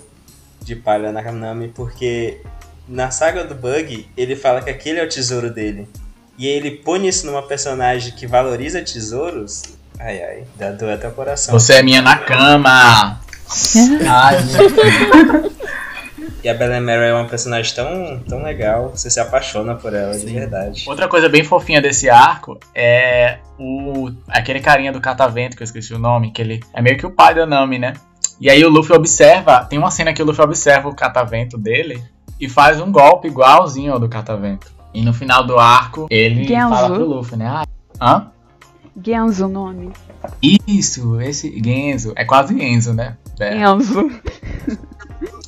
de 0.60 0.74
palha 0.76 1.12
na 1.12 1.22
Nami, 1.32 1.68
porque 1.68 2.40
na 2.88 3.10
saga 3.10 3.44
do 3.44 3.54
Bug 3.54 4.08
ele 4.16 4.34
fala 4.34 4.62
que 4.62 4.70
aquele 4.70 4.98
é 4.98 5.04
o 5.04 5.08
tesouro 5.08 5.50
dele. 5.50 5.88
E 6.38 6.46
ele 6.46 6.70
põe 6.70 7.06
isso 7.06 7.26
numa 7.26 7.42
personagem 7.42 8.12
que 8.12 8.26
valoriza 8.26 8.80
tesouros. 8.82 9.62
Ai 9.98 10.22
ai, 10.22 10.44
dá 10.56 10.70
dor 10.70 10.92
até 10.92 11.08
o 11.08 11.12
coração. 11.12 11.58
Você 11.58 11.74
é 11.74 11.82
minha 11.82 12.00
na 12.00 12.16
cama. 12.16 13.20
Ai, 14.06 14.36
E 16.42 16.48
a 16.48 16.54
Bella 16.54 16.80
Mary 16.80 17.08
é 17.08 17.12
uma 17.12 17.24
personagem 17.24 17.74
tão, 17.74 18.20
tão 18.20 18.42
legal, 18.42 18.90
você 18.90 19.10
se 19.10 19.18
apaixona 19.18 19.74
por 19.74 19.92
ela, 19.92 20.12
de 20.12 20.20
Sim. 20.20 20.34
verdade. 20.34 20.84
Outra 20.88 21.08
coisa 21.08 21.28
bem 21.28 21.42
fofinha 21.42 21.82
desse 21.82 22.08
arco 22.08 22.58
é 22.72 23.38
o 23.58 24.10
aquele 24.28 24.60
carinha 24.60 24.92
do 24.92 25.00
catavento, 25.00 25.56
que 25.56 25.62
eu 25.62 25.64
esqueci 25.64 25.92
o 25.92 25.98
nome, 25.98 26.30
que 26.30 26.40
ele 26.40 26.60
é 26.72 26.80
meio 26.80 26.96
que 26.96 27.04
o 27.04 27.10
pai 27.10 27.34
da 27.34 27.44
Nami, 27.44 27.78
né? 27.78 27.94
E 28.40 28.48
aí 28.48 28.64
o 28.64 28.68
Luffy 28.68 28.94
observa, 28.94 29.64
tem 29.64 29.78
uma 29.78 29.90
cena 29.90 30.12
que 30.12 30.22
o 30.22 30.24
Luffy 30.24 30.44
observa 30.44 30.88
o 30.88 30.94
catavento 30.94 31.58
dele 31.58 32.00
e 32.40 32.48
faz 32.48 32.80
um 32.80 32.92
golpe 32.92 33.26
igualzinho 33.26 33.92
ao 33.92 33.98
do 33.98 34.08
catavento. 34.08 34.72
E 34.94 35.02
no 35.02 35.12
final 35.12 35.44
do 35.44 35.58
arco, 35.58 36.06
ele 36.08 36.46
Genzo. 36.46 36.68
fala 36.74 36.94
pro 36.94 37.04
Luffy, 37.04 37.36
né? 37.36 37.46
Ah, 37.48 37.64
hã? 38.00 38.30
Genzo 39.04 39.46
o 39.46 39.48
nome. 39.48 39.90
Isso, 40.40 41.20
esse 41.20 41.60
Genzo. 41.62 42.12
É 42.16 42.24
quase 42.24 42.60
Enzo, 42.60 42.94
né? 42.94 43.16
É. 43.40 43.58
Genzo. 43.58 44.08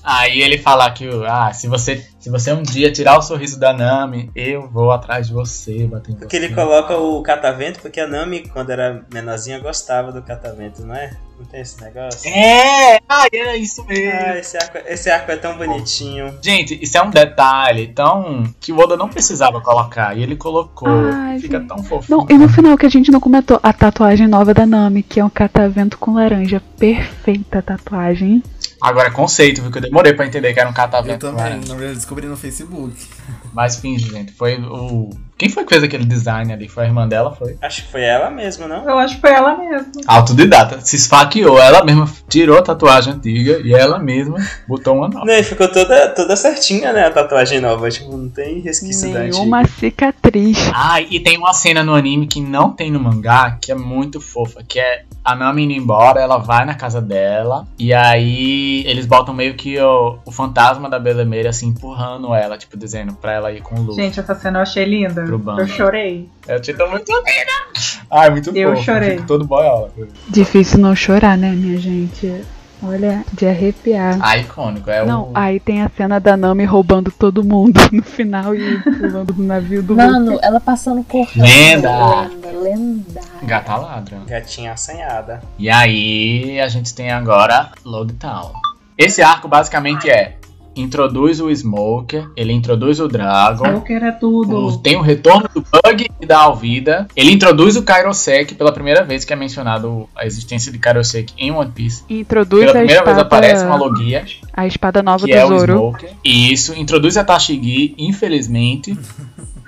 Aí 0.02 0.40
ele 0.40 0.58
fala 0.58 0.90
que, 0.90 1.06
ah, 1.26 1.52
se 1.52 1.68
você, 1.68 2.06
se 2.20 2.28
você 2.28 2.52
um 2.52 2.62
dia 2.62 2.92
tirar 2.92 3.16
o 3.18 3.22
sorriso 3.22 3.58
da 3.58 3.72
Nami, 3.72 4.30
eu 4.36 4.68
vou 4.68 4.90
atrás 4.90 5.26
de 5.28 5.32
você, 5.32 5.86
bater 5.86 6.10
em 6.10 6.14
você. 6.14 6.20
Porque 6.20 6.36
ele 6.36 6.54
coloca 6.54 6.96
o 6.98 7.22
catavento, 7.22 7.80
porque 7.80 7.98
a 7.98 8.06
Nami, 8.06 8.46
quando 8.48 8.68
era 8.70 9.02
menorzinha, 9.12 9.58
gostava 9.58 10.12
do 10.12 10.20
catavento, 10.20 10.84
não 10.84 10.94
é? 10.94 11.16
Não 11.38 11.46
tem 11.46 11.62
esse 11.62 11.82
negócio? 11.82 12.28
É, 12.30 12.98
ah, 13.08 13.26
era 13.32 13.56
isso 13.56 13.82
mesmo. 13.86 14.12
Ah, 14.12 14.36
esse 14.36 14.58
arco, 14.58 14.78
esse 14.86 15.08
arco 15.10 15.32
é 15.32 15.36
tão 15.36 15.56
bonitinho. 15.56 16.38
Gente, 16.42 16.78
isso 16.82 16.98
é 16.98 17.02
um 17.02 17.08
detalhe 17.08 17.86
tão 17.88 18.44
que 18.60 18.70
o 18.70 18.78
Oda 18.78 18.94
não 18.98 19.08
precisava 19.08 19.58
colocar 19.62 20.14
e 20.14 20.22
ele 20.22 20.36
colocou. 20.36 20.90
Ai, 20.90 21.38
Fica 21.38 21.58
gente. 21.58 21.68
tão 21.68 21.82
fofinho. 21.82 22.18
Não, 22.18 22.26
e 22.28 22.36
no 22.36 22.50
final 22.50 22.76
que 22.76 22.84
a 22.84 22.90
gente 22.90 23.10
não 23.10 23.20
comentou, 23.20 23.58
a 23.62 23.72
tatuagem 23.72 24.28
nova 24.28 24.52
da 24.52 24.66
Nami, 24.66 25.02
que 25.02 25.18
é 25.18 25.24
um 25.24 25.30
catavento 25.30 25.96
com 25.96 26.12
laranja. 26.12 26.60
Perfeita 26.78 27.60
a 27.60 27.62
tatuagem. 27.62 28.42
Agora, 28.80 29.10
conceito, 29.10 29.60
viu? 29.60 29.70
Que 29.70 29.78
eu 29.78 29.82
demorei 29.82 30.14
pra 30.14 30.26
entender 30.26 30.54
que 30.54 30.60
era 30.60 30.68
um 30.68 30.72
Eu 30.72 30.76
catavento. 30.76 31.26
também, 31.26 31.58
né? 31.58 31.60
na 31.68 31.74
verdade, 31.74 31.98
descobri 32.10 32.26
no 32.26 32.36
Facebook. 32.36 33.08
Mas 33.52 33.76
finge, 33.76 34.10
gente. 34.10 34.32
Foi 34.32 34.60
o. 34.60 35.10
Quem 35.40 35.48
foi 35.48 35.64
que 35.64 35.70
fez 35.70 35.82
aquele 35.82 36.04
design 36.04 36.52
ali? 36.52 36.68
Foi 36.68 36.84
a 36.84 36.86
irmã 36.86 37.08
dela? 37.08 37.34
Foi? 37.34 37.56
Acho 37.62 37.86
que 37.86 37.90
foi 37.92 38.02
ela 38.02 38.30
mesma, 38.30 38.68
não? 38.68 38.86
Eu 38.86 38.98
acho 38.98 39.14
que 39.14 39.22
foi 39.22 39.30
ela 39.30 39.56
mesma. 39.56 39.90
Autodidata. 40.06 40.82
Se 40.82 40.96
esfaqueou. 40.96 41.58
Ela 41.58 41.82
mesma 41.82 42.06
tirou 42.28 42.58
a 42.58 42.62
tatuagem 42.62 43.14
antiga 43.14 43.58
e 43.64 43.72
ela 43.72 43.98
mesma 43.98 44.36
botou 44.68 44.94
uma 44.96 45.08
nova. 45.08 45.24
Não, 45.24 45.32
e 45.32 45.42
ficou 45.42 45.66
toda, 45.66 46.10
toda 46.10 46.36
certinha, 46.36 46.92
né? 46.92 47.06
A 47.06 47.10
tatuagem 47.10 47.58
nova. 47.58 47.88
Tipo, 47.88 48.14
não 48.14 48.28
tem 48.28 48.60
resquício 48.60 49.10
da 49.14 49.20
Nenhuma 49.20 49.60
antiga. 49.60 49.78
cicatriz. 49.78 50.70
Ah, 50.74 51.00
e 51.00 51.18
tem 51.20 51.38
uma 51.38 51.54
cena 51.54 51.82
no 51.82 51.94
anime 51.94 52.26
que 52.26 52.42
não 52.42 52.70
tem 52.72 52.90
no 52.90 53.00
mangá, 53.00 53.56
que 53.58 53.72
é 53.72 53.74
muito 53.74 54.20
fofa, 54.20 54.62
que 54.62 54.78
é 54.78 55.04
a 55.24 55.34
Nami 55.34 55.64
indo 55.64 55.72
embora, 55.72 56.20
ela 56.20 56.38
vai 56.38 56.64
na 56.64 56.74
casa 56.74 57.00
dela, 57.00 57.66
e 57.78 57.92
aí 57.92 58.82
eles 58.86 59.06
botam 59.06 59.34
meio 59.34 59.54
que 59.54 59.78
o, 59.78 60.18
o 60.24 60.32
fantasma 60.32 60.88
da 60.88 60.98
Belemeira, 60.98 61.50
assim, 61.50 61.68
empurrando 61.68 62.34
ela, 62.34 62.56
tipo, 62.56 62.76
dizendo 62.76 63.12
pra 63.14 63.32
ela 63.32 63.52
ir 63.52 63.60
com 63.60 63.74
o 63.76 63.82
Luffy. 63.82 64.02
Gente, 64.02 64.18
essa 64.18 64.34
cena 64.34 64.58
eu 64.58 64.62
achei 64.62 64.84
linda. 64.84 65.22
Pro 65.30 65.38
bando. 65.38 65.60
Eu 65.62 65.68
chorei. 65.68 66.28
Eu 66.46 66.60
te 66.60 66.72
dou 66.72 66.88
muito 66.90 67.10
linda! 67.12 68.00
Ai, 68.10 68.30
muito 68.30 68.50
Eu 68.56 68.70
fofo, 68.72 68.84
chorei. 68.84 69.10
fico 69.16 69.26
todo 69.26 69.44
boiola. 69.44 69.90
Difícil 70.28 70.78
não 70.78 70.94
chorar, 70.94 71.36
né, 71.38 71.50
minha 71.52 71.78
gente? 71.78 72.42
Olha, 72.82 73.22
de 73.34 73.46
arrepiar. 73.46 74.16
Ah, 74.22 74.38
icônico, 74.38 74.88
é 74.90 75.04
Não, 75.04 75.24
o... 75.24 75.32
aí 75.34 75.60
tem 75.60 75.82
a 75.82 75.90
cena 75.94 76.18
da 76.18 76.34
Nami 76.34 76.64
roubando 76.64 77.12
todo 77.12 77.44
mundo 77.44 77.78
no 77.92 78.02
final 78.02 78.54
e 78.54 78.78
pulando 78.82 79.34
do 79.34 79.42
navio 79.42 79.82
do 79.82 79.94
Mano, 79.94 80.32
Luffy. 80.32 80.38
ela 80.42 80.58
passando 80.60 81.04
correndo. 81.04 81.42
Lenda. 81.44 82.22
Lenda, 82.22 82.50
lenda. 82.58 83.20
Gata 83.42 83.76
ladra. 83.76 84.20
Gatinha 84.26 84.72
assanhada. 84.72 85.42
E 85.58 85.68
aí 85.68 86.58
a 86.58 86.68
gente 86.68 86.94
tem 86.94 87.10
agora 87.10 87.70
Logtown. 87.84 88.52
Esse 88.96 89.20
arco 89.20 89.46
basicamente 89.46 90.08
é 90.10 90.36
introduz 90.76 91.40
o 91.40 91.50
Smoker, 91.54 92.28
ele 92.36 92.52
introduz 92.52 93.00
o 93.00 93.08
Dragon. 93.08 93.64
Smoker 93.66 94.02
é 94.04 94.12
tudo. 94.12 94.56
o- 94.66 94.78
tem 94.78 94.96
o 94.96 95.00
retorno 95.02 95.48
do 95.54 95.60
Bug 95.62 96.06
e 96.20 96.26
da 96.26 96.38
Alvida. 96.40 97.06
Ele 97.16 97.32
introduz 97.32 97.76
o 97.76 97.82
Kairosek 97.82 98.54
pela 98.54 98.72
primeira 98.72 99.02
vez 99.04 99.24
que 99.24 99.32
é 99.32 99.36
mencionado 99.36 100.08
a 100.16 100.24
existência 100.26 100.70
de 100.72 100.78
Kairosek 100.78 101.32
em 101.36 101.50
One 101.50 101.70
Piece. 101.70 102.04
E 102.08 102.20
introduz 102.20 102.60
Pela 102.60 102.70
a 102.72 102.74
primeira 102.78 103.04
vez 103.04 103.16
espada, 103.16 103.20
aparece 103.26 103.64
uma 103.64 103.76
logia, 103.76 104.24
a 104.54 104.66
espada 104.66 105.02
nova 105.02 105.26
que 105.26 105.32
do 105.32 105.38
é 105.38 105.44
o 105.44 105.48
Zoro. 105.48 105.72
Smoker. 105.74 106.10
E 106.24 106.52
isso, 106.52 106.74
introduz 106.78 107.16
a 107.16 107.24
Tashigi, 107.24 107.94
infelizmente. 107.98 108.96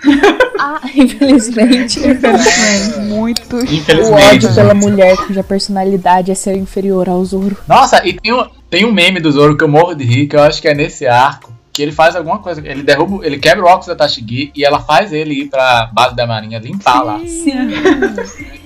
Ah, 0.65 0.81
infelizmente. 0.95 1.99
Infelizmente. 1.99 2.99
Muito 3.09 3.57
O 3.57 3.63
Infelizmente. 3.65 4.35
ódio 4.47 4.55
pela 4.55 4.75
mulher 4.75 5.17
cuja 5.17 5.43
personalidade 5.43 6.31
é 6.31 6.35
ser 6.37 6.57
inferior 6.57 7.09
ao 7.09 7.25
Zoro. 7.25 7.57
Nossa, 7.69 8.07
e 8.07 8.13
tem 8.13 8.33
um, 8.33 8.45
tem 8.73 8.87
um 8.87 8.91
meme 8.91 9.21
do 9.21 9.31
Zoro 9.31 9.55
que 9.55 9.63
eu 9.63 9.69
morro 9.69 9.95
de 9.95 10.03
rir, 10.03 10.27
que 10.27 10.35
eu 10.35 10.41
acho 10.41 10.63
que 10.63 10.67
é 10.67 10.75
nesse 10.75 11.07
arco. 11.07 11.53
Que 11.75 11.83
ele 11.83 11.93
faz 11.93 12.17
alguma 12.17 12.39
coisa, 12.39 12.63
ele 12.67 12.83
derruba, 12.83 13.25
ele 13.25 13.39
quebra 13.39 13.63
o 13.63 13.67
óculos 13.67 13.87
da 13.87 13.95
Tashigi 13.95 14.51
e 14.55 14.65
ela 14.65 14.81
faz 14.81 15.13
ele 15.13 15.43
ir 15.43 15.49
pra 15.51 15.91
base 15.93 16.17
da 16.17 16.27
marinha 16.27 16.59
limpar 16.59 17.03
lá. 17.03 17.19
Sim, 17.21 17.53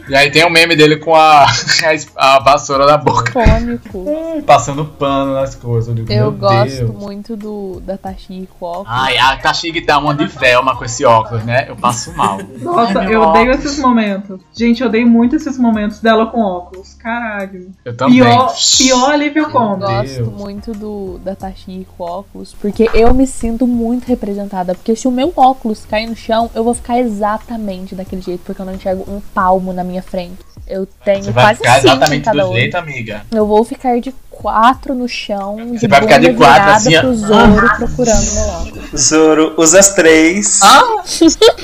E 0.09 0.15
aí 0.15 0.31
tem 0.31 0.45
um 0.47 0.51
meme 0.51 0.77
dele 0.77 0.97
com 0.99 1.15
a, 1.15 1.45
a, 2.17 2.37
a 2.37 2.39
vassoura 2.41 2.87
na 2.87 2.97
boca, 2.97 3.33
cômico. 3.33 4.43
passando 4.47 4.85
pano 4.85 5.35
nas 5.35 5.55
coisas. 5.55 5.95
digo, 5.95 6.13
Eu 6.13 6.31
gosto 6.33 6.77
Deus. 6.87 6.91
muito 6.95 7.37
do 7.37 7.81
da 7.85 7.99
Tashigi 7.99 8.49
com 8.59 8.67
óculos. 8.67 8.87
Ai, 8.89 9.19
a 9.19 9.37
Tashigi 9.37 9.81
dá 9.81 9.99
uma 9.99 10.15
de 10.15 10.27
Velma 10.27 10.77
com 10.77 10.85
esse 10.85 11.05
óculos, 11.05 11.45
né? 11.45 11.67
Eu 11.69 11.77
passo 11.77 12.13
mal. 12.17 12.39
Nossa, 12.61 13.01
Ai, 13.01 13.15
eu 13.15 13.23
odeio 13.23 13.51
óculos. 13.51 13.65
esses 13.65 13.79
momentos. 13.81 14.41
Gente, 14.55 14.81
eu 14.83 14.89
odeio 14.89 15.07
muito 15.09 15.35
esses 15.37 15.59
momentos 15.59 16.01
dela 16.01 16.27
com 16.27 16.41
óculos. 16.41 16.95
Caralho. 16.95 17.71
Eu 17.85 17.97
também. 17.97 18.17
Pior, 18.23 18.55
pior 18.79 19.11
alívio 19.11 19.51
cômico. 19.51 19.81
Gosto 19.91 20.15
Deus. 20.15 20.29
muito 20.33 20.73
do 20.73 21.19
da 21.25 21.35
Tashigi 21.35 21.87
com 21.97 22.05
óculos, 22.05 22.55
porque 22.61 22.89
eu 22.95 23.13
me 23.13 23.27
sinto 23.27 23.67
muito 23.67 24.05
representada. 24.07 24.75
Porque 24.75 24.95
se 24.95 25.09
o 25.09 25.11
meu 25.11 25.33
óculos 25.37 25.85
cair 25.85 26.07
no 26.07 26.15
chão, 26.17 26.51
eu 26.55 26.63
vou 26.63 26.75
ficar 26.75 26.99
exatamente 26.99 27.95
daquele 27.95 28.23
jeito, 28.23 28.43
porque 28.45 28.61
eu 28.61 28.67
não 28.67 28.75
enxergo 28.75 29.05
um 29.11 29.21
palmo 29.35 29.73
na 29.73 29.83
minha 29.83 29.96
frente. 30.03 30.39
Eu 30.69 30.87
tenho 31.05 31.23
Você 31.25 31.31
vai 31.31 31.45
quase 31.45 31.59
ficar 31.61 31.75
cinco 31.75 31.87
em 31.87 31.91
exatamente 31.91 32.25
cada 32.25 32.43
do 32.43 32.49
olho. 32.51 32.61
jeito, 32.61 32.75
amiga. 32.77 33.23
Eu 33.33 33.47
vou 33.47 33.65
ficar 33.65 34.01
de 34.01 34.13
quatro 34.31 34.95
no 34.95 35.09
chão, 35.09 35.57
de 35.73 35.79
Você 35.79 35.87
vai 35.89 36.01
ficar 36.03 36.19
de 36.19 36.33
quatro, 36.35 36.71
assim, 36.71 36.97
ó. 36.97 37.01
pro 37.03 37.15
Zoro 37.17 37.77
procurando 37.77 38.33
meu 38.35 38.45
óculos. 38.49 39.01
Zoro 39.01 39.55
usa 39.57 39.79
as 39.79 39.95
três. 39.95 40.61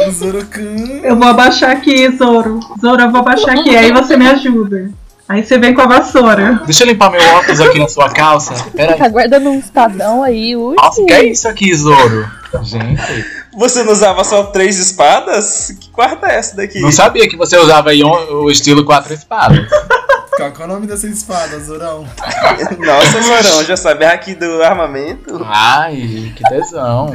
O 0.07 0.11
Zoro-kun. 0.13 1.01
Eu 1.03 1.17
vou 1.17 1.27
abaixar 1.29 1.71
aqui, 1.71 2.11
Zoro. 2.17 2.61
Zoro, 2.81 3.03
eu 3.03 3.11
vou 3.11 3.21
abaixar 3.21 3.59
aqui, 3.59 3.77
aí 3.77 3.93
você 3.93 4.17
me 4.17 4.27
ajuda. 4.29 4.91
Aí 5.29 5.43
você 5.45 5.57
vem 5.59 5.73
com 5.75 5.81
a 5.81 5.87
vassoura. 5.87 6.61
Deixa 6.65 6.85
eu 6.85 6.89
limpar 6.89 7.11
meu 7.11 7.21
óculos 7.37 7.61
aqui 7.61 7.79
na 7.79 7.89
sua 7.89 8.11
calça. 8.11 8.55
Pera 8.77 8.93
aí. 8.93 8.99
Tá 8.99 9.09
guardando 9.09 9.49
um 9.51 9.59
espadão 9.59 10.23
aí, 10.23 10.55
ui. 10.57 10.77
Nossa, 10.77 11.05
que 11.05 11.13
é 11.13 11.25
isso 11.25 11.49
aqui, 11.49 11.75
Zoro? 11.75 12.29
Gente, 12.63 13.25
Você 13.55 13.83
não 13.83 13.93
usava 13.93 14.25
só 14.25 14.45
três 14.45 14.79
espadas? 14.79 15.77
Que 15.79 15.91
quarta 15.91 16.27
é 16.27 16.37
essa 16.37 16.57
daqui? 16.57 16.81
não 16.81 16.93
sabia 16.93 17.29
que 17.29 17.37
você 17.37 17.57
usava 17.57 17.91
aí 17.91 18.03
o 18.03 18.45
o 18.45 18.51
estilo 18.51 18.85
quatro 18.85 19.13
espadas. 19.13 19.69
Qual 20.37 20.51
é 20.51 20.65
o 20.65 20.67
nome 20.67 20.87
dessa 20.87 21.07
espada, 21.07 21.61
Zorão? 21.61 22.07
Nossa, 22.81 23.21
Zorão, 23.21 23.65
já 23.65 23.77
sabe 23.77 24.07
aqui 24.07 24.35
do 24.35 24.63
armamento? 24.63 25.41
Ai, 25.45 26.33
que 26.35 26.43
tesão. 26.49 27.13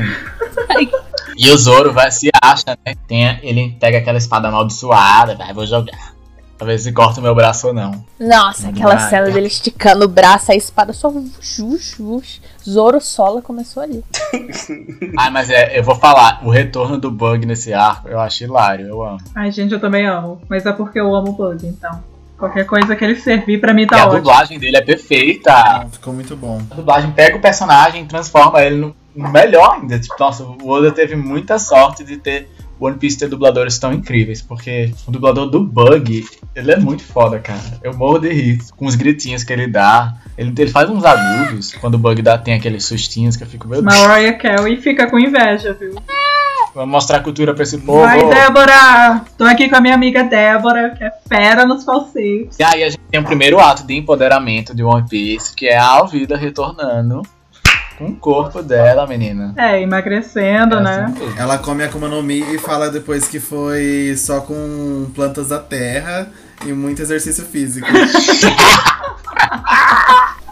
E 1.35 1.49
o 1.49 1.57
Zoro 1.57 1.91
vai 1.91 2.11
se 2.11 2.29
acha, 2.41 2.77
né? 2.85 2.93
Tem, 3.07 3.39
ele 3.41 3.75
pega 3.79 3.97
aquela 3.97 4.19
espada 4.19 4.47
amaldiçoada, 4.47 5.35
vai, 5.35 5.51
vou 5.51 5.65
jogar. 5.65 6.16
Pra 6.57 6.67
ver 6.67 6.79
se 6.79 6.91
corta 6.91 7.19
o 7.19 7.23
meu 7.23 7.35
braço 7.35 7.67
ou 7.67 7.73
não. 7.73 8.03
Nossa, 8.19 8.69
aquela 8.69 8.97
cena 8.97 9.29
dele 9.29 9.47
esticando 9.47 10.05
o 10.05 10.07
braço, 10.07 10.51
a 10.51 10.55
espada 10.55 10.91
só 10.91 11.09
vush. 11.09 12.41
Zoro 12.67 12.99
Sola 12.99 13.41
começou 13.41 13.83
ali. 13.83 14.03
Ai, 15.17 15.29
mas 15.29 15.49
é, 15.49 15.77
eu 15.77 15.83
vou 15.83 15.95
falar, 15.95 16.41
o 16.43 16.49
retorno 16.49 16.97
do 16.97 17.11
Bug 17.11 17.45
nesse 17.45 17.73
arco, 17.73 18.09
eu 18.09 18.19
acho 18.19 18.43
hilário, 18.43 18.87
eu 18.87 19.03
amo. 19.03 19.19
Ai, 19.35 19.51
gente, 19.51 19.73
eu 19.73 19.79
também 19.79 20.07
amo. 20.07 20.41
Mas 20.49 20.65
é 20.65 20.71
porque 20.71 20.99
eu 20.99 21.15
amo 21.15 21.29
o 21.29 21.33
Bug, 21.33 21.65
então. 21.65 22.03
Qualquer 22.37 22.65
coisa 22.65 22.95
que 22.95 23.03
ele 23.03 23.15
servir 23.15 23.59
pra 23.59 23.73
mim 23.73 23.83
e 23.83 23.87
tá 23.87 23.97
a 23.97 24.05
ótimo. 24.05 24.17
dublagem 24.17 24.59
dele 24.59 24.77
é 24.77 24.81
perfeita. 24.81 25.51
Ah, 25.51 25.87
ficou 25.91 26.13
muito 26.13 26.35
bom. 26.35 26.61
A 26.69 26.75
dublagem 26.75 27.11
pega 27.11 27.37
o 27.37 27.41
personagem 27.41 28.03
e 28.03 28.05
transforma 28.05 28.61
ele 28.61 28.75
no, 28.75 28.95
no 29.15 29.29
melhor 29.29 29.75
ainda. 29.75 29.97
Tipo, 29.97 30.15
nossa, 30.19 30.43
o 30.43 30.69
Oda 30.69 30.91
teve 30.91 31.15
muita 31.15 31.57
sorte 31.57 32.03
de 32.03 32.17
ter 32.17 32.47
One 32.79 32.97
Piece 32.97 33.17
ter 33.17 33.27
dubladores 33.27 33.77
tão 33.79 33.93
incríveis, 33.93 34.41
porque 34.41 34.93
o 35.07 35.11
dublador 35.11 35.49
do 35.49 35.63
Bug, 35.63 36.25
ele 36.55 36.71
é 36.71 36.77
muito 36.77 37.03
foda, 37.03 37.39
cara. 37.39 37.79
Eu 37.83 37.95
morro 37.95 38.19
de 38.19 38.31
rir 38.31 38.59
com 38.75 38.85
os 38.85 38.95
gritinhos 38.95 39.43
que 39.43 39.53
ele 39.53 39.67
dá. 39.67 40.15
Ele, 40.37 40.53
ele 40.57 40.71
faz 40.71 40.89
uns 40.89 41.03
agudos 41.03 41.73
quando 41.73 41.95
o 41.95 41.97
Bug 41.97 42.21
dá, 42.21 42.37
tem 42.37 42.53
aqueles 42.53 42.85
sustinhos 42.85 43.35
que 43.35 43.43
eu 43.43 43.47
fico, 43.47 43.67
meu 43.67 43.81
Deus, 43.81 43.95
Mariah 43.95 44.37
Carey 44.37 44.77
fica 44.77 45.09
com 45.09 45.19
inveja, 45.19 45.73
viu? 45.73 45.95
vamos 46.77 46.91
mostrar 46.91 47.21
cultura 47.21 47.55
pra 47.55 47.63
esse 47.63 47.79
povo. 47.79 48.01
Vai, 48.01 48.23
Débora! 48.23 49.25
Tô 49.35 49.43
aqui 49.45 49.67
com 49.67 49.75
a 49.75 49.81
minha 49.81 49.95
amiga 49.95 50.23
Débora, 50.23 50.91
que 50.91 51.03
é 51.03 51.11
fera 51.27 51.65
nos 51.65 51.83
falsetes. 51.83 52.59
E 52.59 52.63
aí 52.63 52.83
a 52.83 52.89
gente 52.89 53.01
tem 53.09 53.19
o 53.19 53.23
primeiro 53.23 53.59
ato 53.59 53.85
de 53.85 53.95
empoderamento 53.95 54.75
de 54.75 54.83
One 54.83 55.07
Piece, 55.09 55.55
que 55.55 55.67
é 55.67 55.75
a 55.75 55.85
Alvida 55.85 56.37
retornando 56.37 57.23
com 57.97 58.05
o 58.09 58.15
corpo 58.15 58.61
dela, 58.61 59.07
menina. 59.07 59.53
É, 59.57 59.81
emagrecendo, 59.81 60.75
É 60.77 60.81
né? 60.83 61.05
assim. 61.15 61.33
Ela 61.37 61.57
come 61.57 61.83
a 61.83 61.87
Akuma 61.87 62.07
no 62.07 62.21
Mi 62.21 62.41
e 62.53 62.59
fala 62.59 62.89
depois 62.91 63.27
que 63.27 63.39
foi 63.39 64.13
só 64.17 64.39
com 64.41 65.09
plantas 65.15 65.49
da 65.49 65.59
terra 65.59 66.29
e 66.65 66.71
muito 66.73 67.01
exercício 67.01 67.43
físico. 67.45 67.87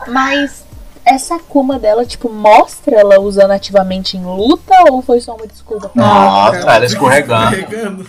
Mas 0.08 0.65
essa 1.06 1.36
Akuma 1.36 1.78
dela, 1.78 2.06
tipo, 2.06 2.30
mostra 2.30 3.00
ela 3.00 3.20
usando 3.20 3.52
ativamente 3.52 4.18
em 4.18 4.26
luta 4.26 4.74
ou 4.92 5.02
foi 5.02 5.20
só 5.20 5.36
uma 5.36 5.46
desculpa 5.46 5.90
pra 5.90 6.02
Nossa, 6.02 6.58
ela 6.58 6.86
escorregando. 6.86 7.56
escorregando. 7.56 8.06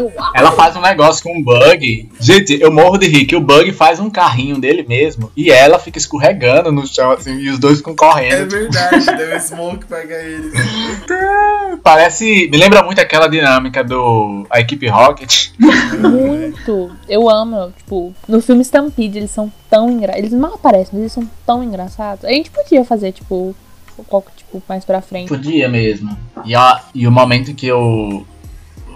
Uau. 0.00 0.30
Ela 0.34 0.50
faz 0.52 0.74
um 0.76 0.80
negócio 0.80 1.22
com 1.22 1.36
um 1.36 1.42
bug. 1.42 2.10
Gente, 2.18 2.58
eu 2.60 2.72
morro 2.72 2.96
de 2.96 3.06
rir 3.06 3.26
que 3.26 3.36
o 3.36 3.40
bug 3.40 3.70
faz 3.72 4.00
um 4.00 4.10
carrinho 4.10 4.58
dele 4.58 4.84
mesmo 4.86 5.30
e 5.36 5.50
ela 5.50 5.78
fica 5.78 5.98
escorregando 5.98 6.72
no 6.72 6.86
chão, 6.86 7.10
assim, 7.10 7.34
e 7.34 7.50
os 7.50 7.58
dois 7.58 7.78
ficam 7.78 7.94
É 8.18 8.44
verdade, 8.44 9.04
deu 9.16 9.38
smoke 9.40 9.86
pega 9.86 10.14
eles. 10.14 10.52
Parece. 11.82 12.48
Me 12.50 12.56
lembra 12.56 12.82
muito 12.82 13.00
aquela 13.00 13.28
dinâmica 13.28 13.84
do. 13.84 14.46
A 14.50 14.60
equipe 14.60 14.88
Rocket. 14.88 15.50
Muito. 15.98 16.90
Eu 17.08 17.28
amo, 17.28 17.72
tipo, 17.76 18.14
no 18.26 18.40
filme 18.40 18.62
Stampede 18.62 19.18
eles 19.18 19.30
são 19.30 19.52
tão 19.68 19.90
engraçados. 19.90 20.26
Eles 20.26 20.38
mal 20.38 20.54
aparecem, 20.54 20.90
mas 20.92 21.00
eles 21.00 21.12
são 21.12 21.28
tão 21.46 21.62
engraçados. 21.62 22.24
A 22.24 22.30
gente 22.30 22.50
podia 22.50 22.84
fazer, 22.84 23.12
tipo, 23.12 23.54
qual, 24.08 24.24
tipo 24.36 24.62
mais 24.68 24.84
pra 24.84 25.00
frente. 25.00 25.28
Podia 25.28 25.68
mesmo. 25.68 26.16
E, 26.44 26.56
ó, 26.56 26.78
e 26.94 27.06
o 27.06 27.12
momento 27.12 27.54
que 27.54 27.70
o. 27.70 28.24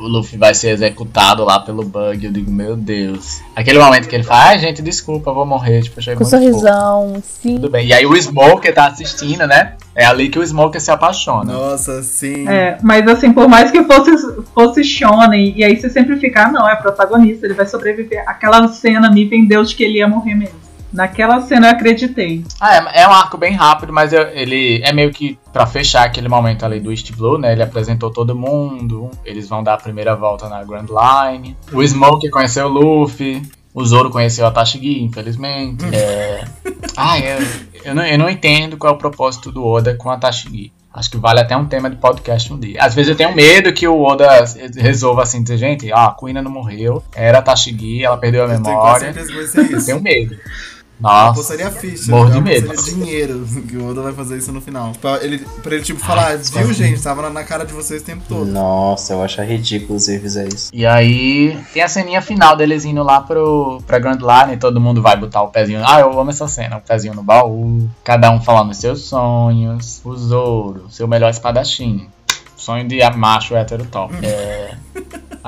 O 0.00 0.06
Luffy 0.06 0.38
vai 0.38 0.54
ser 0.54 0.68
executado 0.68 1.44
lá 1.44 1.58
pelo 1.58 1.84
bug, 1.84 2.24
eu 2.24 2.30
digo, 2.30 2.48
meu 2.52 2.76
Deus. 2.76 3.40
Aquele 3.56 3.80
momento 3.80 4.06
que 4.06 4.14
ele 4.14 4.22
fala, 4.22 4.50
ai 4.50 4.58
gente, 4.60 4.80
desculpa, 4.80 5.30
eu 5.30 5.34
vou 5.34 5.44
morrer. 5.44 5.82
Tipo, 5.82 5.98
achei 5.98 6.14
Com 6.14 6.20
muito 6.20 6.30
sorrisão, 6.30 7.20
sim. 7.20 7.56
Tudo 7.56 7.68
bem. 7.68 7.88
E 7.88 7.92
aí 7.92 8.06
o 8.06 8.16
Smoker 8.16 8.72
tá 8.72 8.86
assistindo, 8.86 9.44
né? 9.44 9.74
É 9.96 10.04
ali 10.04 10.28
que 10.28 10.38
o 10.38 10.46
Smoker 10.46 10.80
se 10.80 10.92
apaixona. 10.92 11.52
Nossa, 11.52 12.00
sim. 12.04 12.46
É, 12.46 12.78
mas 12.80 13.08
assim, 13.08 13.32
por 13.32 13.48
mais 13.48 13.72
que 13.72 13.82
fosse, 13.82 14.12
fosse 14.54 14.84
Shonen, 14.84 15.52
e 15.56 15.64
aí 15.64 15.74
você 15.74 15.90
sempre 15.90 16.16
fica, 16.16 16.44
ah, 16.44 16.52
não, 16.52 16.68
é 16.68 16.76
protagonista, 16.76 17.44
ele 17.44 17.54
vai 17.54 17.66
sobreviver. 17.66 18.22
Aquela 18.24 18.68
cena 18.68 19.10
me 19.10 19.24
vendeu 19.24 19.64
de 19.64 19.74
que 19.74 19.82
ele 19.82 19.98
ia 19.98 20.06
morrer 20.06 20.36
mesmo. 20.36 20.67
Naquela 20.92 21.40
cena 21.42 21.68
eu 21.68 21.72
acreditei. 21.72 22.44
Ah, 22.60 22.76
é, 22.94 23.02
é 23.02 23.08
um 23.08 23.12
arco 23.12 23.36
bem 23.36 23.52
rápido, 23.54 23.92
mas 23.92 24.12
eu- 24.12 24.28
ele 24.30 24.80
é 24.82 24.92
meio 24.92 25.10
que 25.12 25.38
pra 25.52 25.66
fechar 25.66 26.04
aquele 26.04 26.28
momento 26.28 26.64
ali 26.64 26.80
do 26.80 26.90
East 26.90 27.12
Blue, 27.12 27.38
né? 27.38 27.52
Ele 27.52 27.62
apresentou 27.62 28.10
todo 28.10 28.34
mundo, 28.34 29.10
eles 29.24 29.48
vão 29.48 29.62
dar 29.62 29.74
a 29.74 29.78
primeira 29.78 30.16
volta 30.16 30.48
na 30.48 30.64
Grand 30.64 30.86
Line. 30.88 31.56
O 31.72 31.86
Smoke 31.86 32.30
conheceu 32.30 32.66
o 32.66 32.68
Luffy, 32.68 33.42
o 33.74 33.84
Zoro 33.84 34.10
conheceu 34.10 34.46
a 34.46 34.50
Tashigi, 34.50 35.02
infelizmente. 35.02 35.84
É... 35.94 36.44
Ah, 37.00 37.16
eu, 37.20 37.38
eu, 37.84 37.94
não, 37.94 38.04
eu 38.04 38.18
não 38.18 38.28
entendo 38.28 38.76
qual 38.76 38.92
é 38.92 38.96
o 38.96 38.98
propósito 38.98 39.52
do 39.52 39.64
Oda 39.64 39.94
com 39.94 40.10
a 40.10 40.16
Tashigi. 40.16 40.72
Acho 40.92 41.10
que 41.10 41.16
vale 41.16 41.38
até 41.38 41.56
um 41.56 41.64
tema 41.64 41.88
de 41.88 41.94
podcast 41.94 42.52
um 42.52 42.58
dia. 42.58 42.82
Às 42.82 42.92
vezes 42.92 43.10
eu 43.10 43.16
tenho 43.16 43.32
medo 43.36 43.72
que 43.72 43.86
o 43.86 44.02
Oda 44.02 44.26
resolva 44.76 45.22
assim, 45.22 45.40
dizer, 45.42 45.58
gente, 45.58 45.92
ah, 45.92 46.06
a 46.06 46.10
Kuina 46.10 46.42
não 46.42 46.50
morreu, 46.50 47.00
era 47.14 47.38
a 47.38 47.42
Tashigi, 47.42 48.02
ela 48.02 48.16
perdeu 48.16 48.42
a 48.42 48.46
Eu 48.46 48.50
tenho 48.50 48.62
memória. 48.64 49.12
certeza 49.12 49.32
vai 49.32 49.44
ser 49.46 49.70
Eu 49.74 49.84
tenho 49.84 50.00
medo. 50.02 50.36
Eu 50.98 51.02
Nossa. 51.08 51.30
apostaria 51.30 51.70
ficha. 51.70 52.10
morro 52.10 52.30
de 52.30 52.40
medo. 52.40 52.82
dinheiro 52.82 53.46
que 53.68 53.76
o 53.76 53.88
Oda 53.88 54.02
vai 54.02 54.12
fazer 54.12 54.36
isso 54.36 54.50
no 54.50 54.60
final. 54.60 54.92
Pra 55.00 55.22
ele, 55.22 55.38
pra 55.62 55.74
ele 55.74 55.84
tipo, 55.84 56.00
falar, 56.00 56.36
viu, 56.36 56.72
gente? 56.72 57.00
Tava 57.00 57.22
na, 57.22 57.30
na 57.30 57.44
cara 57.44 57.64
de 57.64 57.72
vocês 57.72 58.02
o 58.02 58.04
tempo 58.04 58.24
todo. 58.28 58.46
Nossa, 58.46 59.12
eu 59.12 59.22
acho 59.22 59.40
ridículo 59.42 59.98
se 60.00 60.12
ele 60.12 60.22
fizer 60.22 60.48
isso. 60.48 60.70
E 60.72 60.84
aí 60.84 61.58
tem 61.72 61.82
a 61.82 61.88
ceninha 61.88 62.20
final 62.20 62.56
deles 62.56 62.84
indo 62.84 63.02
lá 63.02 63.20
pro, 63.20 63.80
pra 63.86 64.00
Grand 64.00 64.18
Line 64.18 64.54
e 64.54 64.58
todo 64.58 64.80
mundo 64.80 65.00
vai 65.00 65.16
botar 65.16 65.42
o 65.42 65.48
pezinho. 65.48 65.82
Ah, 65.84 66.00
eu 66.00 66.18
amo 66.18 66.30
essa 66.30 66.48
cena, 66.48 66.78
o 66.78 66.80
pezinho 66.80 67.14
no 67.14 67.22
baú. 67.22 67.88
Cada 68.02 68.30
um 68.30 68.40
falando 68.40 68.70
os 68.70 68.78
seus 68.78 69.02
sonhos. 69.02 70.00
O 70.04 70.16
Zoro, 70.16 70.86
seu 70.90 71.06
melhor 71.06 71.30
espadachim. 71.30 72.08
Sonho 72.56 72.86
de 72.88 72.98
macho 73.16 73.54
hétero 73.54 73.86
top. 73.86 74.14
É... 74.22 74.76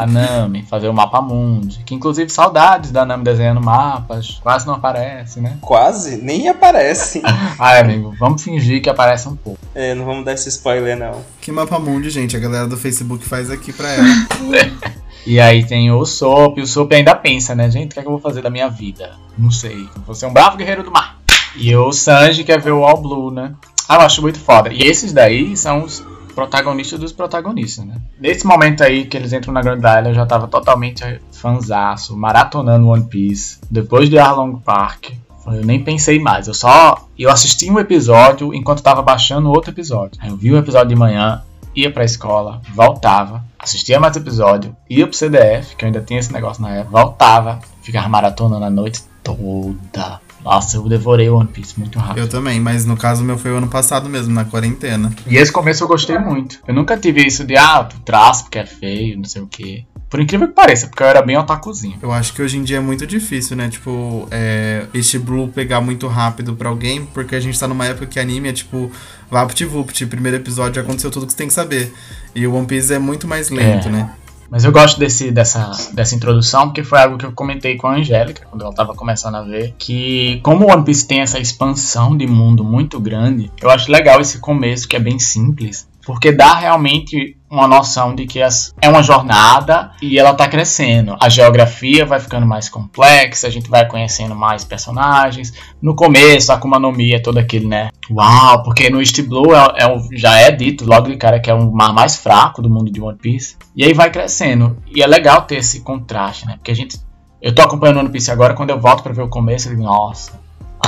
a 0.00 0.06
Nami 0.06 0.62
fazer 0.62 0.88
o 0.88 0.94
mapa 0.94 1.20
mundi. 1.20 1.82
Que 1.84 1.94
inclusive 1.94 2.30
saudades 2.30 2.90
da 2.90 3.04
Nami 3.04 3.22
desenhando 3.22 3.60
mapas. 3.60 4.40
Quase 4.42 4.66
não 4.66 4.74
aparece, 4.74 5.40
né? 5.40 5.58
Quase, 5.60 6.16
nem 6.16 6.48
aparece. 6.48 7.20
Ai, 7.58 7.80
amigo, 7.80 8.14
vamos 8.18 8.42
fingir 8.42 8.82
que 8.82 8.88
aparece 8.88 9.28
um 9.28 9.36
pouco. 9.36 9.58
é, 9.74 9.94
não 9.94 10.04
vamos 10.04 10.24
dar 10.24 10.32
esse 10.32 10.48
spoiler, 10.48 10.96
não. 10.96 11.22
Que 11.40 11.52
mapa 11.52 11.78
mundi, 11.78 12.08
gente, 12.08 12.36
a 12.36 12.40
galera 12.40 12.66
do 12.66 12.76
Facebook 12.76 13.26
faz 13.26 13.50
aqui 13.50 13.72
pra 13.72 13.88
ela. 13.90 14.06
E 15.26 15.38
aí 15.38 15.62
tem 15.62 15.92
o 15.92 16.02
Sop, 16.06 16.56
e 16.56 16.62
o 16.62 16.66
Sop 16.66 16.90
ainda 16.94 17.14
pensa, 17.14 17.54
né, 17.54 17.70
gente, 17.70 17.90
o 17.90 17.94
que, 17.94 18.00
é 18.00 18.02
que 18.02 18.08
eu 18.08 18.12
vou 18.12 18.20
fazer 18.20 18.40
da 18.40 18.48
minha 18.48 18.70
vida? 18.70 19.12
Não 19.36 19.50
sei, 19.50 19.86
vou 20.06 20.14
ser 20.14 20.24
um 20.24 20.32
bravo 20.32 20.56
guerreiro 20.56 20.82
do 20.82 20.90
mar. 20.90 21.20
E 21.54 21.76
o 21.76 21.92
Sanji 21.92 22.42
quer 22.42 22.58
ver 22.58 22.70
o 22.70 22.84
All 22.84 22.96
Blue, 22.96 23.30
né? 23.30 23.52
Ah, 23.86 23.96
eu 23.96 24.00
acho 24.00 24.22
muito 24.22 24.40
foda. 24.40 24.72
E 24.72 24.80
esses 24.80 25.12
daí 25.12 25.54
são 25.58 25.84
os 25.84 26.02
protagonistas 26.40 26.98
dos 26.98 27.12
protagonistas, 27.12 27.84
né? 27.84 27.96
Nesse 28.18 28.46
momento 28.46 28.82
aí 28.82 29.04
que 29.04 29.14
eles 29.14 29.30
entram 29.30 29.52
na 29.52 29.60
Grand 29.60 29.76
Isle, 29.76 30.08
eu 30.08 30.14
já 30.14 30.24
tava 30.24 30.48
totalmente 30.48 31.04
fanzaço, 31.30 32.16
maratonando 32.16 32.88
One 32.88 33.04
Piece. 33.04 33.58
Depois 33.70 34.08
de 34.08 34.18
Arlong 34.18 34.58
Park, 34.58 35.10
eu 35.46 35.62
nem 35.62 35.84
pensei 35.84 36.18
mais. 36.18 36.48
Eu 36.48 36.54
só. 36.54 37.06
Eu 37.18 37.30
assisti 37.30 37.70
um 37.70 37.78
episódio 37.78 38.54
enquanto 38.54 38.82
tava 38.82 39.02
baixando 39.02 39.50
outro 39.50 39.70
episódio. 39.70 40.18
Aí 40.22 40.30
eu 40.30 40.36
vi 40.36 40.50
o 40.50 40.56
episódio 40.56 40.88
de 40.88 40.96
manhã, 40.96 41.42
ia 41.76 41.92
pra 41.92 42.04
escola, 42.04 42.62
voltava, 42.74 43.44
assistia 43.58 44.00
mais 44.00 44.16
episódio, 44.16 44.74
ia 44.88 45.06
pro 45.06 45.16
CDF, 45.16 45.76
que 45.76 45.84
eu 45.84 45.88
ainda 45.88 46.00
tinha 46.00 46.20
esse 46.20 46.32
negócio 46.32 46.62
na 46.62 46.70
época, 46.70 47.02
voltava, 47.02 47.58
ficava 47.82 48.08
maratonando 48.08 48.64
a 48.64 48.70
noite 48.70 49.02
toda. 49.22 50.20
Nossa, 50.44 50.76
eu 50.78 50.88
devorei 50.88 51.28
One 51.28 51.48
Piece 51.48 51.78
muito 51.78 51.98
rápido. 51.98 52.18
Eu 52.18 52.28
também, 52.28 52.58
mas 52.60 52.84
no 52.84 52.96
caso 52.96 53.22
o 53.22 53.24
meu 53.26 53.36
foi 53.38 53.50
o 53.52 53.56
ano 53.56 53.68
passado 53.68 54.08
mesmo, 54.08 54.32
na 54.32 54.44
quarentena. 54.44 55.12
E 55.26 55.36
esse 55.36 55.52
começo 55.52 55.84
eu 55.84 55.88
gostei 55.88 56.18
muito. 56.18 56.58
Eu 56.66 56.74
nunca 56.74 56.96
tive 56.96 57.26
isso 57.26 57.44
de, 57.44 57.56
ah, 57.56 57.84
tu 57.84 57.98
traço 58.00 58.44
porque 58.44 58.58
é 58.58 58.66
feio, 58.66 59.16
não 59.16 59.24
sei 59.24 59.42
o 59.42 59.46
quê. 59.46 59.84
Por 60.08 60.18
incrível 60.18 60.48
que 60.48 60.54
pareça, 60.54 60.88
porque 60.88 61.02
eu 61.04 61.06
era 61.06 61.22
bem 61.22 61.36
otakuzinho. 61.38 61.96
Eu 62.02 62.10
acho 62.10 62.32
que 62.32 62.42
hoje 62.42 62.56
em 62.58 62.64
dia 62.64 62.78
é 62.78 62.80
muito 62.80 63.06
difícil, 63.06 63.56
né? 63.56 63.68
Tipo, 63.68 64.26
é, 64.30 64.86
este 64.92 65.18
Blue 65.20 65.46
pegar 65.48 65.80
muito 65.80 66.08
rápido 66.08 66.54
pra 66.54 66.68
alguém, 66.68 67.04
porque 67.06 67.36
a 67.36 67.40
gente 67.40 67.56
tá 67.60 67.68
numa 67.68 67.86
época 67.86 68.06
que 68.06 68.18
anime 68.18 68.48
é 68.48 68.52
tipo, 68.52 68.90
vapt-vupt, 69.30 70.04
primeiro 70.06 70.36
episódio 70.38 70.74
já 70.76 70.80
aconteceu 70.80 71.10
tudo 71.12 71.26
que 71.26 71.32
você 71.32 71.38
tem 71.38 71.46
que 71.46 71.54
saber. 71.54 71.94
E 72.34 72.44
o 72.46 72.54
One 72.54 72.66
Piece 72.66 72.92
é 72.92 72.98
muito 72.98 73.28
mais 73.28 73.50
lento, 73.50 73.86
É. 73.88 73.92
né? 73.92 74.10
Mas 74.50 74.64
eu 74.64 74.72
gosto 74.72 74.98
desse, 74.98 75.30
dessa, 75.30 75.70
dessa 75.92 76.14
introdução, 76.14 76.66
porque 76.66 76.82
foi 76.82 76.98
algo 76.98 77.16
que 77.16 77.24
eu 77.24 77.32
comentei 77.32 77.76
com 77.76 77.86
a 77.86 77.94
Angélica, 77.94 78.46
quando 78.50 78.62
ela 78.62 78.74
tava 78.74 78.94
começando 78.94 79.36
a 79.36 79.42
ver, 79.42 79.74
que 79.78 80.40
como 80.42 80.66
o 80.66 80.72
One 80.72 80.84
Piece 80.84 81.06
tem 81.06 81.20
essa 81.20 81.38
expansão 81.38 82.16
de 82.16 82.26
mundo 82.26 82.64
muito 82.64 82.98
grande, 82.98 83.50
eu 83.62 83.70
acho 83.70 83.90
legal 83.90 84.20
esse 84.20 84.40
começo, 84.40 84.88
que 84.88 84.96
é 84.96 85.00
bem 85.00 85.18
simples, 85.20 85.88
porque 86.04 86.32
dá 86.32 86.54
realmente 86.54 87.36
uma 87.50 87.66
noção 87.66 88.14
de 88.14 88.26
que 88.26 88.40
é 88.40 88.88
uma 88.88 89.02
jornada 89.02 89.90
e 90.00 90.18
ela 90.18 90.32
tá 90.32 90.48
crescendo. 90.48 91.16
A 91.20 91.28
geografia 91.28 92.06
vai 92.06 92.20
ficando 92.20 92.46
mais 92.46 92.68
complexa, 92.68 93.48
a 93.48 93.50
gente 93.50 93.68
vai 93.68 93.86
conhecendo 93.86 94.34
mais 94.34 94.64
personagens. 94.64 95.52
No 95.82 95.96
começo, 95.96 96.52
a 96.52 96.54
Akuma 96.54 96.78
no 96.78 96.92
Mi 96.92 97.12
é 97.12 97.18
todo 97.18 97.38
aquele, 97.38 97.66
né? 97.66 97.90
Uau, 98.08 98.62
porque 98.62 98.88
no 98.88 99.00
East 99.00 99.20
Blue 99.22 99.54
é, 99.54 99.84
é 99.84 100.16
já 100.16 100.38
é 100.38 100.50
dito 100.50 100.86
logo 100.86 101.08
de 101.08 101.16
cara 101.16 101.40
que 101.40 101.50
é 101.50 101.54
o 101.54 101.72
mar 101.72 101.92
mais 101.92 102.16
fraco 102.16 102.62
do 102.62 102.70
mundo 102.70 102.90
de 102.90 103.00
One 103.00 103.18
Piece. 103.18 103.56
E 103.74 103.84
aí 103.84 103.92
vai 103.92 104.10
crescendo. 104.10 104.78
E 104.94 105.02
é 105.02 105.06
legal 105.06 105.42
ter 105.42 105.56
esse 105.56 105.80
contraste, 105.80 106.46
né? 106.46 106.54
Porque 106.56 106.70
a 106.70 106.74
gente. 106.74 106.98
Eu 107.42 107.54
tô 107.54 107.62
acompanhando 107.62 108.00
One 108.00 108.10
Piece 108.10 108.30
agora, 108.30 108.54
quando 108.54 108.70
eu 108.70 108.78
volto 108.78 109.02
pra 109.02 109.12
ver 109.12 109.22
o 109.22 109.28
começo, 109.28 109.68
eu 109.68 109.72
digo, 109.72 109.82
nossa, 109.82 110.38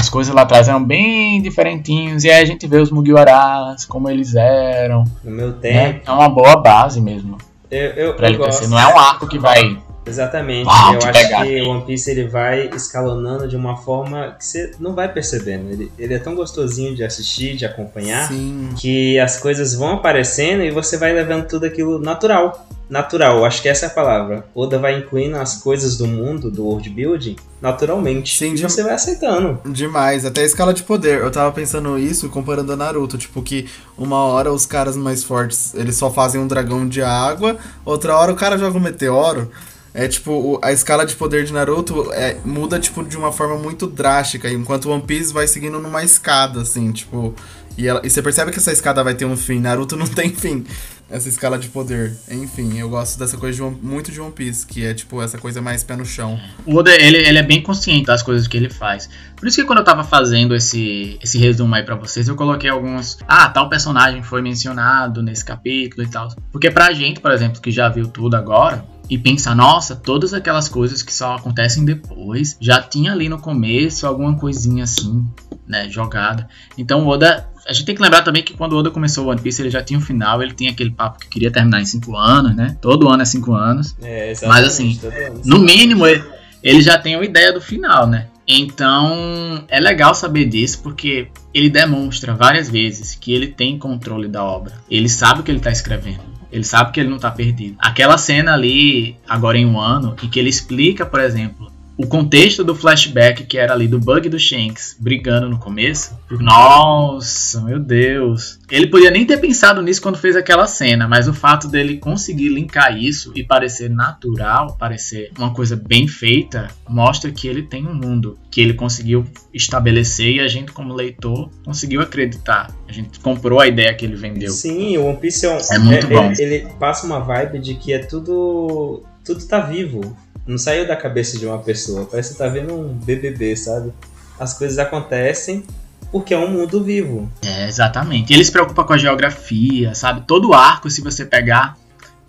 as 0.03 0.09
coisas 0.09 0.35
lá 0.35 0.43
atrás 0.43 0.69
eram 0.69 0.83
bem 0.83 1.41
diferentinhos. 1.41 2.25
E 2.25 2.31
aí 2.31 2.43
a 2.43 2.45
gente 2.45 2.67
vê 2.67 2.79
os 2.79 2.91
Mugiwaras, 2.91 3.85
como 3.85 4.11
eles 4.11 4.35
eram. 4.35 5.05
No 5.23 5.31
meu 5.31 5.49
Né? 5.51 5.55
tempo, 5.61 6.11
É 6.11 6.13
uma 6.13 6.29
boa 6.29 6.57
base 6.57 7.01
mesmo 7.01 7.39
eu, 7.71 7.91
eu, 7.93 8.15
pra 8.15 8.27
eu 8.27 8.31
ele 8.31 8.39
gosto. 8.39 8.59
crescer. 8.59 8.69
Não 8.69 8.79
é 8.79 8.93
um 8.93 8.99
arco 8.99 9.29
que 9.29 9.39
vai. 9.39 9.79
Exatamente. 10.05 10.67
Uau, 10.67 10.95
eu 10.95 10.99
que 10.99 11.07
acho 11.07 11.29
que 11.29 11.63
o 11.63 11.69
One 11.71 11.85
Piece 11.85 12.11
ele 12.11 12.27
vai 12.29 12.69
escalonando 12.75 13.47
de 13.49 13.57
uma 13.57 13.77
forma 13.77 14.35
que 14.39 14.45
você 14.45 14.73
não 14.81 14.95
vai 14.95 15.13
percebendo. 15.13 15.71
Ele, 15.71 15.93
ele 15.99 16.15
é 16.15 16.19
tão 16.19 16.35
gostosinho 16.35 16.95
de 16.95 17.05
assistir, 17.05 17.57
de 17.57 17.65
acompanhar, 17.65 18.27
Sim. 18.29 18.71
que 18.77 19.19
as 19.21 19.39
coisas 19.39 19.75
vão 19.75 19.93
aparecendo 19.93 20.63
e 20.65 20.71
você 20.71 20.97
vai 20.97 21.13
levando 21.13 21.47
tudo 21.47 21.65
aquilo 21.67 21.99
natural. 21.99 22.67
Natural, 22.91 23.43
acho 23.47 23.63
que 23.63 23.71
essa 23.71 23.87
é 23.87 23.89
a 23.89 23.93
palavra. 23.93 24.45
Oda 24.55 24.79
vai 24.79 24.99
incluindo 24.99 25.37
as 25.39 25.63
coisas 25.63 25.97
do 25.97 26.07
mundo, 26.07 26.51
do 26.51 26.63
world 26.67 26.91
building, 26.91 27.37
naturalmente. 27.59 28.37
Sim, 28.37 28.53
e 28.53 28.57
de- 28.57 28.63
você 28.65 28.83
vai 28.83 28.93
aceitando. 28.93 29.59
Demais, 29.65 30.27
até 30.27 30.43
a 30.43 30.45
escala 30.45 30.75
de 30.75 30.83
poder. 30.83 31.21
Eu 31.21 31.31
tava 31.31 31.51
pensando 31.53 31.99
isso 31.99 32.29
comparando 32.29 32.71
a 32.71 32.77
Naruto, 32.77 33.17
tipo 33.17 33.41
que 33.41 33.67
uma 33.97 34.19
hora 34.27 34.53
os 34.53 34.67
caras 34.67 34.95
mais 34.95 35.25
fortes, 35.25 35.73
eles 35.75 35.97
só 35.97 36.11
fazem 36.11 36.39
um 36.39 36.47
dragão 36.47 36.87
de 36.87 37.01
água, 37.01 37.57
outra 37.83 38.15
hora 38.15 38.31
o 38.33 38.37
cara 38.37 38.59
joga 38.59 38.77
um 38.77 38.81
meteoro. 38.83 39.51
É 39.95 40.09
tipo, 40.09 40.59
a 40.63 40.73
escala 40.73 41.05
de 41.05 41.15
poder 41.15 41.45
de 41.45 41.53
Naruto 41.53 42.11
é, 42.15 42.39
muda 42.45 42.79
tipo 42.79 43.05
de 43.05 43.17
uma 43.17 43.31
forma 43.31 43.57
muito 43.57 43.87
drástica, 43.87 44.51
enquanto 44.51 44.89
One 44.91 45.03
Piece 45.03 45.33
vai 45.35 45.47
seguindo 45.47 45.79
numa 45.79 46.03
escada 46.03 46.63
assim, 46.63 46.91
tipo, 46.93 47.35
e, 47.77 47.87
ela- 47.87 48.01
e 48.03 48.09
você 48.09 48.23
percebe 48.23 48.51
que 48.53 48.59
essa 48.59 48.73
escada 48.73 49.05
vai 49.05 49.15
ter 49.15 49.27
um 49.27 49.37
fim, 49.37 49.61
Naruto 49.61 49.95
não 49.97 50.07
tem 50.09 50.31
fim. 50.31 50.65
Essa 51.11 51.29
escala 51.29 51.59
de 51.59 51.69
poder. 51.69 52.17
Enfim, 52.31 52.79
eu 52.79 52.89
gosto 52.89 53.19
dessa 53.19 53.37
coisa 53.37 53.55
de 53.55 53.77
muito 53.85 54.11
de 54.11 54.19
One 54.19 54.33
Piece, 54.33 54.67
que 54.67 54.83
é 54.87 54.95
tipo 54.95 55.21
essa 55.21 55.37
coisa 55.37 55.61
mais 55.61 55.85
pé 55.85 55.95
no 55.95 56.07
chão. 56.07 56.41
O 56.65 56.77
Oda, 56.77 56.91
ele, 56.95 57.19
ele 57.19 57.37
é 57.37 57.43
bem 57.43 57.61
consciente 57.61 58.07
das 58.07 58.23
coisas 58.23 58.49
que 58.49 58.57
ele 58.57 58.71
faz. 58.71 59.11
Por 59.37 59.47
isso 59.47 59.59
que 59.61 59.67
quando 59.67 59.81
eu 59.81 59.85
tava 59.85 60.05
fazendo 60.05 60.55
esse, 60.57 61.19
esse 61.23 61.37
resumo 61.37 61.75
aí 61.75 61.83
pra 61.83 61.97
vocês, 61.97 62.29
eu 62.29 62.35
coloquei 62.35 62.71
alguns. 62.71 63.19
Ah, 63.29 63.47
tal 63.51 63.69
personagem 63.69 64.23
foi 64.23 64.41
mencionado 64.41 65.23
nesse 65.23 65.45
capítulo 65.45 66.03
e 66.03 66.09
tal. 66.11 66.29
Porque 66.51 66.71
pra 66.71 66.91
gente, 66.95 67.21
por 67.21 67.31
exemplo, 67.31 67.61
que 67.61 67.71
já 67.71 67.91
viu 67.91 68.07
tudo 68.09 68.35
agora. 68.35 68.83
E 69.13 69.19
pensa, 69.19 69.55
nossa, 69.55 69.95
todas 69.95 70.33
aquelas 70.33 70.71
coisas 70.71 71.03
que 71.03 71.13
só 71.13 71.35
acontecem 71.35 71.85
depois, 71.85 72.57
já 72.59 72.81
tinha 72.81 73.13
ali 73.13 73.29
no 73.29 73.39
começo 73.39 74.07
alguma 74.07 74.35
coisinha 74.39 74.85
assim, 74.85 75.23
né, 75.69 75.87
jogada. 75.91 76.49
Então 76.79 77.05
o 77.05 77.09
Oda, 77.09 77.47
a 77.69 77.75
gente 77.75 77.85
tem 77.85 77.95
que 77.95 78.01
lembrar 78.01 78.23
também 78.23 78.43
que 78.43 78.55
quando 78.55 78.73
o 78.73 78.79
Oda 78.79 78.91
começou 78.91 79.27
o 79.27 79.29
One 79.29 79.39
Piece, 79.39 79.61
ele 79.61 79.69
já 79.69 79.83
tinha 79.83 79.99
um 79.99 80.03
final, 80.03 80.43
ele 80.43 80.55
tinha 80.55 80.71
aquele 80.71 80.91
papo 80.91 81.19
que 81.19 81.29
queria 81.29 81.51
terminar 81.51 81.83
em 81.83 81.85
5 81.85 82.17
anos, 82.17 82.57
né? 82.57 82.75
Todo 82.81 83.07
ano 83.11 83.21
é 83.21 83.27
5 83.27 83.53
anos. 83.53 83.95
É, 84.01 84.33
Mas, 84.47 84.67
assim, 84.67 84.99
ano. 85.05 85.43
No 85.45 85.59
mínimo, 85.59 86.07
ele, 86.07 86.25
ele 86.63 86.81
já 86.81 86.97
tem 86.99 87.15
uma 87.15 87.27
ideia 87.27 87.53
do 87.53 87.61
final, 87.61 88.07
né? 88.07 88.29
Então, 88.49 89.63
é 89.69 89.79
legal 89.79 90.15
saber 90.15 90.47
disso 90.47 90.81
porque 90.83 91.29
ele 91.53 91.69
demonstra 91.69 92.35
várias 92.35 92.71
vezes 92.71 93.15
que 93.15 93.31
ele 93.35 93.49
tem 93.49 93.79
controle 93.79 94.27
da 94.27 94.43
obra. 94.43 94.73
Ele 94.91 95.11
sabe 95.11 95.41
o 95.41 95.43
que 95.43 95.51
ele 95.51 95.61
tá 95.61 95.71
escrevendo. 95.71 96.32
Ele 96.53 96.65
sabe 96.65 96.93
que 96.93 97.01
ele 97.01 97.09
não 97.09 97.19
tá 97.19 97.31
perdido. 97.31 97.77
Aquela 97.79 98.19
cena 98.19 98.53
ali, 98.53 99.17
agora 99.27 99.57
em 99.57 99.65
um 99.65 99.81
ano, 99.81 100.15
em 100.23 100.29
que 100.29 100.39
ele 100.39 100.51
explica, 100.51 101.07
por 101.07 101.19
exemplo, 101.19 101.72
o 102.03 102.07
contexto 102.09 102.65
do 102.65 102.75
flashback 102.75 103.45
que 103.45 103.57
era 103.57 103.73
ali 103.73 103.87
do 103.87 103.99
Bug 103.99 104.29
do 104.29 104.39
Shanks 104.39 104.97
brigando 104.99 105.49
no 105.49 105.59
começo. 105.59 106.19
Nossa, 106.31 107.61
meu 107.61 107.79
Deus. 107.79 108.59
Ele 108.69 108.89
podia 108.89 109.11
nem 109.11 109.25
ter 109.25 109.39
pensado 109.39 109.81
nisso 109.81 110.03
quando 110.03 110.19
fez 110.19 110.35
aquela 110.35 110.67
cena, 110.67 111.07
mas 111.07 111.29
o 111.29 111.33
fato 111.33 111.69
dele 111.69 111.99
conseguir 111.99 112.49
linkar 112.49 112.99
isso 112.99 113.33
e 113.37 113.45
parecer 113.45 113.89
natural, 113.89 114.77
parecer 114.79 115.31
uma 115.39 115.55
coisa 115.55 115.77
bem 115.77 116.09
feita, 116.09 116.69
mostra 116.89 117.31
que 117.31 117.47
ele 117.47 117.63
tem 117.63 117.87
um 117.87 117.95
mundo 117.95 118.37
que 118.51 118.61
ele 118.61 118.75
conseguiu 118.75 119.25
estabelecer 119.55 120.37
e 120.37 120.41
a 120.41 120.49
gente, 120.49 120.73
como 120.73 120.93
leitor, 120.93 121.51
conseguiu 121.65 122.01
acreditar. 122.01 122.75
A 122.89 122.93
gente 122.93 123.21
comprou 123.21 123.61
a 123.61 123.69
ideia 123.69 123.95
que 123.95 124.05
ele 124.05 124.17
vendeu. 124.17 124.51
Sim, 124.51 124.97
o 124.97 125.07
One 125.07 125.19
Piece 125.19 125.47
é, 125.47 125.51
um, 125.51 125.59
É 125.71 125.79
muito 125.79 126.09
bom. 126.09 126.33
Ele, 126.33 126.43
ele 126.43 126.67
passa 126.81 127.07
uma 127.07 127.21
vibe 127.21 127.61
de 127.61 127.75
que 127.75 127.93
é 127.93 127.99
tudo. 127.99 129.05
Tudo 129.25 129.45
tá 129.47 129.61
vivo. 129.61 130.17
Não 130.47 130.59
saiu 130.59 130.87
da 130.87 130.97
cabeça 130.97 131.39
de 131.39 131.47
uma 131.47 131.59
pessoa. 131.59 132.07
Parece 132.07 132.33
que 132.33 132.39
tá 132.39 132.49
vendo 132.49 132.75
um 132.75 132.95
BBB, 132.95 133.57
sabe? 133.57 133.93
As 134.39 134.55
coisas 134.55 134.79
acontecem 134.79 135.65
porque 136.11 136.35
é 136.35 136.39
um 136.39 136.51
mundo 136.51 136.83
vivo. 136.83 137.31
É, 137.43 137.67
exatamente. 137.67 138.31
E 138.31 138.35
ele 138.35 138.45
se 138.45 138.53
preocupa 138.53 138.85
com 138.85 138.93
a 138.93 138.99
geografia, 138.99 139.95
sabe? 139.95 140.23
Todo 140.27 140.53
arco, 140.53 140.91
se 140.91 141.01
você 141.01 141.25
pegar, 141.25 141.77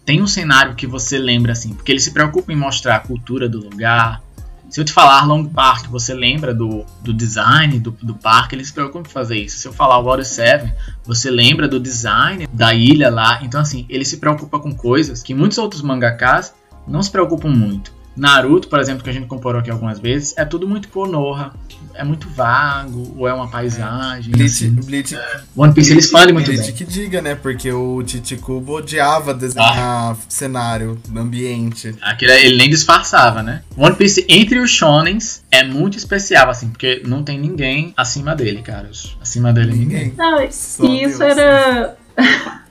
tem 0.06 0.22
um 0.22 0.28
cenário 0.28 0.76
que 0.76 0.88
você 0.88 1.18
lembra, 1.18 1.52
assim. 1.52 1.74
Porque 1.74 1.92
ele 1.92 2.00
se 2.00 2.12
preocupa 2.12 2.54
em 2.54 2.56
mostrar 2.56 2.96
a 2.96 3.00
cultura 3.00 3.50
do 3.50 3.60
lugar. 3.60 4.22
Se 4.70 4.80
eu 4.80 4.86
te 4.86 4.94
falar 4.94 5.26
Long 5.26 5.46
Park, 5.46 5.88
você 5.88 6.14
lembra 6.14 6.54
do, 6.54 6.86
do 7.02 7.14
design 7.14 7.78
do, 7.80 7.92
do 7.92 8.16
parque, 8.16 8.56
ele 8.56 8.66
se 8.66 8.74
preocupa 8.74 9.08
em 9.08 9.12
fazer 9.12 9.38
isso. 9.38 9.58
Se 9.60 9.68
eu 9.68 9.74
falar 9.74 10.00
Water 10.00 10.26
7, 10.26 10.74
você 11.06 11.30
lembra 11.30 11.68
do 11.68 11.80
design 11.80 12.48
da 12.52 12.74
ilha 12.74 13.10
lá. 13.10 13.40
Então, 13.44 13.60
assim, 13.60 13.86
ele 13.90 14.06
se 14.06 14.18
preocupa 14.18 14.60
com 14.60 14.74
coisas 14.74 15.22
que 15.22 15.34
muitos 15.34 15.58
outros 15.58 15.82
mangakás 15.82 16.54
não 16.88 17.04
se 17.04 17.12
preocupam 17.12 17.50
muito. 17.50 17.94
Naruto, 18.16 18.68
por 18.68 18.80
exemplo, 18.80 19.04
que 19.04 19.10
a 19.10 19.14
gente 19.14 19.28
comparou 19.28 19.60
aqui 19.60 19.72
algumas 19.72 20.00
vezes, 20.00 20.34
é 20.38 20.46
tudo 20.46 20.68
muito 20.68 20.88
Konoha. 20.90 21.54
É 21.96 22.04
muito 22.04 22.28
vago, 22.30 23.14
ou 23.18 23.28
é 23.28 23.34
uma 23.34 23.48
paisagem. 23.48 24.32
Bleach, 24.32 24.52
assim. 24.66 24.72
Bleach, 24.72 25.16
One 25.56 25.74
Piece 25.74 25.92
ele 25.92 26.00
expande 26.00 26.34
muito 26.34 26.48
Bleach 26.48 26.66
bem. 26.66 26.74
que 26.74 26.84
diga, 26.86 27.22
né? 27.22 27.36
Porque 27.36 27.72
o 27.72 28.02
Titicubo 28.02 28.78
odiava 28.78 29.32
desenhar 29.32 30.18
cenário, 30.28 31.00
ambiente. 31.16 31.94
Aquele, 32.02 32.32
ele 32.32 32.58
nem 32.58 32.70
disfarçava, 32.70 33.44
né? 33.44 33.62
One 33.78 33.96
Piece 33.96 34.26
entre 34.28 34.60
os 34.60 34.72
shonens 34.72 35.44
é 35.52 35.64
muito 35.64 35.96
especial, 35.96 36.50
assim, 36.50 36.70
porque 36.70 37.04
não 37.06 37.22
tem 37.22 37.40
ninguém 37.40 37.94
acima 37.96 38.36
dele, 38.36 38.64
cara. 38.64 38.90
Acima 39.22 39.54
dele 39.54 39.74
ninguém. 39.74 40.06
Ninguém. 40.06 40.14
Não, 40.18 40.38
Só 40.52 40.86
isso 40.86 41.20
Deus. 41.20 41.22
era. 41.22 41.96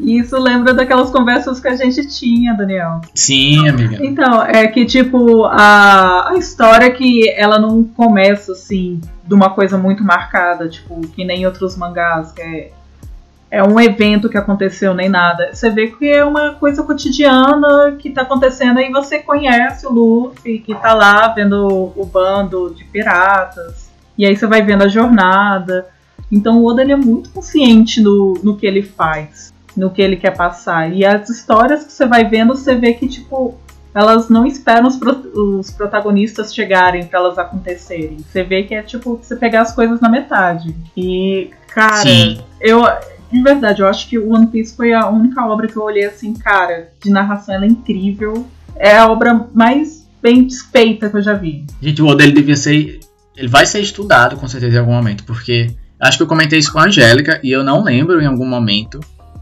Isso 0.00 0.38
lembra 0.38 0.72
daquelas 0.72 1.10
conversas 1.10 1.60
que 1.60 1.68
a 1.68 1.76
gente 1.76 2.06
tinha, 2.06 2.54
Daniel. 2.54 3.00
Sim, 3.14 3.68
amiga. 3.68 3.98
Então, 4.04 4.42
é 4.44 4.66
que 4.68 4.84
tipo, 4.84 5.44
a, 5.44 6.30
a 6.30 6.36
história 6.36 6.90
que 6.90 7.28
ela 7.30 7.58
não 7.58 7.84
começa 7.84 8.52
assim, 8.52 9.00
de 9.26 9.34
uma 9.34 9.50
coisa 9.50 9.76
muito 9.76 10.02
marcada, 10.02 10.68
tipo, 10.68 11.00
que 11.08 11.24
nem 11.24 11.46
outros 11.46 11.76
mangás, 11.76 12.32
que 12.32 12.40
é, 12.40 12.70
é 13.50 13.62
um 13.62 13.78
evento 13.80 14.28
que 14.28 14.38
aconteceu 14.38 14.94
nem 14.94 15.08
nada. 15.08 15.50
Você 15.52 15.70
vê 15.70 15.88
que 15.88 16.08
é 16.08 16.24
uma 16.24 16.54
coisa 16.54 16.82
cotidiana 16.82 17.96
que 17.98 18.10
tá 18.10 18.22
acontecendo 18.22 18.80
e 18.80 18.90
você 18.90 19.18
conhece 19.18 19.86
o 19.86 19.92
Luffy, 19.92 20.58
que 20.60 20.74
tá 20.74 20.94
lá 20.94 21.28
vendo 21.28 21.92
o 21.96 22.04
bando 22.06 22.74
de 22.74 22.84
piratas. 22.84 23.90
E 24.16 24.26
aí 24.26 24.36
você 24.36 24.46
vai 24.46 24.62
vendo 24.62 24.82
a 24.82 24.88
jornada. 24.88 25.86
Então 26.30 26.58
o 26.58 26.66
Oda 26.66 26.82
ele 26.82 26.92
é 26.92 26.96
muito 26.96 27.30
consciente 27.30 28.02
no, 28.02 28.34
no 28.42 28.56
que 28.56 28.66
ele 28.66 28.82
faz, 28.82 29.52
no 29.78 29.90
que 29.90 30.02
ele 30.02 30.16
quer 30.16 30.36
passar. 30.36 30.92
E 30.92 31.04
as 31.04 31.28
histórias 31.30 31.84
que 31.84 31.92
você 31.92 32.04
vai 32.06 32.24
vendo, 32.24 32.54
você 32.54 32.74
vê 32.74 32.92
que, 32.94 33.06
tipo, 33.08 33.56
elas 33.94 34.28
não 34.28 34.44
esperam 34.46 34.86
os, 34.88 34.96
pro- 34.96 35.30
os 35.58 35.70
protagonistas 35.70 36.54
chegarem 36.54 37.06
pra 37.06 37.20
elas 37.20 37.38
acontecerem. 37.38 38.18
Você 38.18 38.42
vê 38.42 38.64
que 38.64 38.74
é 38.74 38.82
tipo 38.82 39.16
você 39.22 39.34
pegar 39.36 39.62
as 39.62 39.72
coisas 39.74 40.00
na 40.00 40.08
metade. 40.08 40.74
E, 40.96 41.50
cara, 41.74 41.96
Sim. 42.02 42.40
eu. 42.60 42.82
De 43.30 43.42
verdade, 43.42 43.82
eu 43.82 43.86
acho 43.86 44.08
que 44.08 44.18
o 44.18 44.32
One 44.32 44.46
Piece 44.46 44.74
foi 44.74 44.94
a 44.94 45.06
única 45.06 45.44
obra 45.46 45.66
que 45.68 45.76
eu 45.76 45.82
olhei 45.82 46.06
assim, 46.06 46.32
cara, 46.32 46.88
de 47.02 47.10
narração 47.10 47.54
ela 47.54 47.66
é 47.66 47.68
incrível. 47.68 48.46
É 48.74 48.96
a 48.96 49.06
obra 49.10 49.46
mais 49.52 50.08
bem 50.22 50.48
feita 50.72 51.10
que 51.10 51.16
eu 51.18 51.22
já 51.22 51.34
vi. 51.34 51.66
Gente, 51.80 52.00
o 52.00 52.06
Oda 52.06 52.22
ele 52.22 52.32
devia 52.32 52.56
ser. 52.56 53.00
Ele 53.36 53.48
vai 53.48 53.66
ser 53.66 53.80
estudado 53.80 54.36
com 54.36 54.48
certeza 54.48 54.76
em 54.76 54.78
algum 54.80 54.92
momento, 54.94 55.24
porque 55.24 55.70
acho 56.00 56.16
que 56.16 56.22
eu 56.22 56.26
comentei 56.26 56.58
isso 56.58 56.72
com 56.72 56.78
a 56.78 56.84
Angélica 56.86 57.38
e 57.44 57.50
eu 57.52 57.62
não 57.62 57.82
lembro 57.84 58.18
em 58.20 58.26
algum 58.26 58.46
momento. 58.46 58.98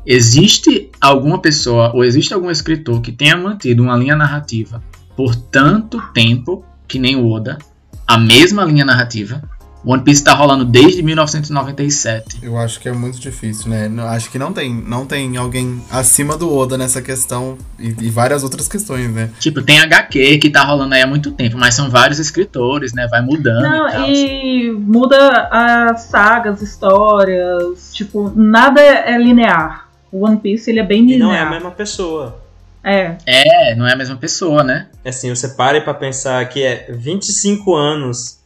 Existe 0.07 0.91
alguma 1.01 1.39
pessoa 1.41 1.91
ou 1.93 2.05
existe 2.05 2.33
algum 2.33 2.51
escritor 2.51 3.01
que 3.01 3.11
tenha 3.11 3.37
mantido 3.37 3.83
uma 3.83 3.97
linha 3.97 4.15
narrativa 4.15 4.83
por 5.17 5.35
tanto 5.35 6.01
tempo 6.15 6.65
que 6.87 6.99
nem 6.99 7.17
o 7.17 7.29
Oda, 7.29 7.59
a 8.07 8.17
mesma 8.17 8.65
linha 8.65 8.85
narrativa. 8.85 9.43
One 9.85 10.03
Piece 10.03 10.23
tá 10.25 10.33
rolando 10.35 10.65
desde 10.65 11.01
1997. 11.03 12.39
Eu 12.43 12.59
acho 12.59 12.81
que 12.81 12.89
é 12.89 12.93
muito 12.93 13.21
difícil, 13.21 13.71
né? 13.71 13.89
Não- 13.89 14.05
Acho 14.07 14.31
que 14.31 14.39
não 14.39 14.53
tem, 14.53 14.73
não 14.75 15.07
tem 15.07 15.37
alguém 15.37 15.81
acima 15.91 16.37
do 16.37 16.53
Oda 16.53 16.77
nessa 16.77 17.01
questão 17.01 17.57
e, 17.79 17.95
e 18.01 18.11
várias 18.11 18.43
outras 18.43 18.67
questões, 18.67 19.09
né? 19.13 19.31
Tipo, 19.39 19.63
tem 19.63 19.79
HQ 19.81 20.39
que 20.39 20.51
tá 20.51 20.65
rolando 20.65 20.95
aí 20.95 21.03
há 21.03 21.07
muito 21.07 21.31
tempo, 21.33 21.57
mas 21.57 21.75
são 21.75 21.89
vários 21.89 22.19
escritores, 22.19 22.93
né? 22.93 23.07
Vai 23.09 23.23
mudando 23.23 23.65
e 23.65 23.69
Não, 23.69 23.91
tal. 23.91 24.09
e 24.11 24.71
muda 24.73 25.49
as 25.53 26.03
sagas, 26.03 26.63
histórias, 26.63 27.91
tipo, 27.93 28.33
nada 28.35 28.81
é 28.81 29.17
linear. 29.19 29.86
O 30.13 30.25
One 30.27 30.39
Piece 30.39 30.71
ele 30.71 30.81
é 30.81 30.83
bem 30.85 31.03
E 31.05 31.13
linear. 31.13 31.29
não 31.29 31.35
é 31.35 31.41
a 31.41 31.51
mesma 31.51 31.71
pessoa. 31.71 32.41
É. 32.85 33.17
É, 33.27 33.75
não 33.75 33.87
é 33.87 33.93
a 33.93 33.97
mesma 33.97 34.17
pessoa, 34.17 34.63
né? 34.63 34.89
Assim, 35.05 35.29
você 35.35 35.49
para 35.49 35.81
pra 35.81 35.93
pensar 35.95 36.49
que 36.49 36.63
é 36.63 36.87
25 36.91 37.75
anos. 37.75 38.39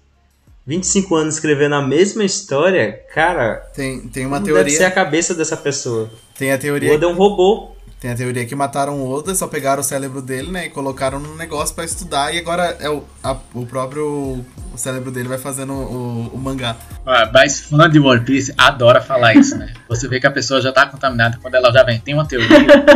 25 0.66 1.14
anos 1.16 1.34
escrevendo 1.34 1.74
a 1.74 1.82
mesma 1.82 2.22
história, 2.24 3.00
cara, 3.12 3.56
Tem, 3.74 4.00
tem 4.08 4.24
uma 4.26 4.40
como 4.40 4.52
deve 4.54 4.70
ser 4.70 4.84
a 4.84 4.90
teoria. 4.90 4.94
cabeça 5.04 5.34
dessa 5.34 5.56
pessoa. 5.56 6.10
Tem 6.38 6.52
a 6.52 6.56
O 6.56 6.58
teoria. 6.58 6.94
Oda 6.94 7.06
é 7.06 7.08
um 7.08 7.14
robô. 7.16 7.72
Tem 7.98 8.10
a 8.10 8.14
teoria 8.14 8.46
que 8.46 8.54
mataram 8.54 8.98
o 9.00 9.10
Oda, 9.12 9.34
só 9.34 9.46
pegaram 9.46 9.80
o 9.80 9.84
cérebro 9.84 10.22
dele, 10.22 10.50
né? 10.50 10.66
E 10.66 10.70
colocaram 10.70 11.18
num 11.18 11.34
negócio 11.36 11.74
pra 11.74 11.84
estudar. 11.84 12.34
E 12.34 12.38
agora 12.38 12.76
é 12.80 12.88
o, 12.88 13.02
a- 13.22 13.36
o 13.54 13.66
próprio 13.66 14.44
o 14.72 14.78
cérebro 14.78 15.10
dele 15.10 15.28
vai 15.28 15.38
fazendo 15.38 15.72
o, 15.72 16.30
o 16.34 16.38
mangá. 16.38 16.76
Ah, 17.06 17.28
Mas 17.32 17.60
fã 17.60 17.88
de 17.88 17.98
One 17.98 18.20
Piece 18.20 18.52
adora 18.56 19.00
falar 19.00 19.34
isso, 19.34 19.56
né? 19.56 19.72
Você 19.88 20.08
vê 20.08 20.20
que 20.20 20.26
a 20.26 20.30
pessoa 20.30 20.60
já 20.60 20.72
tá 20.72 20.86
contaminada 20.86 21.38
quando 21.40 21.54
ela 21.54 21.72
já 21.72 21.82
vem. 21.82 21.98
Tem 22.00 22.14
uma 22.14 22.26
teoria, 22.26 22.48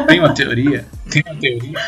tem 0.07 0.21
uma 0.21 0.33
teoria, 0.33 0.87
tem 1.11 1.23
uma 1.27 1.37
teoria. 1.37 1.79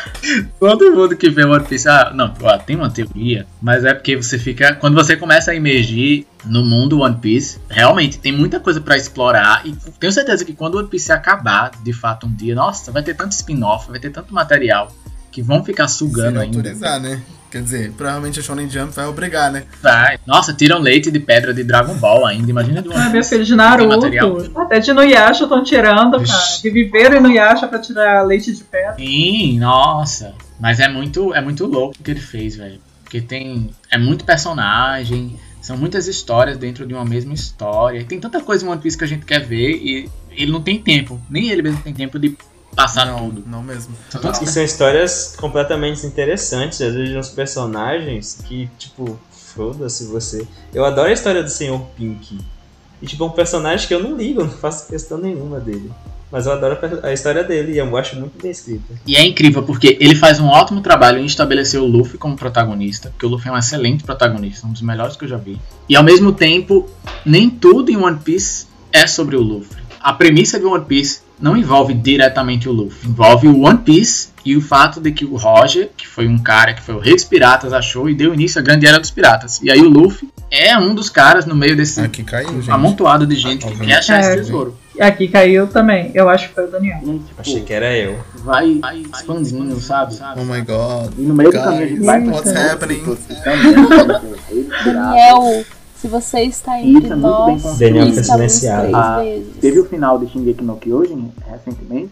Todo 0.59 0.91
mundo 0.91 1.15
que 1.15 1.29
vê 1.29 1.45
One 1.45 1.63
Piece, 1.65 1.87
ah, 1.87 2.11
não, 2.13 2.33
tem 2.65 2.75
uma 2.75 2.89
teoria, 2.89 3.45
mas 3.61 3.85
é 3.85 3.93
porque 3.93 4.15
você 4.15 4.37
fica. 4.37 4.75
Quando 4.75 4.95
você 4.95 5.15
começa 5.15 5.51
a 5.51 5.55
emergir 5.55 6.27
no 6.45 6.63
mundo 6.65 6.99
One 7.01 7.17
Piece, 7.17 7.59
realmente 7.69 8.19
tem 8.19 8.31
muita 8.31 8.59
coisa 8.59 8.81
pra 8.81 8.97
explorar. 8.97 9.65
E 9.65 9.73
tenho 9.99 10.11
certeza 10.11 10.43
que 10.43 10.53
quando 10.53 10.75
One 10.77 10.87
Piece 10.87 11.11
acabar, 11.11 11.71
de 11.83 11.93
fato, 11.93 12.27
um 12.27 12.33
dia, 12.33 12.55
nossa, 12.55 12.91
vai 12.91 13.03
ter 13.03 13.13
tanto 13.15 13.31
spin-off, 13.31 13.89
vai 13.89 13.99
ter 13.99 14.09
tanto 14.11 14.33
material 14.33 14.91
que 15.31 15.41
vão 15.41 15.63
ficar 15.63 15.87
sugando 15.87 16.39
ainda. 16.39 16.57
autorizar, 16.57 16.99
né? 16.99 17.21
Quer 17.49 17.61
dizer, 17.61 17.91
provavelmente 17.93 18.39
a 18.39 18.43
Shonen 18.43 18.69
Jump 18.69 18.91
vai 18.93 19.05
obrigar, 19.05 19.49
né? 19.51 19.63
Vai. 19.81 20.19
Nossa, 20.27 20.53
tiram 20.53 20.79
leite 20.79 21.09
de 21.09 21.19
pedra 21.19 21.53
de 21.53 21.63
Dragon 21.63 21.93
Ball 21.95 22.25
ainda. 22.25 22.51
Imagina 22.51 22.81
de 22.81 22.89
One 22.89 22.97
Ah, 22.99 23.09
meu 23.09 23.23
filho 23.23 23.45
de 23.45 23.55
Naruto. 23.55 23.87
material. 23.95 24.37
Até 24.57 24.79
de 24.79 24.91
Inuyasha 24.91 25.43
estão 25.43 25.63
tirando, 25.63 26.19
Vixe. 26.19 26.33
cara. 26.33 26.61
Que 26.61 26.69
viveram 26.69 27.17
Inuyasha 27.17 27.65
pra 27.67 27.79
tirar 27.79 28.21
leite 28.23 28.53
de 28.53 28.63
pedra. 28.65 28.95
Sim, 28.97 29.59
nossa. 29.59 30.33
Mas 30.59 30.79
é 30.81 30.89
muito, 30.89 31.33
é 31.33 31.39
muito 31.41 31.65
louco 31.65 31.95
o 31.99 32.03
que 32.03 32.11
ele 32.11 32.19
fez, 32.19 32.57
velho. 32.57 32.79
Porque 33.03 33.21
tem. 33.21 33.69
É 33.89 33.97
muito 33.97 34.25
personagem. 34.25 35.39
São 35.61 35.77
muitas 35.77 36.07
histórias 36.07 36.57
dentro 36.57 36.85
de 36.85 36.93
uma 36.93 37.05
mesma 37.05 37.33
história. 37.33 37.99
E 37.99 38.03
tem 38.03 38.19
tanta 38.19 38.41
coisa 38.41 38.65
em 38.65 38.69
One 38.69 38.81
Piece 38.81 38.97
que 38.97 39.03
a 39.03 39.07
gente 39.07 39.25
quer 39.25 39.39
ver 39.45 39.71
e 39.71 40.09
ele 40.31 40.51
não 40.51 40.61
tem 40.61 40.79
tempo. 40.79 41.19
Nem 41.29 41.49
ele 41.49 41.61
mesmo 41.61 41.81
tem 41.81 41.93
tempo 41.93 42.19
de 42.19 42.37
passar 42.75 43.05
não, 43.05 43.29
tudo. 43.29 43.43
não 43.45 43.63
mesmo. 43.63 43.95
E 44.41 44.47
são 44.47 44.63
histórias 44.63 45.35
completamente 45.37 46.05
interessantes, 46.05 46.81
às 46.81 46.93
vezes 46.93 47.09
de 47.09 47.17
uns 47.17 47.29
personagens 47.29 48.39
que, 48.45 48.69
tipo, 48.77 49.19
foda-se 49.31 50.05
você. 50.05 50.47
Eu 50.73 50.85
adoro 50.85 51.09
a 51.09 51.13
história 51.13 51.41
do 51.41 51.49
Senhor 51.49 51.79
Pink. 51.97 52.39
E, 53.01 53.05
tipo, 53.05 53.23
é 53.23 53.27
um 53.27 53.31
personagem 53.31 53.87
que 53.87 53.93
eu 53.93 54.01
não 54.01 54.15
ligo, 54.15 54.43
não 54.43 54.49
faço 54.49 54.87
questão 54.87 55.17
nenhuma 55.17 55.59
dele. 55.59 55.91
Mas 56.31 56.45
eu 56.45 56.51
adoro 56.51 56.77
a 57.03 57.13
história 57.13 57.43
dele 57.43 57.73
e 57.73 57.77
eu 57.77 57.97
acho 57.97 58.17
muito 58.17 58.41
bem 58.41 58.51
escrita. 58.51 58.93
E 59.05 59.15
é 59.15 59.25
incrível 59.25 59.63
porque 59.63 59.97
ele 59.99 60.13
faz 60.13 60.39
um 60.39 60.47
ótimo 60.47 60.81
trabalho 60.81 61.19
em 61.19 61.25
estabelecer 61.25 61.79
o 61.79 61.85
Luffy 61.85 62.17
como 62.17 62.35
protagonista, 62.35 63.09
porque 63.09 63.25
o 63.25 63.29
Luffy 63.29 63.49
é 63.49 63.51
um 63.53 63.57
excelente 63.57 64.03
protagonista, 64.03 64.67
um 64.67 64.73
dos 64.73 64.81
melhores 64.81 65.15
que 65.15 65.23
eu 65.23 65.29
já 65.29 65.37
vi. 65.37 65.57
E 65.87 65.95
ao 65.95 66.03
mesmo 66.03 66.33
tempo, 66.33 66.89
nem 67.25 67.49
tudo 67.49 67.89
em 67.89 67.97
One 67.97 68.19
Piece 68.19 68.67
é 68.91 69.07
sobre 69.07 69.37
o 69.37 69.41
Luffy. 69.41 69.77
A 70.01 70.11
premissa 70.11 70.59
de 70.59 70.65
One 70.65 70.83
Piece 70.83 71.21
não 71.39 71.55
envolve 71.55 71.93
diretamente 71.93 72.67
o 72.67 72.71
Luffy, 72.71 73.09
envolve 73.09 73.47
o 73.47 73.61
One 73.65 73.79
Piece 73.79 74.29
e 74.45 74.55
o 74.55 74.61
fato 74.61 74.99
de 75.01 75.11
que 75.11 75.25
o 75.25 75.35
Roger, 75.35 75.89
que 75.95 76.07
foi 76.07 76.27
um 76.27 76.37
cara 76.37 76.73
que 76.73 76.81
foi 76.81 76.95
o 76.95 76.99
rei 76.99 77.13
dos 77.13 77.25
piratas, 77.25 77.73
achou 77.73 78.09
e 78.09 78.15
deu 78.15 78.33
início 78.33 78.59
à 78.59 78.63
grande 78.63 78.87
era 78.87 78.99
dos 78.99 79.11
piratas. 79.11 79.61
E 79.61 79.69
aí 79.69 79.79
o 79.81 79.89
Luffy 79.89 80.29
é 80.49 80.77
um 80.77 80.95
dos 80.95 81.09
caras 81.09 81.45
no 81.45 81.55
meio 81.55 81.75
desse 81.75 81.99
Aqui 81.99 82.23
caiu, 82.23 82.53
gente. 82.61 82.71
amontoado 82.71 83.27
de 83.27 83.35
gente 83.35 83.67
que 83.67 83.85
quer 83.85 83.95
achar 83.97 84.19
esse 84.21 84.31
É. 84.31 84.35
tesouro. 84.37 84.75
E 84.95 85.01
aqui 85.01 85.27
caiu 85.27 85.67
também. 85.67 86.09
Eu 86.15 86.27
acho 86.27 86.47
que 86.49 86.55
foi 86.55 86.65
o 86.65 86.71
Daniel. 86.71 86.97
E, 87.03 87.19
tipo, 87.19 87.41
Achei 87.41 87.61
que 87.61 87.71
era 87.73 87.95
eu. 87.95 88.17
vai 88.43 88.79
expandindo, 89.13 89.79
sabe? 89.79 90.15
Oh 90.37 90.43
my 90.43 90.61
god. 90.61 91.11
E 91.17 91.21
no 91.21 91.35
meio 91.35 91.51
do 91.51 91.59
caminho 91.59 91.87
Guys, 91.97 92.05
vai 92.05 92.27
what's 92.29 92.55
happening? 92.55 93.03
pessoas 93.05 93.37
que 96.07 96.11
também 96.11 96.21
você 96.21 96.39
está 96.41 96.79
Isso 96.81 96.97
entre 96.97 97.11
é 97.11 97.15
muito 97.15 97.45
bem 97.45 97.59
nós. 97.59 97.77
Daniel 97.77 98.13
foi 98.13 98.23
silenciado. 98.23 98.95
Ah. 98.95 99.19
Teve 99.59 99.79
o 99.79 99.85
final 99.85 100.17
de 100.19 100.27
Shingeki 100.31 100.63
no 100.63 100.77
Kyojin 100.77 101.31
recentemente. 101.49 102.09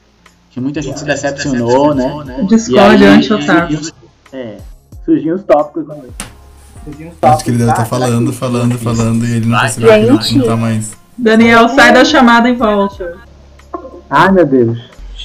Que 0.52 0.62
muita 0.62 0.82
gente 0.82 1.00
se 1.00 1.06
decepcionou, 1.06 1.94
né? 1.94 2.46
Discord 2.48 3.04
E 3.04 3.06
aí- 3.06 3.14
anti-otaku. 3.18 3.74
É, 4.32 4.58
surgiam 5.04 5.36
os 5.36 5.44
tópicos 5.44 5.88
no 5.88 5.96
Surgiam 6.84 7.10
os 7.10 7.16
Acho 7.22 7.44
que 7.44 7.50
ele 7.52 7.58
deve 7.58 7.72
estar 7.72 7.82
Ah, 7.84 7.86
falando, 7.86 8.30
aqui. 8.30 8.38
falando, 8.38 8.78
falando 8.78 9.26
e 9.26 9.32
ele 9.36 9.46
não 9.48 9.60
conseguiu 10.18 10.46
tá 10.46 10.56
mais. 10.56 10.94
Daniel, 11.18 11.70
sai 11.70 11.94
da 11.94 12.04
chamada 12.06 12.50
e 12.50 12.54
volta. 12.54 13.18
Ai 14.10 14.32
meu 14.32 14.46
Deus, 14.46 14.78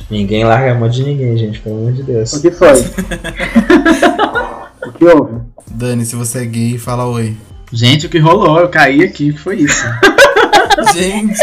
Ninguém 0.09 0.45
larga 0.45 0.73
a 0.73 0.75
mão 0.75 0.89
de 0.89 1.05
ninguém, 1.05 1.37
gente, 1.37 1.61
pelo 1.61 1.77
amor 1.79 1.93
de 1.93 2.03
Deus. 2.03 2.33
o 2.33 2.41
que 2.41 2.51
foi? 2.51 2.73
o 4.87 4.93
que 4.93 5.05
houve? 5.05 5.35
Dani, 5.71 6.05
se 6.05 6.17
você 6.17 6.39
é 6.43 6.45
gay, 6.47 6.79
fala 6.79 7.07
oi. 7.07 7.37
Gente, 7.73 8.07
o 8.07 8.09
que 8.09 8.19
rolou? 8.19 8.59
Eu 8.59 8.69
caí 8.69 9.03
aqui, 9.03 9.31
o 9.31 9.35
que 9.35 9.41
foi 9.41 9.57
isso? 9.61 9.85
Gente! 10.93 11.39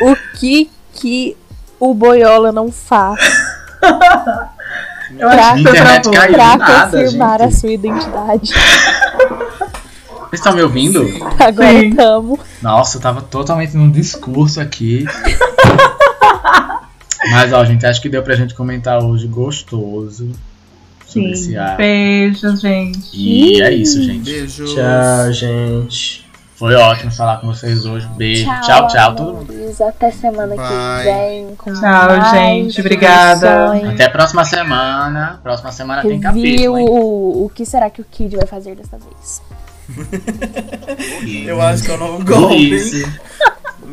O 0.00 0.16
que 0.38 0.70
que 0.94 1.36
o 1.78 1.94
Boiola 1.94 2.52
não 2.52 2.70
faz 2.70 3.20
Eu 5.18 5.28
acho 5.28 5.64
que 5.64 5.72
travou. 5.72 6.12
caiu. 6.12 6.32
pra 6.34 6.56
nada, 6.56 6.90
confirmar 6.90 7.40
gente. 7.40 7.48
a 7.48 7.50
sua 7.58 7.70
identidade? 7.70 8.50
Vocês 8.50 10.40
estão 10.40 10.54
me 10.54 10.62
ouvindo? 10.62 11.04
Agora 11.38 11.68
Sim. 11.70 11.88
estamos. 11.88 12.40
Nossa, 12.62 12.96
eu 12.96 13.00
tava 13.02 13.20
totalmente 13.22 13.76
num 13.76 13.90
discurso 13.90 14.60
aqui. 14.60 15.04
Mas, 17.30 17.52
ó, 17.52 17.64
gente, 17.64 17.86
acho 17.86 18.00
que 18.00 18.08
deu 18.08 18.22
pra 18.22 18.34
gente 18.34 18.54
comentar 18.54 19.02
hoje 19.02 19.26
gostoso 19.28 20.32
Sim. 21.12 21.54
Beijos, 21.76 22.60
gente. 22.60 23.10
E 23.12 23.62
é 23.62 23.72
isso, 23.72 24.02
gente. 24.02 24.30
Beijo. 24.30 24.64
Tchau, 24.64 25.32
gente. 25.32 26.22
Foi 26.62 26.74
ótimo 26.74 27.10
falar 27.10 27.38
com 27.38 27.48
vocês 27.48 27.84
hoje. 27.84 28.08
Beijo. 28.16 28.44
Tchau, 28.44 28.86
tchau, 28.86 29.16
todo 29.16 29.34
mundo. 29.34 29.52
Até 29.88 30.12
semana 30.12 30.54
Bye. 30.54 30.66
que 30.66 31.04
vem. 31.04 31.56
Com 31.56 31.72
Tchau, 31.72 31.80
mais 31.82 32.30
gente. 32.30 32.80
Obrigada. 32.80 33.72
Até 33.90 34.04
a 34.04 34.10
próxima 34.10 34.44
semana. 34.44 35.40
Próxima 35.42 35.72
semana 35.72 36.02
tem 36.02 36.20
Review 36.20 36.30
capítulo, 36.30 36.78
hein? 36.78 36.86
o, 36.88 37.46
o 37.46 37.50
que 37.52 37.66
será 37.66 37.90
que 37.90 38.00
o 38.00 38.04
Kid 38.04 38.36
vai 38.36 38.46
fazer 38.46 38.76
dessa 38.76 38.96
vez? 38.96 39.42
Eu 41.44 41.60
acho 41.60 41.82
que 41.82 41.90
é 41.90 41.94
o 41.94 41.98
novo 41.98 42.24
golpe. 42.24 43.04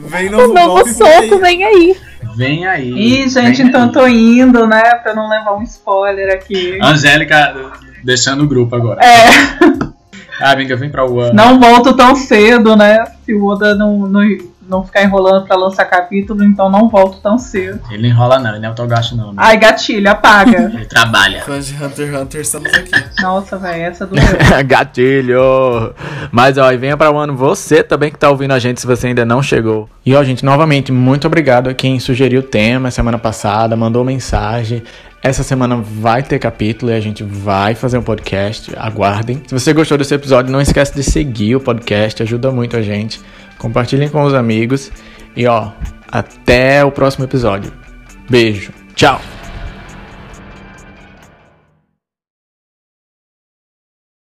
Vem 0.07 0.27
O 0.27 0.31
novo, 0.31 0.53
novo 0.53 0.67
golpe, 0.75 0.93
soco 0.93 1.39
vem 1.39 1.63
aí. 1.63 1.97
Vem 2.35 2.65
aí. 2.67 2.89
Ih, 2.91 3.29
gente, 3.29 3.61
então 3.61 3.83
aí. 3.85 3.91
tô 3.91 4.07
indo, 4.07 4.65
né? 4.67 4.81
Pra 5.03 5.13
não 5.13 5.29
levar 5.29 5.55
um 5.57 5.63
spoiler 5.63 6.33
aqui. 6.33 6.77
Angélica 6.81 7.55
deixando 8.03 8.43
o 8.43 8.47
grupo 8.47 8.75
agora. 8.75 8.99
É, 9.03 9.29
Ah, 10.41 10.51
amiga, 10.53 10.75
vem 10.77 10.89
pra 10.89 11.03
One. 11.03 11.33
não 11.33 11.59
volto 11.59 11.93
tão 11.93 12.15
cedo, 12.15 12.73
né? 12.75 13.03
Se 13.25 13.33
o 13.33 13.45
Oda 13.45 13.75
não, 13.75 14.07
não, 14.07 14.21
não 14.69 14.83
ficar 14.83 15.03
enrolando 15.03 15.45
pra 15.45 15.57
lançar 15.57 15.85
capítulo, 15.85 16.43
então 16.43 16.69
não 16.69 16.87
volto 16.87 17.19
tão 17.19 17.37
cedo. 17.37 17.81
Ele 17.89 18.03
não 18.03 18.09
enrola 18.09 18.39
não, 18.39 18.51
ele 18.51 18.59
não 18.59 18.65
é 18.65 18.69
autogasto 18.69 19.15
não. 19.15 19.29
amiga. 19.29 19.41
Ai, 19.41 19.57
gatilho, 19.57 20.09
apaga. 20.09 20.71
Ele 20.73 20.85
trabalha. 20.85 21.41
Fãs 21.41 21.67
de 21.67 21.83
Hunter 21.83 22.07
x 22.07 22.15
Hunter, 22.15 22.41
estamos 22.41 22.73
aqui. 22.73 22.91
Nossa, 23.21 23.57
velho, 23.57 23.83
essa 23.83 24.05
doeu. 24.05 24.21
Gatilho! 24.65 25.93
Mas 26.31 26.57
ó, 26.57 26.71
e 26.71 26.77
venha 26.77 26.95
pra 26.95 27.09
One 27.09 27.33
você 27.33 27.83
também 27.83 28.11
que 28.11 28.17
tá 28.17 28.29
ouvindo 28.29 28.51
a 28.53 28.59
gente 28.59 28.79
se 28.79 28.87
você 28.87 29.07
ainda 29.07 29.25
não 29.25 29.41
chegou. 29.41 29.89
E 30.05 30.15
ó, 30.15 30.23
gente, 30.23 30.45
novamente, 30.45 30.91
muito 30.91 31.27
obrigado 31.27 31.69
a 31.69 31.73
quem 31.73 31.99
sugeriu 31.99 32.41
o 32.41 32.43
tema 32.43 32.91
semana 32.91 33.17
passada, 33.17 33.75
mandou 33.75 34.03
mensagem. 34.03 34.83
Essa 35.21 35.43
semana 35.43 35.75
vai 35.75 36.23
ter 36.23 36.39
capítulo 36.39 36.91
e 36.91 36.95
a 36.95 36.99
gente 36.99 37.23
vai 37.23 37.75
fazer 37.75 37.97
um 37.97 38.01
podcast. 38.01 38.71
Aguardem. 38.77 39.41
Se 39.45 39.53
você 39.53 39.73
gostou 39.73 39.97
desse 39.97 40.13
episódio, 40.13 40.51
não 40.51 40.61
esquece 40.61 40.95
de 40.95 41.03
seguir 41.03 41.55
o 41.55 41.59
podcast, 41.59 42.23
ajuda 42.23 42.51
muito 42.51 42.77
a 42.77 42.81
gente. 42.81 43.19
Compartilhem 43.57 44.07
com 44.07 44.23
os 44.23 44.33
amigos. 44.33 44.91
E 45.35 45.45
ó, 45.45 45.71
até 46.07 46.83
o 46.85 46.91
próximo 46.91 47.25
episódio. 47.25 47.71
Beijo. 48.29 48.71
Tchau! 48.95 49.38